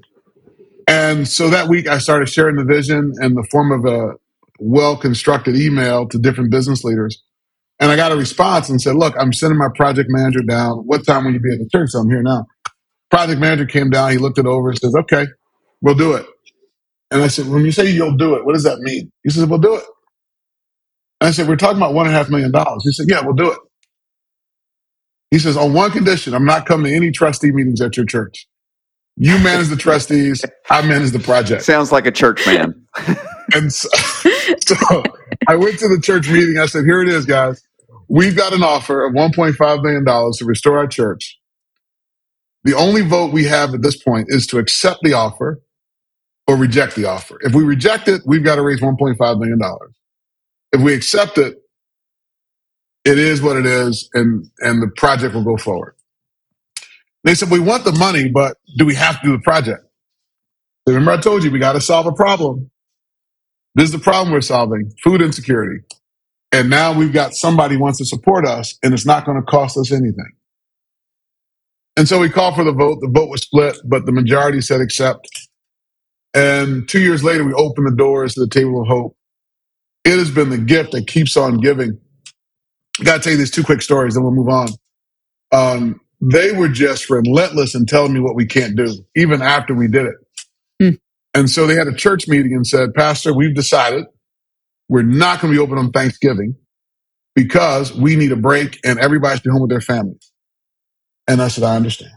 And 0.90 1.28
so 1.30 1.50
that 1.52 1.70
week 1.70 1.88
I 1.90 2.00
started 2.00 2.30
sharing 2.30 2.58
the 2.58 2.66
vision 2.66 3.14
in 3.22 3.36
the 3.36 3.48
form 3.52 3.72
of 3.74 3.86
a 3.94 4.16
well 4.60 4.98
constructed 4.98 5.58
email 5.58 6.10
to 6.10 6.20
different 6.20 6.52
business 6.52 6.84
leaders. 6.86 7.24
And 7.80 7.92
I 7.92 7.98
got 7.98 8.14
a 8.14 8.18
response 8.18 8.70
and 8.70 8.82
said, 8.82 8.96
Look, 8.98 9.16
I'm 9.20 9.34
sending 9.34 9.60
my 9.60 9.70
project 9.76 10.10
manager 10.12 10.42
down. 10.42 10.80
What 10.88 11.06
time 11.08 11.26
will 11.26 11.34
you 11.34 11.42
be 11.42 11.54
at 11.54 11.60
the 11.60 11.70
church? 11.72 11.92
So 11.92 12.00
I'm 12.02 12.10
here 12.10 12.24
now. 12.24 12.48
Project 13.12 13.42
manager 13.42 13.66
came 13.68 13.90
down. 13.92 14.12
He 14.12 14.20
looked 14.20 14.40
it 14.40 14.48
over 14.48 14.70
and 14.72 14.80
says, 14.80 14.96
Okay, 15.02 15.28
we'll 15.82 15.96
do 15.96 16.14
it. 16.16 16.28
And 17.12 17.22
I 17.24 17.28
said, 17.28 17.48
When 17.48 17.66
you 17.66 17.72
say 17.74 17.90
you'll 17.92 18.18
do 18.18 18.36
it, 18.36 18.46
what 18.46 18.54
does 18.54 18.66
that 18.66 18.80
mean? 18.80 19.12
He 19.24 19.32
says, 19.32 19.46
We'll 19.48 19.60
do 19.60 19.76
it. 19.78 19.86
And 21.22 21.30
I 21.30 21.32
said, 21.32 21.48
We're 21.50 21.58
talking 21.58 21.78
about 21.78 21.96
one 21.96 22.08
and 22.08 22.16
a 22.16 22.20
half 22.20 22.30
million 22.30 22.52
dollars. 22.52 22.84
He 22.86 22.94
said, 22.94 23.08
Yeah, 23.10 23.22
we'll 23.24 23.36
do 23.36 23.52
it. 23.52 23.60
He 25.32 25.40
says, 25.40 25.58
On 25.58 25.74
one 25.74 25.92
condition, 25.92 26.36
I'm 26.36 26.46
not 26.46 26.68
coming 26.68 26.92
to 26.92 26.98
any 26.98 27.12
trustee 27.12 27.54
meetings 27.54 27.82
at 27.82 27.98
your 27.98 28.08
church. 28.08 28.49
You 29.20 29.40
manage 29.40 29.70
the 29.70 29.78
trustees, 29.78 30.46
I 30.72 30.84
manage 30.88 31.12
the 31.12 31.20
project. 31.20 31.64
Sounds 31.64 31.92
like 31.92 32.08
a 32.08 32.12
church 32.12 32.48
man. 32.48 32.76
And 33.54 33.74
so, 33.74 33.90
so 34.68 35.04
I 35.48 35.56
went 35.58 35.80
to 35.80 35.90
the 35.90 36.00
church 36.02 36.30
meeting. 36.30 36.60
I 36.60 36.68
said, 36.68 36.86
here 36.86 37.02
it 37.02 37.10
is, 37.10 37.26
guys. 37.26 37.62
We've 38.10 38.38
got 38.38 38.54
an 38.54 38.64
offer 38.64 39.06
of 39.06 39.14
$1.5 39.14 39.84
million 39.84 40.06
to 40.06 40.46
restore 40.46 40.80
our 40.80 40.88
church. 40.88 41.40
The 42.66 42.76
only 42.76 43.02
vote 43.04 43.34
we 43.34 43.46
have 43.46 43.74
at 43.74 43.84
this 43.84 43.98
point 44.02 44.28
is 44.30 44.48
to 44.50 44.60
accept 44.60 45.02
the 45.04 45.14
offer 45.14 45.62
or 46.48 46.58
reject 46.58 46.96
the 46.96 47.06
offer. 47.06 47.38
If 47.42 47.56
we 47.56 47.64
reject 47.64 48.08
it, 48.10 48.24
we've 48.26 48.44
got 48.46 48.56
to 48.58 48.64
raise 48.64 48.82
$1.5 48.82 49.40
million. 49.40 49.60
If 50.74 50.82
we 50.82 50.94
accept 50.96 51.38
it, 51.40 51.58
it 53.06 53.18
is 53.20 53.42
what 53.42 53.58
it 53.58 53.66
is, 53.66 54.10
and, 54.14 54.46
and 54.60 54.82
the 54.82 54.90
project 54.98 55.36
will 55.36 55.46
go 55.46 55.58
forward. 55.58 55.96
They 57.24 57.36
said, 57.36 57.50
we 57.50 57.60
want 57.60 57.84
the 57.84 57.92
money, 57.94 58.30
but 58.30 58.58
do 58.78 58.86
we 58.86 58.96
have 58.96 59.20
to 59.22 59.28
do 59.28 59.32
the 59.34 59.44
project? 59.44 59.84
Remember, 60.88 61.12
I 61.12 61.18
told 61.18 61.44
you 61.44 61.52
we 61.52 61.60
got 61.60 61.74
to 61.74 61.82
solve 61.82 62.08
a 62.08 62.12
problem. 62.14 62.72
This 63.76 63.86
is 63.86 63.92
the 63.92 64.00
problem 64.00 64.34
we're 64.34 64.42
solving 64.42 64.92
food 65.04 65.22
insecurity. 65.22 65.84
And 66.52 66.70
now 66.70 66.94
we've 66.94 67.14
got 67.14 67.34
somebody 67.34 67.78
wants 67.78 68.00
to 68.00 68.06
support 68.06 68.48
us, 68.48 68.78
and 68.82 68.94
it's 68.94 69.06
not 69.06 69.26
going 69.26 69.38
to 69.38 69.44
cost 69.44 69.78
us 69.78 69.92
anything. 69.92 70.32
And 71.96 72.08
so 72.08 72.20
we 72.20 72.30
called 72.30 72.56
for 72.56 72.64
the 72.64 72.72
vote. 72.72 73.00
The 73.02 73.10
vote 73.10 73.30
was 73.30 73.42
split, 73.42 73.78
but 73.86 74.06
the 74.06 74.12
majority 74.12 74.62
said 74.62 74.82
accept. 74.82 75.28
And 76.34 76.88
two 76.90 77.00
years 77.02 77.24
later, 77.24 77.44
we 77.44 77.54
opened 77.54 77.88
the 77.88 77.96
doors 77.96 78.36
to 78.36 78.42
the 78.42 78.50
table 78.50 78.82
of 78.82 78.88
hope. 78.88 79.18
It 80.06 80.18
has 80.18 80.32
been 80.32 80.50
the 80.50 80.58
gift 80.58 80.94
that 80.94 81.08
keeps 81.08 81.38
on 81.38 81.58
giving. 81.58 82.00
I 83.00 83.04
got 83.04 83.18
to 83.18 83.24
tell 83.24 83.34
you 83.34 83.38
these 83.38 83.52
two 83.52 83.64
quick 83.64 83.82
stories, 83.82 84.16
then 84.16 84.24
we'll 84.24 84.34
move 84.34 84.50
on. 84.50 84.70
Um, 85.52 86.02
they 86.22 86.52
were 86.54 86.70
just 86.70 87.10
relentless 87.10 87.76
in 87.76 87.86
telling 87.86 88.14
me 88.14 88.20
what 88.22 88.36
we 88.36 88.46
can't 88.46 88.76
do, 88.78 89.06
even 89.16 89.42
after 89.42 89.74
we 89.76 89.88
did 89.88 90.08
it. 90.08 90.16
Hmm. 90.82 90.96
And 91.40 91.50
so 91.50 91.68
they 91.68 91.76
had 91.76 91.88
a 91.88 91.96
church 91.96 92.28
meeting 92.28 92.54
and 92.54 92.68
said, 92.68 92.94
Pastor, 92.96 93.34
we've 93.34 93.56
decided 93.56 94.06
We're 94.90 95.02
not 95.04 95.42
going 95.42 95.54
to 95.54 95.60
be 95.60 95.64
open 95.64 95.78
on 95.78 95.92
Thanksgiving 95.92 96.56
because 97.36 97.94
we 97.94 98.16
need 98.16 98.32
a 98.32 98.38
break 98.38 98.80
and 98.86 99.00
everybody 99.00 99.38
should 99.38 99.44
be 99.44 99.52
home 99.52 99.62
with 99.62 99.72
their 99.72 99.82
families. 99.82 100.32
And 101.28 101.42
I 101.42 101.50
said, 101.50 101.64
I 101.66 101.76
understand. 101.76 102.14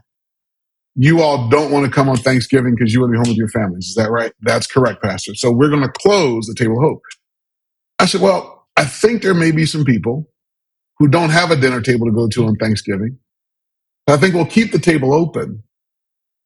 You 0.97 1.23
all 1.23 1.49
don't 1.49 1.73
want 1.73 1.87
to 1.87 1.93
come 1.93 2.09
on 2.09 2.17
Thanksgiving 2.19 2.75
because 2.77 2.93
you 2.95 3.01
want 3.01 3.11
to 3.11 3.15
be 3.15 3.19
home 3.19 3.31
with 3.31 3.39
your 3.39 3.49
families. 3.49 3.89
Is 3.89 3.95
that 3.97 4.11
right? 4.11 4.33
That's 4.43 4.67
correct, 4.67 5.03
Pastor. 5.03 5.35
So 5.35 5.53
we're 5.53 5.71
going 5.71 5.83
to 5.83 5.91
close 5.93 6.47
the 6.47 6.55
table 6.55 6.79
of 6.79 6.85
hope. 6.85 7.03
I 7.99 8.07
said, 8.07 8.21
Well, 8.23 8.67
I 8.77 8.85
think 8.85 9.23
there 9.23 9.35
may 9.35 9.53
be 9.53 9.67
some 9.67 9.85
people 9.85 10.31
who 10.99 11.09
don't 11.09 11.31
have 11.31 11.51
a 11.51 11.57
dinner 11.57 11.81
table 11.81 12.07
to 12.07 12.13
go 12.13 12.29
to 12.29 12.47
on 12.47 12.57
Thanksgiving. 12.57 13.19
I 14.09 14.17
think 14.17 14.35
we'll 14.35 14.47
keep 14.47 14.73
the 14.73 14.79
table 14.79 15.15
open. 15.15 15.63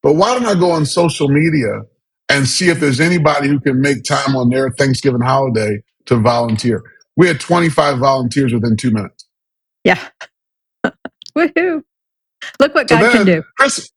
But 0.03 0.15
why 0.15 0.35
don't 0.35 0.47
I 0.47 0.55
go 0.59 0.71
on 0.73 0.87
social 0.87 1.29
media 1.29 1.83
and 2.29 2.47
see 2.49 2.69
if 2.69 2.81
there's 2.81 3.01
anybody 3.01 3.49
who 3.49 3.61
can 3.61 3.81
make 3.81 4.05
time 4.05 4.37
on 4.37 4.51
their 4.51 4.71
Thanksgiving 4.71 5.23
holiday 5.23 5.83
to 6.07 6.17
volunteer? 6.17 6.83
We 7.17 7.27
had 7.29 7.41
25 7.41 7.99
volunteers 7.99 8.53
within 8.55 8.77
two 8.77 8.91
minutes. 8.93 9.27
Yeah. 9.85 10.01
Woohoo. 11.37 11.83
Look 12.61 12.75
what 12.75 12.89
So 12.89 12.97
God 12.97 13.13
can 13.13 13.27
do. 13.27 13.43
Chris, 13.59 13.91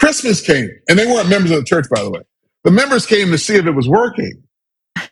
Christmas 0.00 0.40
came, 0.40 0.70
and 0.88 0.98
they 0.98 1.06
weren't 1.06 1.28
members 1.28 1.50
of 1.52 1.58
the 1.58 1.64
church, 1.64 1.86
by 1.90 2.02
the 2.02 2.10
way. 2.10 2.20
The 2.64 2.70
members 2.70 3.06
came 3.06 3.30
to 3.30 3.38
see 3.38 3.56
if 3.56 3.66
it 3.66 3.72
was 3.72 3.88
working, 3.88 4.42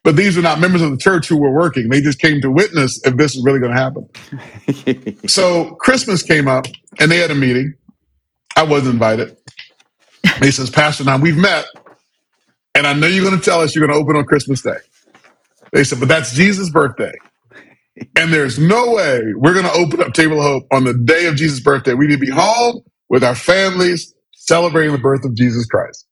but 0.05 0.16
these 0.16 0.38
are 0.38 0.42
not 0.42 0.61
members 0.61 0.82
of 0.82 0.90
the 0.90 0.97
church 0.99 1.28
who 1.28 1.38
were 1.38 1.53
working. 1.53 1.88
They 1.88 2.01
just 2.01 2.20
came 2.20 2.40
to 2.42 2.51
witness 2.51 3.01
if 3.07 3.16
this 3.16 3.36
is 3.36 3.44
really 3.44 3.61
going 3.61 3.74
to 3.74 3.78
happen. 3.80 4.09
So 5.28 5.74
Christmas 5.76 6.22
came 6.22 6.49
up, 6.49 6.66
and 7.01 7.11
they 7.11 7.18
had 7.18 7.30
a 7.30 7.36
meeting. 7.36 7.74
I 8.57 8.64
wasn't 8.64 8.94
invited. 8.94 9.36
He 10.40 10.51
says, 10.53 10.70
Pastor, 10.70 11.05
now 11.05 11.18
we've 11.18 11.36
met, 11.38 11.66
and 12.74 12.86
I 12.86 12.94
know 12.94 13.07
you're 13.09 13.24
going 13.24 13.38
to 13.38 13.44
tell 13.44 13.61
us 13.62 13.74
you're 13.76 13.86
going 13.86 13.97
to 13.99 14.03
open 14.03 14.16
on 14.16 14.24
Christmas 14.24 14.62
Day. 14.62 14.76
They 15.72 15.84
said, 15.84 16.01
but 16.01 16.09
that's 16.09 16.34
Jesus' 16.34 16.70
birthday. 16.70 17.12
And 18.18 18.32
there's 18.32 18.59
no 18.59 18.92
way 18.94 19.20
we're 19.36 19.55
going 19.55 19.66
to 19.66 19.72
open 19.72 20.03
up 20.03 20.14
Table 20.14 20.38
of 20.38 20.44
Hope 20.44 20.64
on 20.72 20.84
the 20.84 20.94
day 20.94 21.26
of 21.26 21.36
Jesus' 21.36 21.61
birthday. 21.61 21.94
We 21.94 22.07
need 22.09 22.20
to 22.20 22.26
be 22.26 22.30
home 22.30 22.82
with 23.11 23.24
our 23.24 23.34
families 23.36 24.14
celebrating 24.32 24.92
the 24.92 24.99
birth 24.99 25.24
of 25.24 25.34
Jesus 25.34 25.66
Christ. 25.66 26.07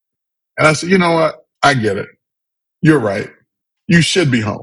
And 0.59 0.67
I 0.69 0.75
said, 0.75 0.91
you 0.91 0.99
know 0.99 1.13
what? 1.13 1.37
I 1.63 1.75
get 1.75 1.99
it. 1.99 2.09
You're 2.83 3.01
right. 3.01 3.31
You 3.89 4.03
should 4.03 4.31
be 4.31 4.41
home. 4.41 4.63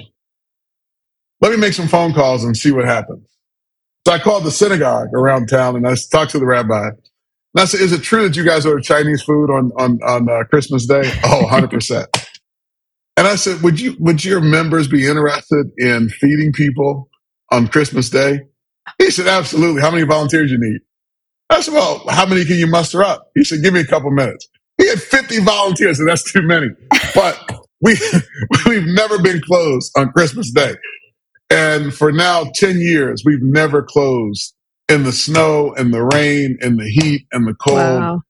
Let 1.41 1.51
me 1.51 1.57
make 1.57 1.73
some 1.73 1.89
phone 1.89 2.13
calls 2.13 2.43
and 2.45 2.57
see 2.57 2.71
what 2.71 2.85
happens. 2.85 3.27
So 4.05 4.13
I 4.13 4.19
called 4.19 4.43
the 4.43 4.51
synagogue 4.51 5.09
around 5.13 5.47
town 5.47 5.75
and 5.75 5.87
I 5.87 5.95
talked 6.11 6.31
to 6.31 6.39
the 6.39 6.45
rabbi. 6.45 6.87
And 6.87 7.61
I 7.61 7.65
said, 7.65 7.81
is 7.81 7.91
it 7.91 8.01
true 8.01 8.23
that 8.23 8.35
you 8.35 8.43
guys 8.45 8.65
order 8.65 8.81
Chinese 8.81 9.21
food 9.23 9.49
on, 9.51 9.71
on, 9.77 9.99
on 10.03 10.29
uh, 10.29 10.43
Christmas 10.45 10.87
Day? 10.87 11.03
Oh, 11.25 11.47
100%. 11.49 12.07
And 13.17 13.27
I 13.27 13.35
said, 13.35 13.61
would 13.61 13.79
you, 13.79 13.95
would 13.99 14.23
your 14.25 14.41
members 14.41 14.87
be 14.87 15.07
interested 15.07 15.67
in 15.77 16.09
feeding 16.09 16.53
people 16.53 17.09
on 17.51 17.67
Christmas 17.67 18.09
Day? 18.09 18.41
He 18.97 19.11
said, 19.11 19.27
absolutely. 19.27 19.81
How 19.81 19.91
many 19.91 20.03
volunteers 20.03 20.51
you 20.51 20.57
need? 20.59 20.79
I 21.49 21.61
said, 21.61 21.73
well, 21.73 22.03
how 22.09 22.25
many 22.25 22.45
can 22.45 22.55
you 22.55 22.67
muster 22.67 23.03
up? 23.03 23.29
He 23.35 23.43
said, 23.43 23.61
give 23.61 23.73
me 23.73 23.81
a 23.81 23.85
couple 23.85 24.09
minutes. 24.11 24.47
He 24.77 24.87
had 24.87 25.01
50 25.01 25.39
volunteers, 25.41 25.99
and 25.99 26.09
that's 26.09 26.31
too 26.31 26.41
many. 26.41 26.67
But 27.13 27.37
we, 27.81 27.97
we've 28.65 28.87
never 28.87 29.21
been 29.21 29.41
closed 29.41 29.91
on 29.97 30.11
Christmas 30.13 30.51
Day. 30.51 30.75
And 31.51 31.93
for 31.93 32.11
now, 32.13 32.45
10 32.55 32.79
years, 32.81 33.23
we've 33.25 33.43
never 33.43 33.83
closed 33.83 34.55
in 34.89 35.03
the 35.05 35.13
snow, 35.13 35.73
in 35.75 35.91
the 35.91 36.03
rain, 36.03 36.57
in 36.61 36.77
the 36.77 36.89
heat, 36.89 37.27
and 37.33 37.47
the 37.47 37.55
cold. 37.55 37.77
Wow. 37.79 38.21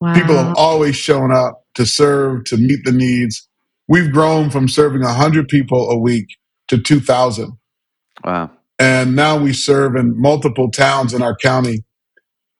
Wow. 0.00 0.14
People 0.14 0.36
have 0.36 0.54
always 0.56 0.96
shown 0.96 1.32
up 1.32 1.64
to 1.76 1.86
serve, 1.86 2.44
to 2.46 2.58
meet 2.58 2.80
the 2.84 2.92
needs. 2.92 3.48
We've 3.88 4.12
grown 4.12 4.50
from 4.50 4.68
serving 4.68 5.02
100 5.02 5.48
people 5.48 5.90
a 5.90 5.98
week 5.98 6.28
to 6.68 6.78
2,000. 6.78 7.52
wow. 8.24 8.50
And 8.78 9.16
now 9.16 9.38
we 9.38 9.52
serve 9.54 9.96
in 9.96 10.20
multiple 10.20 10.70
towns 10.70 11.14
in 11.14 11.22
our 11.22 11.36
county. 11.36 11.84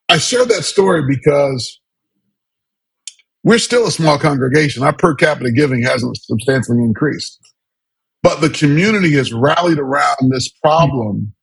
I 0.08 0.18
share 0.18 0.46
that 0.46 0.64
story 0.64 1.02
because 1.08 1.80
we're 3.44 3.58
still 3.58 3.86
a 3.86 3.92
small 3.92 4.18
congregation. 4.18 4.82
Our 4.84 4.94
per 4.96 5.14
capita 5.14 5.52
giving 5.52 5.82
hasn't 5.82 6.16
substantially 6.18 6.78
increased. 6.80 7.40
But 8.24 8.40
the 8.40 8.48
community 8.48 9.12
has 9.16 9.34
rallied 9.34 9.78
around 9.78 10.30
this 10.30 10.48
problem. 10.48 11.34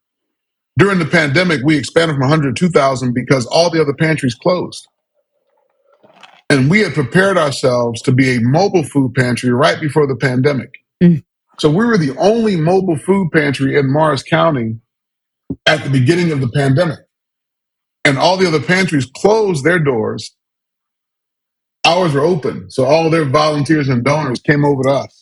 During 0.80 0.98
the 0.98 1.06
pandemic, 1.06 1.62
we 1.64 1.78
expanded 1.78 2.16
from 2.16 2.22
100 2.22 2.56
to 2.56 2.68
2,000 2.70 3.14
because 3.14 3.46
all 3.46 3.70
the 3.70 3.80
other 3.80 3.94
pantries 3.94 4.34
closed. 4.34 4.88
And 6.50 6.72
we 6.72 6.80
had 6.80 6.96
prepared 6.96 7.38
ourselves 7.38 8.02
to 8.02 8.12
be 8.12 8.36
a 8.36 8.42
mobile 8.42 8.84
food 8.84 9.14
pantry 9.14 9.52
right 9.52 9.80
before 9.80 10.08
the 10.08 10.16
pandemic. 10.16 10.74
Mm. 11.04 11.24
So 11.60 11.70
we 11.70 11.86
were 11.86 12.00
the 12.00 12.18
only 12.18 12.56
mobile 12.56 12.98
food 12.98 13.30
pantry 13.32 13.78
in 13.78 13.94
Morris 13.94 14.24
County 14.24 14.80
at 15.68 15.84
the 15.84 15.90
beginning 15.92 16.32
of 16.32 16.42
the 16.42 16.50
pandemic. 16.50 16.98
And 18.06 18.18
all 18.18 18.38
the 18.38 18.48
other 18.48 18.60
pantries 18.60 19.06
closed 19.06 19.64
their 19.64 19.78
doors. 19.78 20.36
Ours 21.86 22.16
were 22.16 22.22
open. 22.22 22.72
So 22.72 22.86
all 22.86 23.12
their 23.12 23.26
volunteers 23.26 23.88
and 23.88 24.04
donors 24.04 24.40
came 24.40 24.66
over 24.66 24.82
to 24.82 24.90
us. 24.90 25.21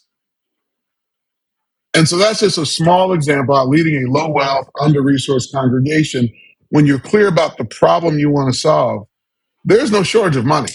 And 1.94 2.08
so 2.08 2.18
that's 2.18 2.40
just 2.40 2.58
a 2.58 2.66
small 2.66 3.14
example 3.14 3.56
of 3.56 3.68
leading 3.68 4.06
a 4.06 4.12
low 4.12 4.30
wealth, 4.30 4.70
under 4.80 5.02
resourced 5.02 5.52
congregation. 5.52 6.30
When 6.70 6.86
you're 6.86 7.00
clear 7.00 7.28
about 7.28 7.58
the 7.58 7.66
problem 7.66 8.20
you 8.20 8.30
want 8.30 8.54
to 8.54 8.60
solve, 8.60 9.08
there's 9.66 9.92
no 9.92 10.04
shortage 10.04 10.36
of 10.36 10.46
money. 10.46 10.72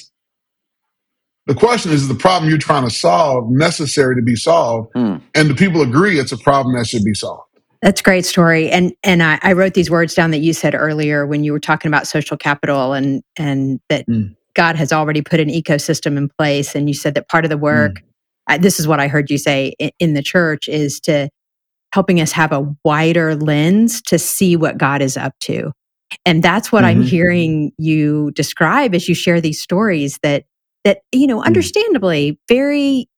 The 1.46 1.54
question 1.54 1.92
is, 1.92 2.02
is 2.02 2.08
the 2.08 2.14
problem 2.14 2.48
you're 2.50 2.58
trying 2.58 2.84
to 2.84 2.94
solve 2.94 3.50
necessary 3.50 4.16
to 4.16 4.22
be 4.22 4.34
solved? 4.34 4.90
Hmm. 4.94 5.16
And 5.34 5.48
do 5.48 5.54
people 5.54 5.82
agree 5.82 6.18
it's 6.18 6.32
a 6.32 6.38
problem 6.38 6.74
that 6.76 6.86
should 6.86 7.04
be 7.04 7.14
solved? 7.14 7.42
That's 7.82 8.00
a 8.00 8.04
great 8.04 8.24
story. 8.24 8.70
And 8.70 8.94
and 9.02 9.22
I, 9.22 9.38
I 9.42 9.52
wrote 9.52 9.74
these 9.74 9.90
words 9.90 10.14
down 10.14 10.30
that 10.30 10.38
you 10.38 10.54
said 10.54 10.74
earlier 10.74 11.26
when 11.26 11.44
you 11.44 11.52
were 11.52 11.60
talking 11.60 11.90
about 11.90 12.06
social 12.06 12.36
capital 12.36 12.94
and 12.94 13.22
and 13.36 13.78
that 13.90 14.06
Mm. 14.08 14.34
God 14.54 14.76
has 14.76 14.92
already 14.92 15.20
put 15.20 15.40
an 15.40 15.48
ecosystem 15.48 16.16
in 16.16 16.28
place. 16.28 16.74
And 16.74 16.88
you 16.88 16.94
said 16.94 17.14
that 17.14 17.28
part 17.28 17.44
of 17.44 17.50
the 17.50 17.58
work, 17.58 18.02
I, 18.46 18.58
this 18.58 18.78
is 18.80 18.86
what 18.88 19.00
I 19.00 19.08
heard 19.08 19.30
you 19.30 19.38
say 19.38 19.74
in, 19.78 19.90
in 19.98 20.14
the 20.14 20.22
church, 20.22 20.68
is 20.68 21.00
to 21.00 21.28
helping 21.92 22.20
us 22.20 22.32
have 22.32 22.52
a 22.52 22.66
wider 22.84 23.34
lens 23.36 24.02
to 24.02 24.18
see 24.18 24.56
what 24.56 24.78
God 24.78 25.00
is 25.00 25.16
up 25.16 25.32
to. 25.42 25.72
And 26.26 26.42
that's 26.42 26.70
what 26.72 26.84
I'm 26.84 27.02
Mhm. 27.02 27.08
hearing 27.08 27.72
you 27.78 28.30
describe 28.32 28.94
as 28.94 29.08
you 29.08 29.14
share 29.14 29.40
these 29.40 29.60
stories 29.60 30.18
that 30.22 30.44
that 30.84 30.98
you 31.12 31.26
know 31.26 31.42
understandably 31.42 32.38
very 32.48 33.08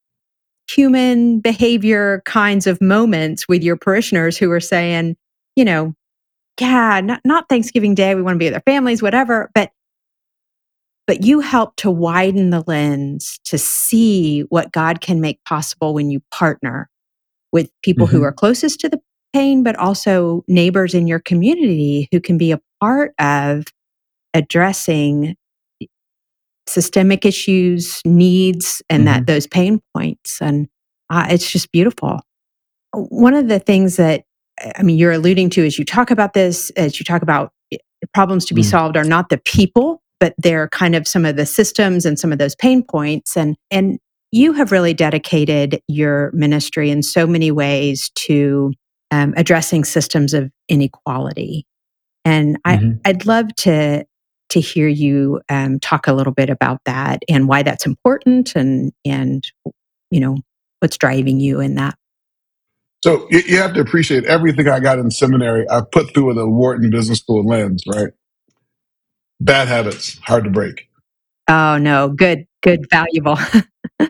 human 0.70 1.40
behavior 1.40 2.22
kinds 2.26 2.66
of 2.66 2.80
moments 2.80 3.48
with 3.48 3.62
your 3.62 3.76
parishioners 3.76 4.36
who 4.36 4.50
are 4.50 4.60
saying, 4.60 5.16
you 5.56 5.64
know, 5.64 5.94
yeah, 6.60 7.00
not, 7.02 7.20
not 7.24 7.48
Thanksgiving 7.48 7.94
Day, 7.94 8.14
we 8.14 8.22
want 8.22 8.34
to 8.34 8.38
be 8.38 8.46
with 8.46 8.54
our 8.54 8.62
families, 8.66 9.02
whatever, 9.02 9.50
but 9.54 9.70
but 11.06 11.22
you 11.24 11.40
help 11.40 11.76
to 11.76 11.90
widen 11.90 12.50
the 12.50 12.64
lens 12.66 13.38
to 13.44 13.58
see 13.58 14.42
what 14.48 14.72
God 14.72 15.00
can 15.00 15.20
make 15.20 15.42
possible 15.44 15.94
when 15.94 16.10
you 16.10 16.20
partner 16.30 16.88
with 17.52 17.70
people 17.82 18.06
who 18.06 18.20
Mhm. 18.20 18.24
are 18.24 18.32
closest 18.32 18.80
to 18.80 18.88
the 18.88 19.00
pain, 19.32 19.62
but 19.62 19.76
also 19.76 20.44
neighbors 20.48 20.94
in 20.94 21.06
your 21.06 21.20
community 21.20 22.08
who 22.12 22.20
can 22.20 22.38
be 22.38 22.52
a 22.52 22.60
part 22.80 23.12
of 23.18 23.64
addressing 24.34 25.36
systemic 26.68 27.24
issues, 27.24 28.00
needs, 28.04 28.82
and 28.90 29.06
that 29.06 29.26
those 29.26 29.46
pain 29.46 29.80
points. 29.94 30.40
And 30.42 30.68
uh, 31.10 31.26
it's 31.30 31.50
just 31.50 31.70
beautiful. 31.70 32.20
One 32.92 33.34
of 33.34 33.48
the 33.48 33.58
things 33.60 33.96
that 33.96 34.24
I 34.76 34.82
mean, 34.82 34.96
you're 34.96 35.12
alluding 35.12 35.50
to 35.50 35.66
as 35.66 35.78
you 35.78 35.84
talk 35.84 36.10
about 36.10 36.32
this, 36.32 36.70
as 36.70 36.98
you 36.98 37.04
talk 37.04 37.22
about 37.22 37.52
eh, 37.72 37.76
problems 38.14 38.46
to 38.46 38.54
be 38.54 38.62
Mm. 38.62 38.70
solved, 38.70 38.96
are 38.96 39.04
not 39.04 39.28
the 39.28 39.36
people, 39.38 40.02
but 40.20 40.34
they're 40.38 40.68
kind 40.68 40.94
of 40.94 41.06
some 41.06 41.24
of 41.24 41.36
the 41.36 41.46
systems 41.46 42.04
and 42.06 42.18
some 42.18 42.32
of 42.32 42.38
those 42.38 42.54
pain 42.54 42.82
points. 42.82 43.36
And 43.36 43.56
and 43.70 43.98
you 44.32 44.52
have 44.52 44.72
really 44.72 44.94
dedicated 44.94 45.80
your 45.88 46.30
ministry 46.32 46.90
in 46.90 47.02
so 47.02 47.26
many 47.26 47.50
ways 47.50 48.10
to 48.16 48.72
um, 49.10 49.34
addressing 49.36 49.84
systems 49.84 50.34
of 50.34 50.50
inequality. 50.68 51.64
And 52.24 52.58
I, 52.64 52.76
Mhm. 52.76 53.00
I'd 53.04 53.26
love 53.26 53.54
to 53.58 54.04
to 54.48 54.60
hear 54.60 54.88
you 54.88 55.40
um, 55.48 55.80
talk 55.80 56.06
a 56.06 56.12
little 56.12 56.32
bit 56.32 56.50
about 56.50 56.80
that 56.86 57.22
and 57.28 57.48
why 57.48 57.62
that's 57.62 57.84
important 57.86 58.54
and 58.54 58.92
and 59.04 59.44
you 60.10 60.20
know 60.20 60.38
what's 60.80 60.96
driving 60.96 61.40
you 61.40 61.60
in 61.60 61.74
that. 61.76 61.96
So 63.02 63.26
you, 63.30 63.40
you 63.46 63.56
have 63.58 63.74
to 63.74 63.80
appreciate 63.80 64.24
everything 64.24 64.68
I 64.68 64.80
got 64.80 64.98
in 64.98 65.10
seminary. 65.10 65.68
I 65.70 65.82
put 65.90 66.12
through 66.12 66.26
with 66.26 66.38
a 66.38 66.48
Wharton 66.48 66.90
Business 66.90 67.18
School 67.18 67.44
lens, 67.44 67.82
right? 67.86 68.10
Bad 69.40 69.68
habits, 69.68 70.18
hard 70.20 70.44
to 70.44 70.50
break. 70.50 70.88
Oh 71.48 71.78
no, 71.78 72.08
good, 72.08 72.46
good, 72.62 72.86
valuable. 72.90 73.36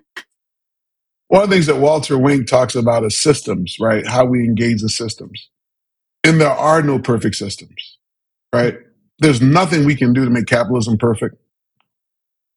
One 1.29 1.43
of 1.43 1.51
the 1.51 1.57
things 1.57 1.66
that 1.66 1.77
Walter 1.79 2.16
Wink 2.16 2.47
talks 2.47 2.77
about 2.77 3.05
is 3.05 3.20
systems, 3.20 3.77
right? 3.81 4.07
How 4.07 4.24
we 4.24 4.45
engage 4.45 4.81
the 4.83 4.89
systems. 4.89 5.49
And 6.22 6.41
there 6.41 6.51
are 6.51 6.83
no 6.83 6.99
perfect 6.99 7.37
systems, 7.37 7.99
right? 8.55 8.77
There's 9.18 9.43
nothing 9.43 9.85
we 9.85 9.97
can 9.97 10.12
do 10.12 10.24
to 10.24 10.31
make 10.31 10.47
capitalism 10.47 10.99
perfect. 10.99 11.37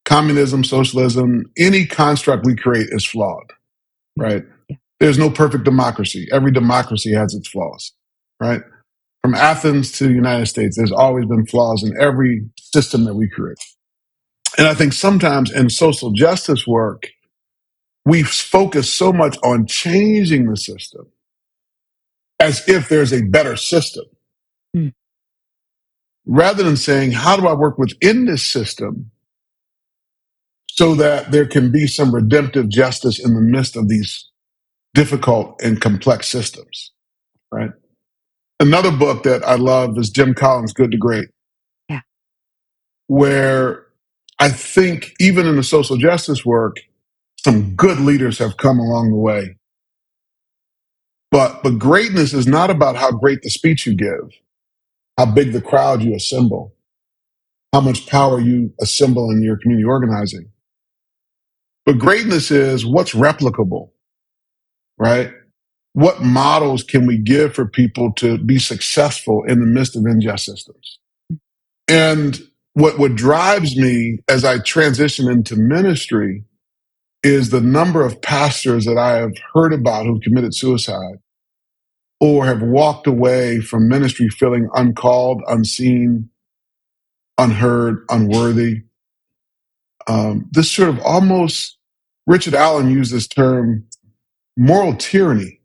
Communism, 0.06 0.64
socialism, 0.64 1.46
any 1.58 1.86
construct 1.86 2.46
we 2.46 2.56
create 2.56 2.88
is 2.92 3.06
flawed, 3.06 3.54
right? 4.18 4.44
Yeah. 4.70 4.78
there's 5.00 5.18
no 5.18 5.30
perfect 5.30 5.64
democracy. 5.64 6.28
Every 6.32 6.52
democracy 6.52 7.14
has 7.14 7.34
its 7.34 7.48
flaws, 7.48 7.94
right? 8.40 8.62
From 9.30 9.36
Athens 9.36 9.92
to 9.92 10.08
the 10.08 10.14
United 10.14 10.48
States, 10.48 10.76
there's 10.76 10.92
always 10.92 11.28
been 11.28 11.46
flaws 11.46 11.84
in 11.84 11.96
every 12.02 12.50
system 12.58 13.04
that 13.04 13.14
we 13.14 13.30
create. 13.30 13.60
And 14.58 14.66
I 14.66 14.74
think 14.74 14.92
sometimes 14.92 15.52
in 15.52 15.70
social 15.70 16.10
justice 16.10 16.66
work, 16.66 17.10
we 18.06 18.24
focus 18.24 18.92
so 18.92 19.14
much 19.14 19.38
on 19.44 19.68
changing 19.68 20.50
the 20.50 20.58
system 20.58 21.12
as 22.40 22.68
if 22.68 22.90
there's 22.90 23.14
a 23.14 23.22
better 23.22 23.56
system. 23.56 24.06
Hmm. 24.74 24.88
Rather 26.26 26.64
than 26.64 26.76
saying, 26.76 27.12
how 27.12 27.38
do 27.38 27.48
I 27.48 27.54
work 27.54 27.78
within 27.78 28.26
this 28.26 28.44
system 28.44 29.12
so 30.72 30.96
that 30.96 31.32
there 31.32 31.46
can 31.46 31.72
be 31.72 31.86
some 31.86 32.16
redemptive 32.16 32.68
justice 32.68 33.24
in 33.24 33.36
the 33.36 33.42
midst 33.42 33.76
of 33.76 33.90
these 33.90 34.28
difficult 34.96 35.62
and 35.62 35.80
complex 35.80 36.28
systems, 36.28 36.94
right? 37.52 37.70
Another 38.60 38.92
book 38.92 39.24
that 39.24 39.44
I 39.48 39.56
love 39.56 39.98
is 40.00 40.10
Jim 40.12 40.36
Collins' 40.36 40.74
Good 40.74 40.92
to 40.92 40.98
Great. 40.98 41.30
Yeah. 41.90 42.02
Where 43.08 43.88
I 44.40 44.50
think 44.50 45.14
even 45.20 45.48
in 45.48 45.58
the 45.58 45.64
social 45.64 45.98
justice 45.98 46.46
work, 46.46 46.78
some 47.44 47.76
good 47.76 48.00
leaders 48.00 48.40
have 48.40 48.58
come 48.58 48.80
along 48.80 49.12
the 49.12 49.18
way. 49.18 49.58
But 51.32 51.64
but 51.64 51.80
greatness 51.80 52.34
is 52.34 52.48
not 52.48 52.70
about 52.70 52.96
how 52.96 53.12
great 53.12 53.42
the 53.44 53.50
speech 53.52 53.86
you 53.88 53.96
give, 53.96 54.32
how 55.18 55.28
big 55.28 55.54
the 55.54 55.62
crowd 55.62 56.04
you 56.04 56.16
assemble, 56.16 56.76
how 57.74 57.82
much 57.82 58.08
power 58.08 58.40
you 58.40 58.74
assemble 58.82 59.32
in 59.32 59.44
your 59.44 59.58
community 59.58 59.86
organizing. 59.86 60.52
But 61.86 62.00
greatness 62.00 62.52
is 62.52 62.86
what's 62.86 63.14
replicable, 63.14 63.92
right? 64.98 65.32
What 66.00 66.22
models 66.22 66.82
can 66.82 67.06
we 67.06 67.18
give 67.18 67.54
for 67.54 67.68
people 67.68 68.14
to 68.14 68.38
be 68.38 68.58
successful 68.58 69.44
in 69.44 69.60
the 69.60 69.66
midst 69.66 69.98
of 69.98 70.06
unjust 70.06 70.46
systems? 70.46 70.98
And 71.90 72.40
what, 72.72 72.98
what 72.98 73.16
drives 73.16 73.76
me 73.76 74.20
as 74.30 74.46
I 74.46 74.60
transition 74.60 75.30
into 75.30 75.58
ministry 75.58 76.46
is 77.22 77.50
the 77.50 77.60
number 77.60 78.06
of 78.06 78.22
pastors 78.22 78.86
that 78.86 78.98
I 78.98 79.18
have 79.18 79.34
heard 79.54 79.74
about 79.74 80.06
who 80.06 80.22
committed 80.22 80.56
suicide 80.56 81.18
or 82.22 82.46
have 82.46 82.62
walked 82.62 83.06
away 83.06 83.60
from 83.60 83.90
ministry 83.90 84.30
feeling 84.30 84.70
uncalled, 84.74 85.42
unseen, 85.50 86.30
unheard, 87.38 88.06
unworthy. 88.10 88.84
Um, 90.08 90.48
this 90.52 90.72
sort 90.72 90.88
of 90.88 91.00
almost, 91.02 91.78
Richard 92.26 92.56
Allen 92.56 92.90
used 92.90 93.12
this 93.12 93.28
term, 93.28 93.84
moral 94.56 94.96
tyranny 94.96 95.59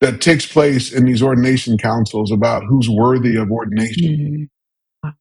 that 0.00 0.20
takes 0.20 0.46
place 0.46 0.92
in 0.92 1.04
these 1.06 1.22
ordination 1.22 1.78
councils 1.78 2.32
about 2.32 2.64
who's 2.68 2.88
worthy 2.88 3.36
of 3.36 3.50
ordination. 3.50 4.50
Mhm. 5.04 5.14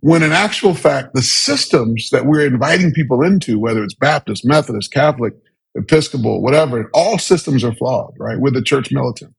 When 0.00 0.22
in 0.22 0.32
actual 0.32 0.74
fact, 0.74 1.14
the 1.14 1.22
systems 1.22 2.10
that 2.10 2.26
we're 2.26 2.46
inviting 2.46 2.92
people 2.92 3.22
into, 3.22 3.58
whether 3.58 3.84
it's 3.84 3.94
Baptist, 3.94 4.44
Methodist, 4.44 4.92
Catholic, 4.92 5.34
Episcopal, 5.76 6.42
whatever, 6.42 6.90
all 6.94 7.18
systems 7.18 7.64
are 7.64 7.74
flawed, 7.74 8.14
right? 8.18 8.38
We're 8.38 8.50
the 8.50 8.62
church 8.62 8.92
militant. 8.92 9.34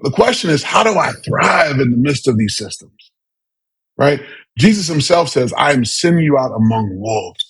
The 0.00 0.10
question 0.10 0.50
is, 0.50 0.62
how 0.62 0.84
do 0.84 0.96
I 0.98 1.12
thrive 1.24 1.80
in 1.80 1.90
the 1.90 1.96
midst 1.96 2.28
of 2.28 2.38
these 2.38 2.56
systems? 2.56 3.10
Right? 3.96 4.22
Jesus 4.58 4.86
himself 4.88 5.28
says, 5.28 5.52
I 5.54 5.72
am 5.72 5.84
sending 5.84 6.24
you 6.24 6.38
out 6.38 6.52
among 6.54 6.98
wolves. 7.00 7.47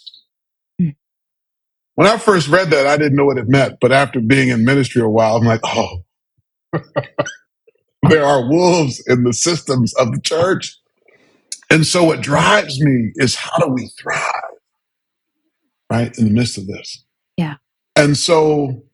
When 1.98 2.06
I 2.06 2.16
first 2.16 2.46
read 2.46 2.70
that, 2.70 2.86
I 2.86 2.96
didn't 2.96 3.16
know 3.16 3.24
what 3.24 3.38
it 3.38 3.48
meant. 3.48 3.78
But 3.80 3.90
after 3.90 4.20
being 4.20 4.50
in 4.50 4.64
ministry 4.64 5.02
a 5.02 5.08
while, 5.08 5.34
I'm 5.34 5.44
like, 5.44 5.58
oh, 5.64 6.04
there 8.08 8.24
are 8.24 8.48
wolves 8.48 9.02
in 9.08 9.24
the 9.24 9.32
systems 9.32 9.92
of 9.94 10.12
the 10.12 10.20
church. 10.20 10.78
And 11.68 11.84
so 11.84 12.04
what 12.04 12.20
drives 12.20 12.80
me 12.80 13.10
is 13.16 13.34
how 13.34 13.58
do 13.58 13.72
we 13.72 13.90
thrive, 14.00 14.22
right, 15.90 16.16
in 16.16 16.26
the 16.26 16.30
midst 16.30 16.56
of 16.56 16.68
this? 16.68 17.04
Yeah. 17.36 17.56
And 17.96 18.16
so 18.16 18.84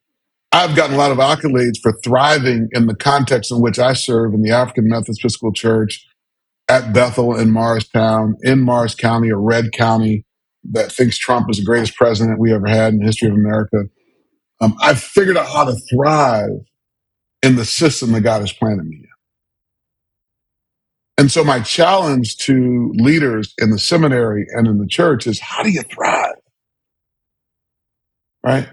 I've 0.50 0.74
gotten 0.74 0.94
a 0.94 0.98
lot 0.98 1.12
of 1.12 1.18
accolades 1.18 1.76
for 1.82 1.92
thriving 2.02 2.70
in 2.72 2.86
the 2.86 2.96
context 2.96 3.52
in 3.52 3.60
which 3.60 3.78
I 3.78 3.92
serve 3.92 4.32
in 4.32 4.40
the 4.40 4.52
African 4.52 4.88
Methodist 4.88 5.20
Episcopal 5.20 5.52
Church 5.52 6.06
at 6.70 6.94
Bethel 6.94 7.36
in 7.36 7.50
Morristown, 7.50 8.36
in 8.40 8.62
Morris 8.62 8.94
County, 8.94 9.30
or 9.30 9.42
red 9.42 9.72
county 9.72 10.24
that 10.72 10.92
thinks 10.92 11.18
Trump 11.18 11.50
is 11.50 11.58
the 11.58 11.64
greatest 11.64 11.96
president 11.96 12.38
we 12.40 12.52
ever 12.52 12.68
had 12.68 12.94
in 12.94 13.00
the 13.00 13.06
history 13.06 13.28
of 13.28 13.34
America. 13.34 13.84
Um, 14.60 14.76
I've 14.82 15.00
figured 15.00 15.36
out 15.36 15.48
how 15.48 15.64
to 15.64 15.76
thrive 15.90 16.60
in 17.42 17.56
the 17.56 17.64
system 17.66 18.12
that 18.12 18.22
God 18.22 18.40
has 18.40 18.52
planted 18.52 18.86
me 18.86 18.98
in. 18.98 19.08
And 21.18 21.30
so 21.32 21.44
my 21.44 21.60
challenge 21.60 22.38
to 22.38 22.92
leaders 22.96 23.54
in 23.58 23.70
the 23.70 23.78
seminary 23.78 24.46
and 24.50 24.66
in 24.66 24.78
the 24.78 24.86
church 24.86 25.26
is 25.26 25.40
how 25.40 25.62
do 25.62 25.70
you 25.70 25.82
thrive? 25.82 26.36
Right? 28.44 28.68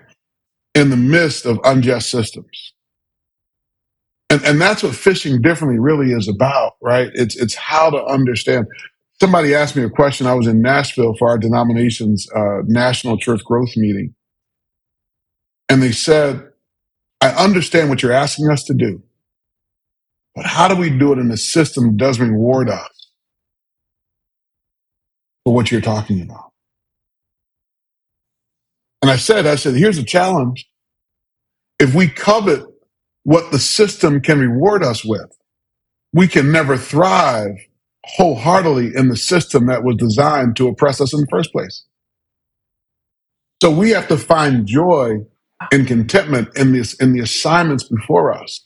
In 0.76 0.90
the 0.90 0.98
midst 0.98 1.46
of 1.46 1.60
unjust 1.66 2.12
systems. 2.12 2.74
And, 4.30 4.44
and 4.46 4.62
that's 4.62 4.84
what 4.84 4.96
fishing 4.96 5.42
differently 5.42 5.80
really 5.80 6.14
is 6.14 6.28
about, 6.30 6.74
right? 6.82 7.12
It's 7.16 7.38
it's 7.38 7.56
how 7.56 7.92
to 7.92 8.04
understand. 8.06 8.68
Somebody 9.22 9.56
asked 9.56 9.78
me 9.78 9.84
a 9.84 9.92
question. 9.92 10.28
I 10.28 10.34
was 10.34 10.48
in 10.48 10.64
Nashville 10.64 11.16
for 11.20 11.30
our 11.30 11.38
denomination's 11.38 12.28
uh, 12.36 12.64
national 12.66 13.20
church 13.20 13.44
growth 13.46 13.78
meeting, 13.78 14.16
and 15.70 15.84
they 15.84 15.92
said, 15.94 16.50
"I 17.22 17.30
understand 17.30 17.90
what 17.90 18.04
you're 18.04 18.14
asking 18.14 18.50
us 18.50 18.64
to 18.66 18.74
do, 18.74 19.04
but 20.36 20.46
how 20.48 20.68
do 20.70 20.76
we 20.76 20.90
do 20.90 21.14
it 21.14 21.20
in 21.20 21.32
a 21.32 21.38
system 21.38 21.86
that 21.86 21.98
doesn't 21.98 22.32
reward 22.32 22.70
us 22.70 23.12
for 25.46 25.54
what 25.54 25.72
you're 25.72 25.82
talking 25.82 26.24
about?" 26.24 26.52
And 29.04 29.12
I 29.12 29.18
said, 29.18 29.48
"I 29.48 29.56
said, 29.56 29.76
here's 29.76 30.00
a 30.00 30.06
challenge. 30.06 30.68
If 31.80 31.96
we 31.96 32.08
covet 32.10 32.66
what 33.24 33.52
the 33.52 33.60
system 33.60 34.22
can 34.22 34.40
reward 34.40 34.84
us 34.84 35.06
with, 35.06 35.38
we 36.14 36.28
can 36.28 36.52
never 36.52 36.78
thrive 36.78 37.58
wholeheartedly 38.06 38.92
in 38.96 39.10
the 39.10 39.18
system 39.18 39.68
that 39.68 39.84
was 39.84 39.98
designed 39.98 40.56
to 40.58 40.68
oppress 40.68 41.02
us 41.02 41.14
in 41.14 41.22
the 41.22 41.28
first 41.32 41.52
place. 41.52 41.86
So 43.62 43.72
we 43.72 43.92
have 43.92 44.08
to 44.10 44.18
find 44.18 44.68
joy 44.68 45.18
and 45.72 45.88
contentment 45.88 46.50
in 46.58 46.74
this 46.74 46.94
in 46.96 47.14
the 47.14 47.22
assignments 47.22 47.86
before 47.86 48.34
us. 48.34 48.66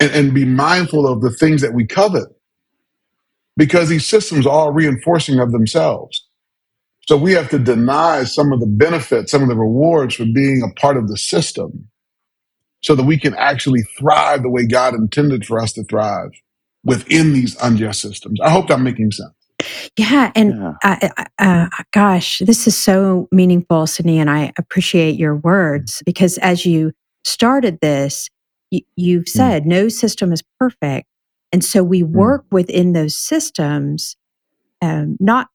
And, 0.00 0.12
and 0.12 0.34
be 0.34 0.44
mindful 0.44 1.06
of 1.08 1.22
the 1.22 1.30
things 1.30 1.62
that 1.62 1.74
we 1.74 1.86
covet. 1.86 2.28
Because 3.56 3.88
these 3.88 4.06
systems 4.06 4.46
are 4.46 4.50
all 4.52 4.72
reinforcing 4.72 5.40
of 5.40 5.52
themselves. 5.52 6.26
So 7.08 7.16
we 7.16 7.32
have 7.32 7.50
to 7.50 7.58
deny 7.58 8.24
some 8.24 8.52
of 8.52 8.60
the 8.60 8.66
benefits, 8.66 9.32
some 9.32 9.42
of 9.42 9.48
the 9.48 9.56
rewards 9.56 10.16
for 10.16 10.24
being 10.26 10.62
a 10.62 10.80
part 10.80 10.96
of 10.96 11.08
the 11.08 11.18
system 11.18 11.88
so 12.82 12.94
that 12.96 13.04
we 13.04 13.18
can 13.18 13.34
actually 13.36 13.82
thrive 13.98 14.42
the 14.42 14.50
way 14.50 14.66
God 14.66 14.94
intended 14.94 15.46
for 15.46 15.60
us 15.60 15.72
to 15.74 15.84
thrive 15.84 16.30
within 16.84 17.32
these 17.32 17.56
unjust 17.62 18.00
systems. 18.00 18.40
I 18.40 18.50
hope 18.50 18.70
I'm 18.70 18.82
making 18.82 19.12
sense. 19.12 19.30
Yeah, 19.96 20.30
and 20.34 20.54
Yeah. 20.54 20.72
uh, 20.84 21.24
uh, 21.38 21.66
gosh, 21.92 22.40
this 22.40 22.66
is 22.66 22.76
so 22.76 23.28
meaningful, 23.32 23.86
Sidney, 23.86 24.18
and 24.18 24.28
I 24.30 24.52
appreciate 24.58 25.16
your 25.18 25.36
words 25.36 26.02
because 26.04 26.38
as 26.38 26.66
you 26.66 26.92
started 27.24 27.78
this, 27.80 28.28
you, 28.70 28.80
you've 28.96 29.28
said 29.28 29.66
no 29.66 29.88
system 29.88 30.32
is 30.32 30.42
perfect, 30.58 31.06
and 31.52 31.64
so 31.64 31.82
we 31.82 32.02
work 32.02 32.44
within 32.50 32.92
those 32.92 33.16
systems, 33.16 34.16
um, 34.82 35.16
not 35.20 35.48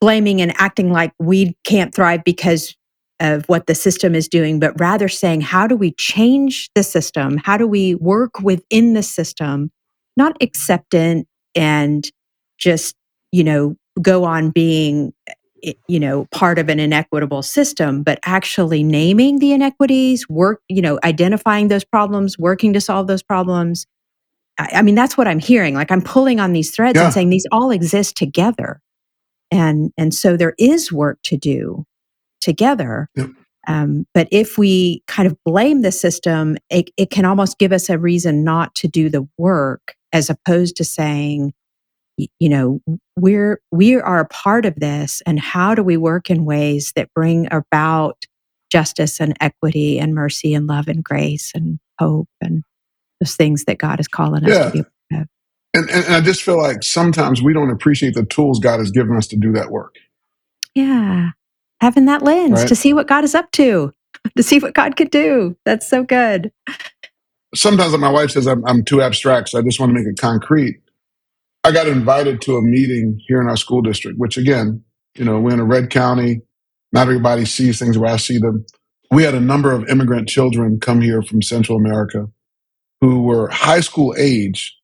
blaming 0.00 0.40
and 0.42 0.52
acting 0.58 0.92
like 0.92 1.12
we 1.18 1.56
can't 1.64 1.94
thrive 1.94 2.22
because 2.24 2.76
of 3.20 3.44
what 3.46 3.66
the 3.66 3.74
system 3.74 4.14
is 4.14 4.28
doing, 4.28 4.58
but 4.58 4.78
rather 4.80 5.08
saying, 5.08 5.40
how 5.40 5.66
do 5.66 5.76
we 5.76 5.92
change 5.92 6.68
the 6.74 6.82
system? 6.82 7.38
How 7.38 7.56
do 7.56 7.66
we 7.66 7.94
work 7.94 8.40
within 8.40 8.94
the 8.94 9.02
system, 9.02 9.70
not 10.16 10.36
acceptant 10.42 11.26
and 11.54 12.10
just, 12.58 12.94
you 13.32 13.44
know, 13.44 13.76
go 14.00 14.24
on 14.24 14.50
being, 14.50 15.12
eh, 15.64 15.72
you 15.88 16.00
know, 16.00 16.26
part 16.32 16.58
of 16.58 16.68
an 16.68 16.80
inequitable 16.80 17.42
system, 17.42 18.02
but 18.02 18.18
actually 18.24 18.82
naming 18.82 19.38
the 19.38 19.52
inequities, 19.52 20.28
work, 20.28 20.60
you 20.68 20.80
know, 20.82 20.98
identifying 21.04 21.68
those 21.68 21.84
problems, 21.84 22.38
working 22.38 22.72
to 22.72 22.80
solve 22.80 23.06
those 23.06 23.22
problems. 23.22 23.86
I, 24.58 24.68
I 24.76 24.82
mean, 24.82 24.94
that's 24.94 25.16
what 25.16 25.28
I'm 25.28 25.38
hearing. 25.38 25.74
Like 25.74 25.90
I'm 25.90 26.02
pulling 26.02 26.40
on 26.40 26.52
these 26.52 26.70
threads 26.74 26.96
Yeah. 26.96 27.04
and 27.04 27.12
saying 27.12 27.30
these 27.30 27.46
all 27.52 27.70
exist 27.70 28.16
together. 28.16 28.80
And 29.50 29.92
and 29.98 30.14
so 30.14 30.36
there 30.36 30.54
is 30.58 30.90
work 30.90 31.18
to 31.24 31.36
do 31.36 31.84
together. 32.40 33.08
Yep. 33.16 33.30
Um, 33.66 34.06
but 34.14 34.28
if 34.30 34.58
we 34.58 35.02
kind 35.06 35.26
of 35.26 35.36
blame 35.44 35.82
the 35.82 35.92
system, 35.92 36.56
it, 36.70 36.90
it 36.96 37.10
can 37.10 37.24
almost 37.24 37.58
give 37.58 37.72
us 37.72 37.88
a 37.88 37.98
reason 37.98 38.44
not 38.44 38.74
to 38.76 38.88
do 38.88 39.08
the 39.08 39.28
work, 39.38 39.94
as 40.12 40.28
opposed 40.30 40.76
to 40.76 40.84
saying, 40.84 41.52
you 42.16 42.48
know, 42.48 42.80
we're 43.16 43.60
we 43.70 43.96
are 43.96 44.20
a 44.20 44.28
part 44.28 44.66
of 44.66 44.74
this, 44.76 45.22
and 45.26 45.40
how 45.40 45.74
do 45.74 45.82
we 45.82 45.96
work 45.96 46.28
in 46.30 46.44
ways 46.44 46.92
that 46.96 47.08
bring 47.14 47.48
about 47.52 48.24
justice 48.70 49.20
and 49.20 49.36
equity 49.40 49.98
and 49.98 50.14
mercy 50.14 50.54
and 50.54 50.66
love 50.66 50.88
and 50.88 51.04
grace 51.04 51.52
and 51.54 51.78
hope 51.98 52.28
and 52.40 52.62
those 53.20 53.36
things 53.36 53.64
that 53.64 53.78
God 53.78 54.00
is 54.00 54.08
calling 54.08 54.44
us 54.44 54.50
Yeah. 54.50 54.64
to 54.64 54.70
be. 54.70 54.78
able 54.80 54.88
to 55.10 55.16
have. 55.18 55.26
And, 55.74 55.90
and, 55.90 56.04
and 56.04 56.14
I 56.16 56.20
just 56.20 56.42
feel 56.42 56.58
like 56.58 56.82
sometimes 56.82 57.42
we 57.42 57.52
don't 57.54 57.70
appreciate 57.70 58.14
the 58.14 58.24
tools 58.24 58.58
God 58.58 58.78
has 58.80 58.90
given 58.90 59.16
us 59.16 59.26
to 59.28 59.36
do 59.36 59.52
that 59.52 59.70
work. 59.70 59.94
Yeah. 60.74 61.30
Having 61.82 62.04
that 62.06 62.22
lens 62.22 62.60
Right. 62.60 62.68
to 62.68 62.76
see 62.76 62.92
what 62.92 63.08
God 63.08 63.24
is 63.24 63.34
up 63.34 63.50
to, 63.52 63.92
to 64.36 64.42
see 64.42 64.60
what 64.60 64.72
God 64.72 64.96
could 64.96 65.10
do. 65.10 65.56
That's 65.64 65.86
so 65.86 66.04
good. 66.04 66.52
Sometimes 67.54 67.96
my 67.98 68.08
wife 68.08 68.30
says 68.30 68.46
I'm, 68.46 68.64
I'm 68.66 68.84
too 68.84 69.02
abstract, 69.02 69.50
so 69.50 69.58
I 69.58 69.62
just 69.62 69.80
want 69.80 69.90
to 69.90 69.94
make 69.94 70.06
it 70.06 70.16
concrete. 70.16 70.80
I 71.64 71.72
got 71.72 71.88
invited 71.88 72.40
to 72.42 72.56
a 72.56 72.62
meeting 72.62 73.20
here 73.26 73.40
in 73.40 73.48
our 73.48 73.56
school 73.56 73.82
district, 73.82 74.18
which 74.18 74.38
again, 74.38 74.84
you 75.16 75.24
know, 75.24 75.40
we're 75.40 75.52
in 75.54 75.60
a 75.60 75.64
red 75.64 75.90
county. 75.90 76.40
Not 76.92 77.02
everybody 77.02 77.44
sees 77.44 77.78
things 77.78 77.98
where 77.98 78.12
I 78.12 78.16
see 78.16 78.38
them. 78.38 78.64
We 79.10 79.24
had 79.24 79.34
a 79.34 79.40
number 79.40 79.72
of 79.72 79.88
immigrant 79.88 80.28
children 80.28 80.80
come 80.80 81.00
here 81.00 81.20
from 81.20 81.42
Central 81.42 81.76
America 81.76 82.28
who 83.00 83.22
were 83.22 83.48
high 83.48 83.80
school 83.80 84.14
age, 84.16 84.76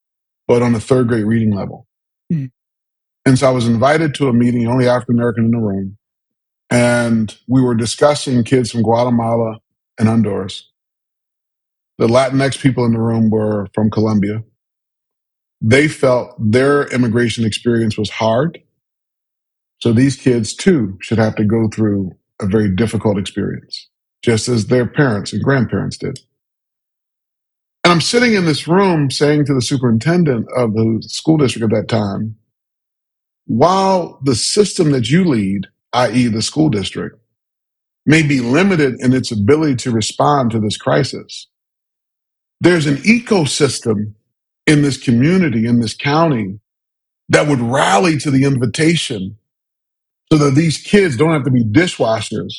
but 0.48 0.62
on 0.62 0.74
a 0.74 0.80
third 0.80 1.08
grade 1.08 1.24
reading 1.24 1.54
level. 1.54 1.86
Hmm. 2.30 2.46
And 3.24 3.38
so 3.38 3.46
I 3.46 3.50
was 3.50 3.68
invited 3.68 4.14
to 4.16 4.28
a 4.28 4.32
meeting, 4.32 4.66
only 4.66 4.88
African 4.88 5.14
American 5.14 5.44
in 5.46 5.50
the 5.52 5.58
room. 5.58 5.96
And 6.70 7.36
we 7.48 7.62
were 7.62 7.74
discussing 7.74 8.44
kids 8.44 8.70
from 8.70 8.82
Guatemala 8.82 9.58
and 9.98 10.08
Honduras. 10.08 10.70
The 11.98 12.08
Latinx 12.08 12.60
people 12.60 12.84
in 12.84 12.92
the 12.92 13.00
room 13.00 13.30
were 13.30 13.68
from 13.74 13.90
Colombia. 13.90 14.42
They 15.60 15.88
felt 15.88 16.34
their 16.38 16.86
immigration 16.88 17.44
experience 17.44 17.98
was 17.98 18.10
hard. 18.10 18.60
So 19.80 19.92
these 19.92 20.16
kids 20.16 20.54
too 20.54 20.98
should 21.00 21.18
have 21.18 21.36
to 21.36 21.44
go 21.44 21.68
through 21.68 22.12
a 22.40 22.46
very 22.46 22.74
difficult 22.74 23.18
experience, 23.18 23.88
just 24.22 24.48
as 24.48 24.66
their 24.66 24.86
parents 24.86 25.32
and 25.32 25.42
grandparents 25.42 25.98
did. 25.98 26.20
And 27.84 27.92
I'm 27.92 28.00
sitting 28.00 28.34
in 28.34 28.46
this 28.46 28.68
room 28.68 29.10
saying 29.10 29.46
to 29.46 29.54
the 29.54 29.62
superintendent 29.62 30.46
of 30.56 30.74
the 30.74 31.02
school 31.06 31.38
district 31.38 31.72
at 31.72 31.76
that 31.76 31.88
time, 31.88 32.36
while 33.46 34.20
the 34.24 34.34
system 34.34 34.92
that 34.92 35.10
you 35.10 35.24
lead, 35.24 35.68
i.e., 35.92 36.28
the 36.28 36.42
school 36.42 36.68
district, 36.68 37.18
may 38.06 38.22
be 38.22 38.40
limited 38.40 38.94
in 39.00 39.12
its 39.12 39.30
ability 39.30 39.76
to 39.76 39.90
respond 39.90 40.50
to 40.50 40.60
this 40.60 40.76
crisis, 40.76 41.48
there's 42.60 42.86
an 42.86 42.96
ecosystem 42.98 44.14
in 44.66 44.82
this 44.82 44.96
community, 44.96 45.66
in 45.66 45.80
this 45.80 45.94
county, 45.94 46.58
that 47.28 47.46
would 47.46 47.60
rally 47.60 48.18
to 48.18 48.30
the 48.30 48.44
invitation 48.44 49.36
so 50.32 50.38
that 50.38 50.54
these 50.54 50.78
kids 50.78 51.16
don't 51.16 51.32
have 51.32 51.44
to 51.44 51.50
be 51.50 51.64
dishwashers, 51.64 52.52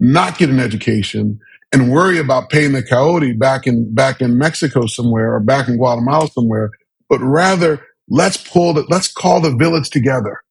not 0.00 0.38
get 0.38 0.50
an 0.50 0.60
education, 0.60 1.38
and 1.72 1.90
worry 1.90 2.18
about 2.18 2.50
paying 2.50 2.72
the 2.72 2.82
coyote 2.82 3.32
back 3.32 3.66
in 3.66 3.92
back 3.94 4.20
in 4.20 4.38
Mexico 4.38 4.86
somewhere 4.86 5.34
or 5.34 5.40
back 5.40 5.68
in 5.68 5.76
Guatemala 5.76 6.28
somewhere, 6.28 6.70
but 7.08 7.18
rather 7.20 7.84
let's 8.08 8.36
pull 8.36 8.74
the 8.74 8.84
let's 8.88 9.10
call 9.10 9.40
the 9.40 9.56
village 9.56 9.90
together. 9.90 10.42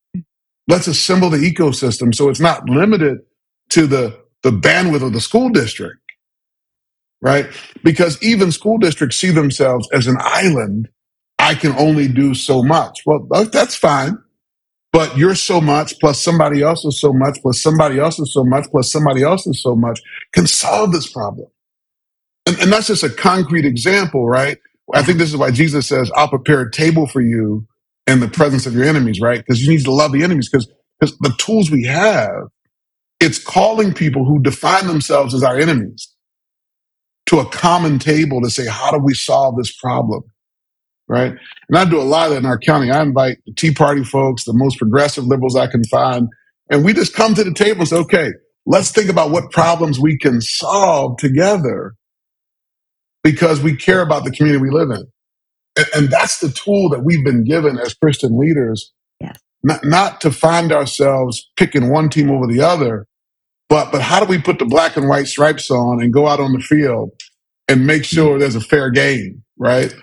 Let's 0.67 0.87
assemble 0.87 1.29
the 1.29 1.37
ecosystem 1.39 2.15
so 2.15 2.29
it's 2.29 2.39
not 2.39 2.69
limited 2.69 3.19
to 3.71 3.87
the 3.87 4.19
the 4.43 4.51
bandwidth 4.51 5.05
of 5.05 5.13
the 5.13 5.21
school 5.21 5.49
district. 5.49 5.97
Right? 7.21 7.47
Because 7.83 8.21
even 8.23 8.51
school 8.51 8.77
districts 8.79 9.17
see 9.17 9.31
themselves 9.31 9.89
as 9.93 10.07
an 10.07 10.17
island. 10.21 10.89
I 11.39 11.55
can 11.55 11.73
only 11.73 12.07
do 12.07 12.33
so 12.35 12.63
much. 12.63 12.99
Well, 13.05 13.27
that's 13.51 13.75
fine. 13.75 14.17
But 14.91 15.17
you're 15.17 15.35
so 15.35 15.61
much 15.61 15.99
plus 15.99 16.21
somebody 16.21 16.63
else 16.63 16.85
is 16.85 16.99
so 16.99 17.13
much 17.13 17.39
plus 17.41 17.61
somebody 17.61 17.99
else 17.99 18.19
is 18.19 18.33
so 18.33 18.43
much 18.43 18.67
plus 18.71 18.91
somebody 18.91 19.23
else 19.23 19.47
is 19.47 19.61
so 19.61 19.75
much 19.75 20.01
can 20.33 20.47
solve 20.47 20.91
this 20.93 21.11
problem. 21.11 21.47
And, 22.45 22.59
and 22.59 22.71
that's 22.71 22.87
just 22.87 23.03
a 23.03 23.09
concrete 23.09 23.65
example, 23.65 24.27
right? 24.27 24.57
I 24.93 25.03
think 25.03 25.17
this 25.19 25.29
is 25.29 25.37
why 25.37 25.51
Jesus 25.51 25.87
says, 25.87 26.11
I'll 26.15 26.29
prepare 26.29 26.61
a 26.61 26.71
table 26.71 27.07
for 27.07 27.21
you 27.21 27.67
in 28.11 28.21
the 28.21 28.29
presence 28.29 28.67
of 28.67 28.75
your 28.75 28.85
enemies, 28.85 29.21
right? 29.21 29.39
Because 29.39 29.63
you 29.63 29.71
need 29.71 29.85
to 29.85 29.93
love 29.93 30.13
the 30.13 30.23
enemies 30.23 30.49
because 30.49 30.71
because 30.99 31.17
the 31.19 31.33
tools 31.39 31.71
we 31.71 31.85
have, 31.85 32.47
it's 33.21 33.39
calling 33.39 33.93
people 33.93 34.25
who 34.25 34.41
define 34.41 34.87
themselves 34.87 35.33
as 35.35 35.43
our 35.43 35.57
enemies 35.59 36.13
to 37.27 37.39
a 37.39 37.45
common 37.49 37.99
table 37.99 38.41
to 38.41 38.49
say, 38.51 38.67
how 38.67 38.91
do 38.91 38.99
we 38.99 39.13
solve 39.15 39.57
this 39.57 39.75
problem? 39.77 40.23
right? 41.07 41.33
And 41.69 41.77
I 41.77 41.85
do 41.85 41.99
a 42.01 42.03
lot 42.03 42.27
of 42.27 42.33
that 42.33 42.39
in 42.39 42.45
our 42.45 42.57
county. 42.59 42.91
I 42.91 43.01
invite 43.01 43.37
the 43.45 43.53
Tea 43.53 43.73
Party 43.73 44.03
folks, 44.03 44.45
the 44.45 44.53
most 44.55 44.77
progressive 44.77 45.25
liberals 45.25 45.55
I 45.55 45.67
can 45.67 45.83
find, 45.85 46.27
and 46.69 46.83
we 46.83 46.93
just 46.93 47.13
come 47.13 47.35
to 47.35 47.43
the 47.43 47.53
table 47.53 47.81
and 47.81 47.89
say, 47.89 47.97
okay, 47.97 48.31
let's 48.65 48.91
think 48.91 49.09
about 49.09 49.31
what 49.31 49.51
problems 49.51 49.99
we 49.99 50.17
can 50.17 50.41
solve 50.41 51.17
together 51.17 51.93
because 53.23 53.61
we 53.61 53.75
care 53.75 54.01
about 54.01 54.25
the 54.25 54.31
community 54.31 54.61
we 54.63 54.71
live 54.71 54.91
in. 54.91 55.05
And, 55.77 55.87
and 55.95 56.11
that's 56.11 56.39
the 56.39 56.49
tool 56.51 56.89
that 56.89 57.03
we've 57.03 57.25
been 57.25 57.43
given 57.45 57.79
as 57.79 57.93
Christian 57.95 58.39
leaders, 58.39 58.91
Yes. 59.21 59.39
not, 59.63 59.85
not 59.85 60.21
to 60.21 60.31
find 60.31 60.71
ourselves 60.73 61.49
picking 61.57 61.91
one 61.91 62.09
team 62.09 62.31
over 62.31 62.47
the 62.47 62.61
other, 62.61 63.07
but, 63.69 63.91
but 63.91 64.01
how 64.01 64.19
do 64.21 64.27
we 64.27 64.39
put 64.41 64.59
the 64.59 64.65
black 64.65 64.97
and 64.97 65.09
white 65.09 65.27
stripes 65.27 65.71
on 65.71 66.01
and 66.01 66.13
go 66.13 66.27
out 66.27 66.39
on 66.41 66.53
the 66.53 66.59
field 66.61 67.11
and 67.69 67.87
make 67.87 68.05
sure 68.05 68.39
there's 68.39 68.55
a 68.55 68.61
fair 68.61 68.91
game, 68.91 69.43
right? 69.57 69.93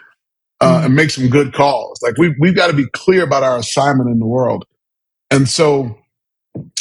uh, 0.62 0.82
and 0.86 0.96
make 0.96 1.10
some 1.10 1.30
good 1.30 1.54
calls. 1.54 2.00
Like 2.02 2.18
we've 2.18 2.34
we've 2.40 2.56
got 2.56 2.68
to 2.68 2.74
be 2.74 2.86
clear 2.94 3.24
about 3.24 3.44
our 3.44 3.58
assignment 3.58 4.10
in 4.10 4.20
the 4.20 4.26
world. 4.26 4.66
And 5.30 5.48
so, 5.48 5.98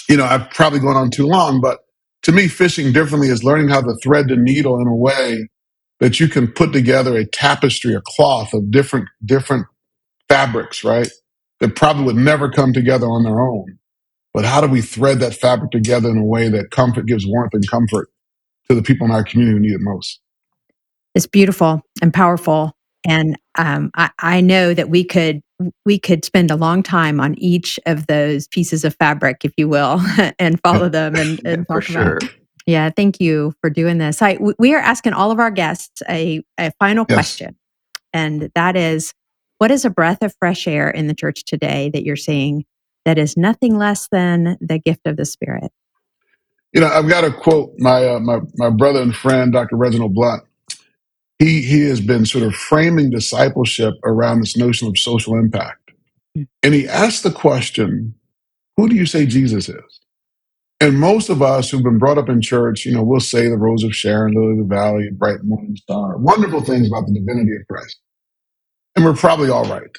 you 0.09 0.17
know, 0.17 0.25
I've 0.25 0.49
probably 0.51 0.79
gone 0.79 0.97
on 0.97 1.11
too 1.11 1.27
long, 1.27 1.61
but 1.61 1.79
to 2.23 2.31
me, 2.33 2.47
fishing 2.47 2.93
differently 2.93 3.29
is 3.29 3.43
learning 3.43 3.69
how 3.69 3.81
to 3.81 3.95
thread 4.03 4.29
the 4.29 4.37
needle 4.37 4.79
in 4.81 4.87
a 4.87 4.95
way 4.95 5.49
that 5.99 6.19
you 6.19 6.27
can 6.27 6.47
put 6.47 6.73
together 6.73 7.17
a 7.17 7.25
tapestry, 7.25 7.95
a 7.95 8.01
cloth 8.01 8.53
of 8.53 8.71
different 8.71 9.07
different 9.25 9.67
fabrics, 10.29 10.83
right? 10.83 11.09
That 11.59 11.75
probably 11.75 12.03
would 12.03 12.15
never 12.15 12.49
come 12.49 12.73
together 12.73 13.07
on 13.07 13.23
their 13.23 13.39
own. 13.39 13.79
But 14.33 14.45
how 14.45 14.61
do 14.61 14.67
we 14.67 14.81
thread 14.81 15.19
that 15.21 15.33
fabric 15.33 15.71
together 15.71 16.09
in 16.09 16.17
a 16.17 16.25
way 16.25 16.49
that 16.49 16.69
comfort 16.69 17.07
gives 17.07 17.25
warmth 17.25 17.53
and 17.53 17.67
comfort 17.67 18.09
to 18.69 18.75
the 18.75 18.83
people 18.83 19.05
in 19.05 19.11
our 19.11 19.23
community 19.23 19.55
who 19.55 19.59
need 19.59 19.73
it 19.73 19.81
most? 19.81 20.19
It's 21.15 21.25
beautiful 21.25 21.81
and 22.01 22.13
powerful. 22.13 22.73
And 23.07 23.37
um, 23.57 23.89
I, 23.95 24.11
I 24.19 24.41
know 24.41 24.73
that 24.73 24.89
we 24.89 25.03
could 25.03 25.41
we 25.85 25.97
could 25.97 26.23
spend 26.23 26.51
a 26.51 26.55
long 26.55 26.83
time 26.83 27.19
on 27.19 27.33
each 27.39 27.79
of 27.87 28.05
those 28.05 28.47
pieces 28.47 28.85
of 28.85 28.95
fabric, 28.99 29.37
if 29.43 29.53
you 29.57 29.67
will, 29.67 29.99
and 30.39 30.59
follow 30.61 30.89
them 30.89 31.15
and, 31.15 31.41
and 31.43 31.65
for 31.65 31.81
talk 31.81 31.89
about. 31.89 32.21
sure. 32.21 32.31
Yeah, 32.67 32.91
thank 32.95 33.21
you 33.21 33.53
for 33.61 33.71
doing 33.71 33.97
this. 33.97 34.21
I, 34.21 34.37
we 34.59 34.75
are 34.75 34.79
asking 34.79 35.13
all 35.13 35.31
of 35.31 35.39
our 35.39 35.51
guests 35.51 36.03
a, 36.09 36.43
a 36.59 36.71
final 36.79 37.05
Yes. 37.09 37.37
question, 37.37 37.57
and 38.13 38.51
that 38.55 38.75
is, 38.75 39.13
what 39.59 39.71
is 39.71 39.85
a 39.85 39.89
breath 39.89 40.21
of 40.21 40.35
fresh 40.39 40.67
air 40.67 40.89
in 40.89 41.07
the 41.07 41.15
church 41.15 41.45
today 41.45 41.89
that 41.93 42.03
you're 42.03 42.17
seeing 42.17 42.65
that 43.05 43.17
is 43.17 43.37
nothing 43.37 43.77
less 43.77 44.09
than 44.11 44.57
the 44.61 44.79
gift 44.79 45.07
of 45.07 45.17
the 45.17 45.25
Spirit? 45.25 45.71
You 46.73 46.81
know, 46.81 46.87
I've 46.87 47.09
got 47.09 47.21
to 47.21 47.31
quote 47.31 47.73
my 47.79 48.05
uh, 48.05 48.19
my 48.19 48.39
my 48.57 48.69
brother 48.69 49.01
and 49.01 49.15
friend, 49.15 49.53
Dr. 49.53 49.77
Reginald 49.77 50.13
Blount. 50.13 50.43
He 51.39 51.61
he 51.61 51.81
has 51.83 52.01
been 52.01 52.25
sort 52.25 52.43
of 52.43 52.53
framing 52.55 53.11
discipleship 53.11 53.93
around 54.05 54.41
this 54.41 54.57
notion 54.57 54.89
of 54.89 54.97
social 54.97 55.35
impact, 55.35 55.91
Hmm. 56.35 56.43
and 56.63 56.73
he 56.73 56.87
asked 56.87 57.23
the 57.23 57.31
question, 57.31 58.15
"Who 58.77 58.89
do 58.89 58.95
you 58.95 59.05
say 59.05 59.25
Jesus 59.25 59.69
is?" 59.69 59.99
And 60.79 60.99
most 60.99 61.29
of 61.29 61.41
us 61.41 61.69
who've 61.69 61.83
been 61.83 61.97
brought 61.97 62.19
up 62.19 62.29
in 62.29 62.41
church, 62.41 62.85
you 62.85 62.93
know, 62.93 63.03
we'll 63.03 63.19
say 63.19 63.49
the 63.49 63.57
Rose 63.57 63.83
of 63.83 63.95
Sharon, 63.95 64.33
Lily 64.33 64.53
of 64.53 64.57
the 64.59 64.75
Valley, 64.75 65.09
Bright 65.11 65.43
Morning 65.43 65.75
Star, 65.75 66.17
wonderful 66.17 66.61
things 66.61 66.87
about 66.87 67.07
the 67.07 67.13
divinity 67.13 67.55
of 67.55 67.67
Christ, 67.67 67.99
and 68.95 69.03
we're 69.03 69.15
probably 69.15 69.49
all 69.49 69.65
right. 69.65 69.89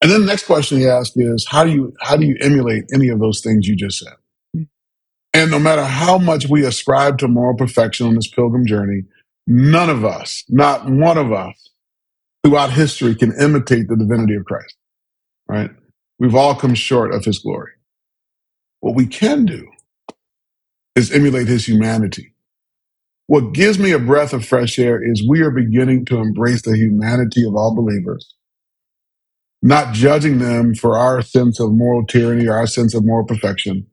And 0.00 0.10
then 0.10 0.20
the 0.20 0.26
next 0.26 0.46
question 0.46 0.78
he 0.78 0.86
asked 0.86 1.14
is, 1.16 1.46
"How 1.48 1.64
do 1.64 1.70
you 1.70 1.94
how 2.00 2.16
do 2.16 2.24
you 2.24 2.36
emulate 2.40 2.84
any 2.94 3.08
of 3.08 3.20
those 3.20 3.42
things 3.42 3.68
you 3.68 3.76
just 3.76 3.98
said?" 3.98 4.66
And 5.34 5.50
no 5.50 5.58
matter 5.58 5.84
how 5.84 6.18
much 6.18 6.48
we 6.48 6.64
ascribe 6.64 7.18
to 7.18 7.28
moral 7.28 7.56
perfection 7.56 8.06
on 8.06 8.14
this 8.14 8.28
pilgrim 8.28 8.64
journey, 8.64 9.02
none 9.46 9.90
of 9.90 10.04
us, 10.04 10.44
not 10.48 10.90
one 10.90 11.18
of 11.18 11.32
us, 11.32 11.70
throughout 12.42 12.72
history 12.72 13.14
can 13.14 13.32
imitate 13.40 13.88
the 13.88 13.96
divinity 13.96 14.34
of 14.34 14.44
Christ, 14.46 14.76
right? 15.48 15.70
We've 16.18 16.34
all 16.34 16.54
come 16.54 16.74
short 16.74 17.12
of 17.12 17.24
his 17.24 17.38
glory. 17.38 17.72
What 18.80 18.96
we 18.96 19.06
can 19.06 19.46
do 19.46 19.68
is 20.94 21.12
emulate 21.12 21.48
his 21.48 21.66
humanity. 21.66 22.34
What 23.26 23.52
gives 23.52 23.78
me 23.78 23.92
a 23.92 23.98
breath 23.98 24.32
of 24.32 24.44
fresh 24.46 24.78
air 24.78 25.02
is 25.02 25.26
we 25.28 25.40
are 25.42 25.50
beginning 25.50 26.06
to 26.06 26.18
embrace 26.18 26.62
the 26.62 26.76
humanity 26.76 27.44
of 27.46 27.56
all 27.56 27.74
believers, 27.74 28.34
not 29.62 29.94
judging 29.94 30.38
them 30.38 30.74
for 30.74 30.98
our 30.98 31.22
sense 31.22 31.60
of 31.60 31.72
moral 31.72 32.06
tyranny 32.06 32.46
or 32.46 32.56
our 32.56 32.66
sense 32.66 32.94
of 32.94 33.04
moral 33.04 33.26
perfection, 33.26 33.86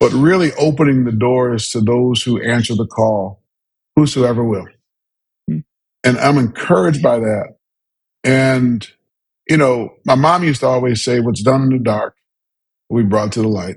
but 0.00 0.12
really 0.12 0.52
opening 0.54 1.04
the 1.04 1.12
doors 1.12 1.70
to 1.70 1.80
those 1.80 2.22
who 2.22 2.42
answer 2.42 2.74
the 2.74 2.86
call, 2.86 3.42
whosoever 3.96 4.44
will. 4.44 4.66
Hmm. 5.48 5.58
And 6.04 6.18
I'm 6.18 6.38
encouraged 6.38 7.02
by 7.02 7.20
that. 7.20 7.56
And, 8.24 8.86
you 9.48 9.56
know, 9.56 9.94
my 10.04 10.14
mom 10.14 10.44
used 10.44 10.60
to 10.60 10.66
always 10.66 11.02
say, 11.04 11.20
what's 11.20 11.42
done 11.42 11.62
in 11.62 11.70
the 11.70 11.78
dark 11.78 12.16
we 12.90 13.02
brought 13.04 13.32
to 13.32 13.42
the 13.42 13.48
light. 13.48 13.76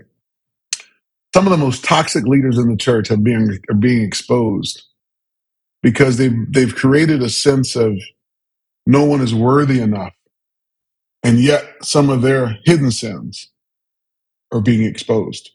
Some 1.35 1.47
of 1.47 1.51
the 1.51 1.57
most 1.65 1.85
toxic 1.85 2.25
leaders 2.25 2.57
in 2.57 2.69
the 2.69 2.77
church 2.77 3.09
have 3.09 3.25
been 3.25 3.59
are 3.69 3.75
being 3.75 4.03
exposed 4.03 4.83
because 5.83 6.17
they've 6.17 6.35
they've 6.53 6.75
created 6.75 7.21
a 7.23 7.29
sense 7.29 7.75
of 7.75 7.97
no 8.87 9.05
one 9.05 9.21
is 9.21 9.35
worthy 9.35 9.81
enough, 9.81 10.13
and 11.23 11.39
yet 11.39 11.65
some 11.83 12.09
of 12.09 12.21
their 12.23 12.57
hidden 12.65 12.91
sins 12.91 13.51
are 14.53 14.61
being 14.61 14.85
exposed. 14.85 15.51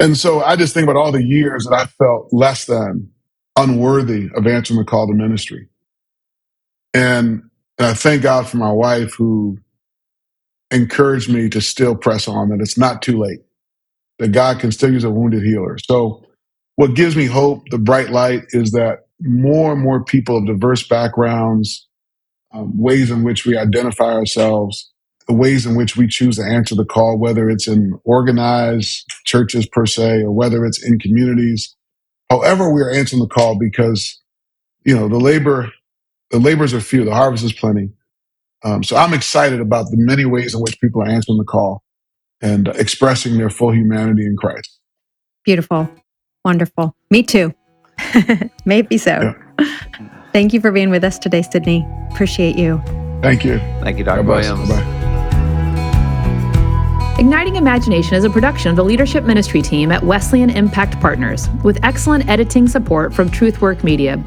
And 0.00 0.16
so 0.16 0.42
I 0.42 0.56
just 0.56 0.74
think 0.74 0.84
about 0.84 0.98
all 0.98 1.12
the 1.12 1.24
years 1.24 1.64
that 1.64 1.74
I 1.74 1.86
felt 1.86 2.28
less 2.32 2.66
than, 2.66 3.10
unworthy 3.56 4.30
of 4.36 4.46
answering 4.46 4.80
the 4.80 4.84
call 4.86 5.06
to 5.08 5.14
ministry. 5.14 5.68
And 6.94 7.42
I 7.78 7.94
thank 7.94 8.22
God 8.22 8.48
for 8.48 8.58
my 8.58 8.72
wife 8.72 9.14
who 9.14 9.58
encouraged 10.70 11.30
me 11.30 11.48
to 11.50 11.60
still 11.60 11.96
press 11.96 12.28
on, 12.28 12.50
that 12.50 12.60
it's 12.60 12.78
not 12.78 13.02
too 13.02 13.18
late, 13.18 13.40
that 14.18 14.32
God 14.32 14.60
can 14.60 14.72
still 14.72 14.92
use 14.92 15.04
a 15.04 15.10
wounded 15.10 15.42
healer. 15.42 15.78
So 15.78 16.24
what 16.76 16.94
gives 16.94 17.16
me 17.16 17.26
hope, 17.26 17.64
the 17.70 17.78
bright 17.78 18.10
light, 18.10 18.44
is 18.50 18.72
that 18.72 19.00
more 19.20 19.72
and 19.72 19.82
more 19.82 20.04
people 20.04 20.38
of 20.38 20.46
diverse 20.46 20.86
backgrounds, 20.86 21.88
um, 22.52 22.78
ways 22.78 23.10
in 23.10 23.24
which 23.24 23.46
we 23.46 23.56
identify 23.56 24.12
ourselves, 24.14 24.90
the 25.28 25.34
ways 25.34 25.66
in 25.66 25.76
which 25.76 25.96
we 25.96 26.06
choose 26.08 26.36
to 26.36 26.44
answer 26.44 26.74
the 26.74 26.84
call, 26.84 27.18
whether 27.18 27.48
it's 27.50 27.68
in 27.68 27.98
organized 28.04 29.06
churches 29.24 29.66
per 29.66 29.86
se, 29.86 30.22
or 30.22 30.32
whether 30.32 30.64
it's 30.64 30.82
in 30.84 30.98
communities, 30.98 31.76
however 32.30 32.72
we 32.72 32.82
are 32.82 32.90
answering 32.90 33.22
the 33.22 33.28
call, 33.28 33.58
because 33.58 34.20
you 34.84 34.96
know 34.96 35.08
the 35.08 35.18
labor, 35.18 35.70
the 36.30 36.38
labors 36.38 36.74
are 36.74 36.80
few, 36.80 37.04
the 37.04 37.14
harvest 37.14 37.44
is 37.44 37.52
plenty. 37.52 37.90
Um, 38.64 38.84
so 38.84 38.96
I'm 38.96 39.14
excited 39.14 39.60
about 39.60 39.86
the 39.90 39.96
many 39.98 40.24
ways 40.24 40.54
in 40.54 40.60
which 40.60 40.80
people 40.80 41.02
are 41.02 41.08
answering 41.08 41.38
the 41.38 41.44
call 41.44 41.82
and 42.42 42.68
expressing 42.68 43.38
their 43.38 43.50
full 43.50 43.72
humanity 43.72 44.26
in 44.26 44.36
Christ. 44.36 44.78
Beautiful. 45.44 45.88
Wonderful. 46.44 46.94
Me 47.10 47.22
too. 47.22 47.54
Maybe 48.64 48.98
so. 48.98 49.34
Yeah. 49.58 49.78
Thank 50.32 50.52
you 50.52 50.60
for 50.60 50.72
being 50.72 50.90
with 50.90 51.04
us 51.04 51.18
today, 51.18 51.42
Sidney. 51.42 51.86
Appreciate 52.10 52.56
you. 52.56 52.82
Thank 53.22 53.44
you. 53.44 53.58
Thank 53.80 53.98
you, 53.98 54.04
Dr. 54.04 54.22
Williams. 54.22 54.68
Bye-bye. 54.68 55.02
Igniting 57.18 57.56
Imagination 57.56 58.14
is 58.14 58.24
a 58.24 58.30
production 58.30 58.70
of 58.70 58.76
the 58.76 58.84
leadership 58.84 59.24
ministry 59.24 59.62
team 59.62 59.92
at 59.92 60.02
Wesleyan 60.02 60.50
Impact 60.50 60.98
Partners, 61.00 61.48
with 61.62 61.78
excellent 61.84 62.28
editing 62.28 62.66
support 62.66 63.14
from 63.14 63.30
Truthwork 63.30 63.84
Media. 63.84 64.20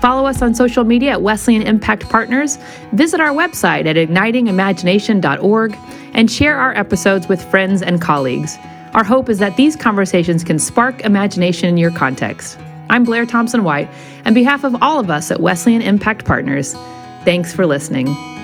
Follow 0.00 0.26
us 0.26 0.42
on 0.42 0.54
social 0.54 0.84
media 0.84 1.12
at 1.12 1.22
Wesleyan 1.22 1.62
Impact 1.62 2.08
Partners, 2.08 2.58
visit 2.92 3.18
our 3.18 3.30
website 3.30 3.86
at 3.86 3.96
ignitingimagination.org, 3.96 5.76
and 6.16 6.28
share 6.30 6.56
our 6.56 6.76
episodes 6.76 7.28
with 7.28 7.40
friends 7.50 7.82
and 7.82 8.00
colleagues. 8.00 8.58
Our 8.94 9.04
hope 9.04 9.28
is 9.28 9.38
that 9.38 9.56
these 9.56 9.76
conversations 9.76 10.42
can 10.42 10.58
spark 10.58 11.02
imagination 11.02 11.68
in 11.68 11.76
your 11.76 11.92
context. 11.92 12.58
I'm 12.88 13.04
Blair 13.04 13.26
Thompson 13.26 13.62
White. 13.62 13.88
On 14.24 14.34
behalf 14.34 14.64
of 14.64 14.82
all 14.82 14.98
of 14.98 15.10
us 15.10 15.30
at 15.30 15.40
Wesleyan 15.40 15.82
Impact 15.82 16.24
Partners, 16.24 16.72
thanks 17.24 17.52
for 17.52 17.66
listening. 17.66 18.35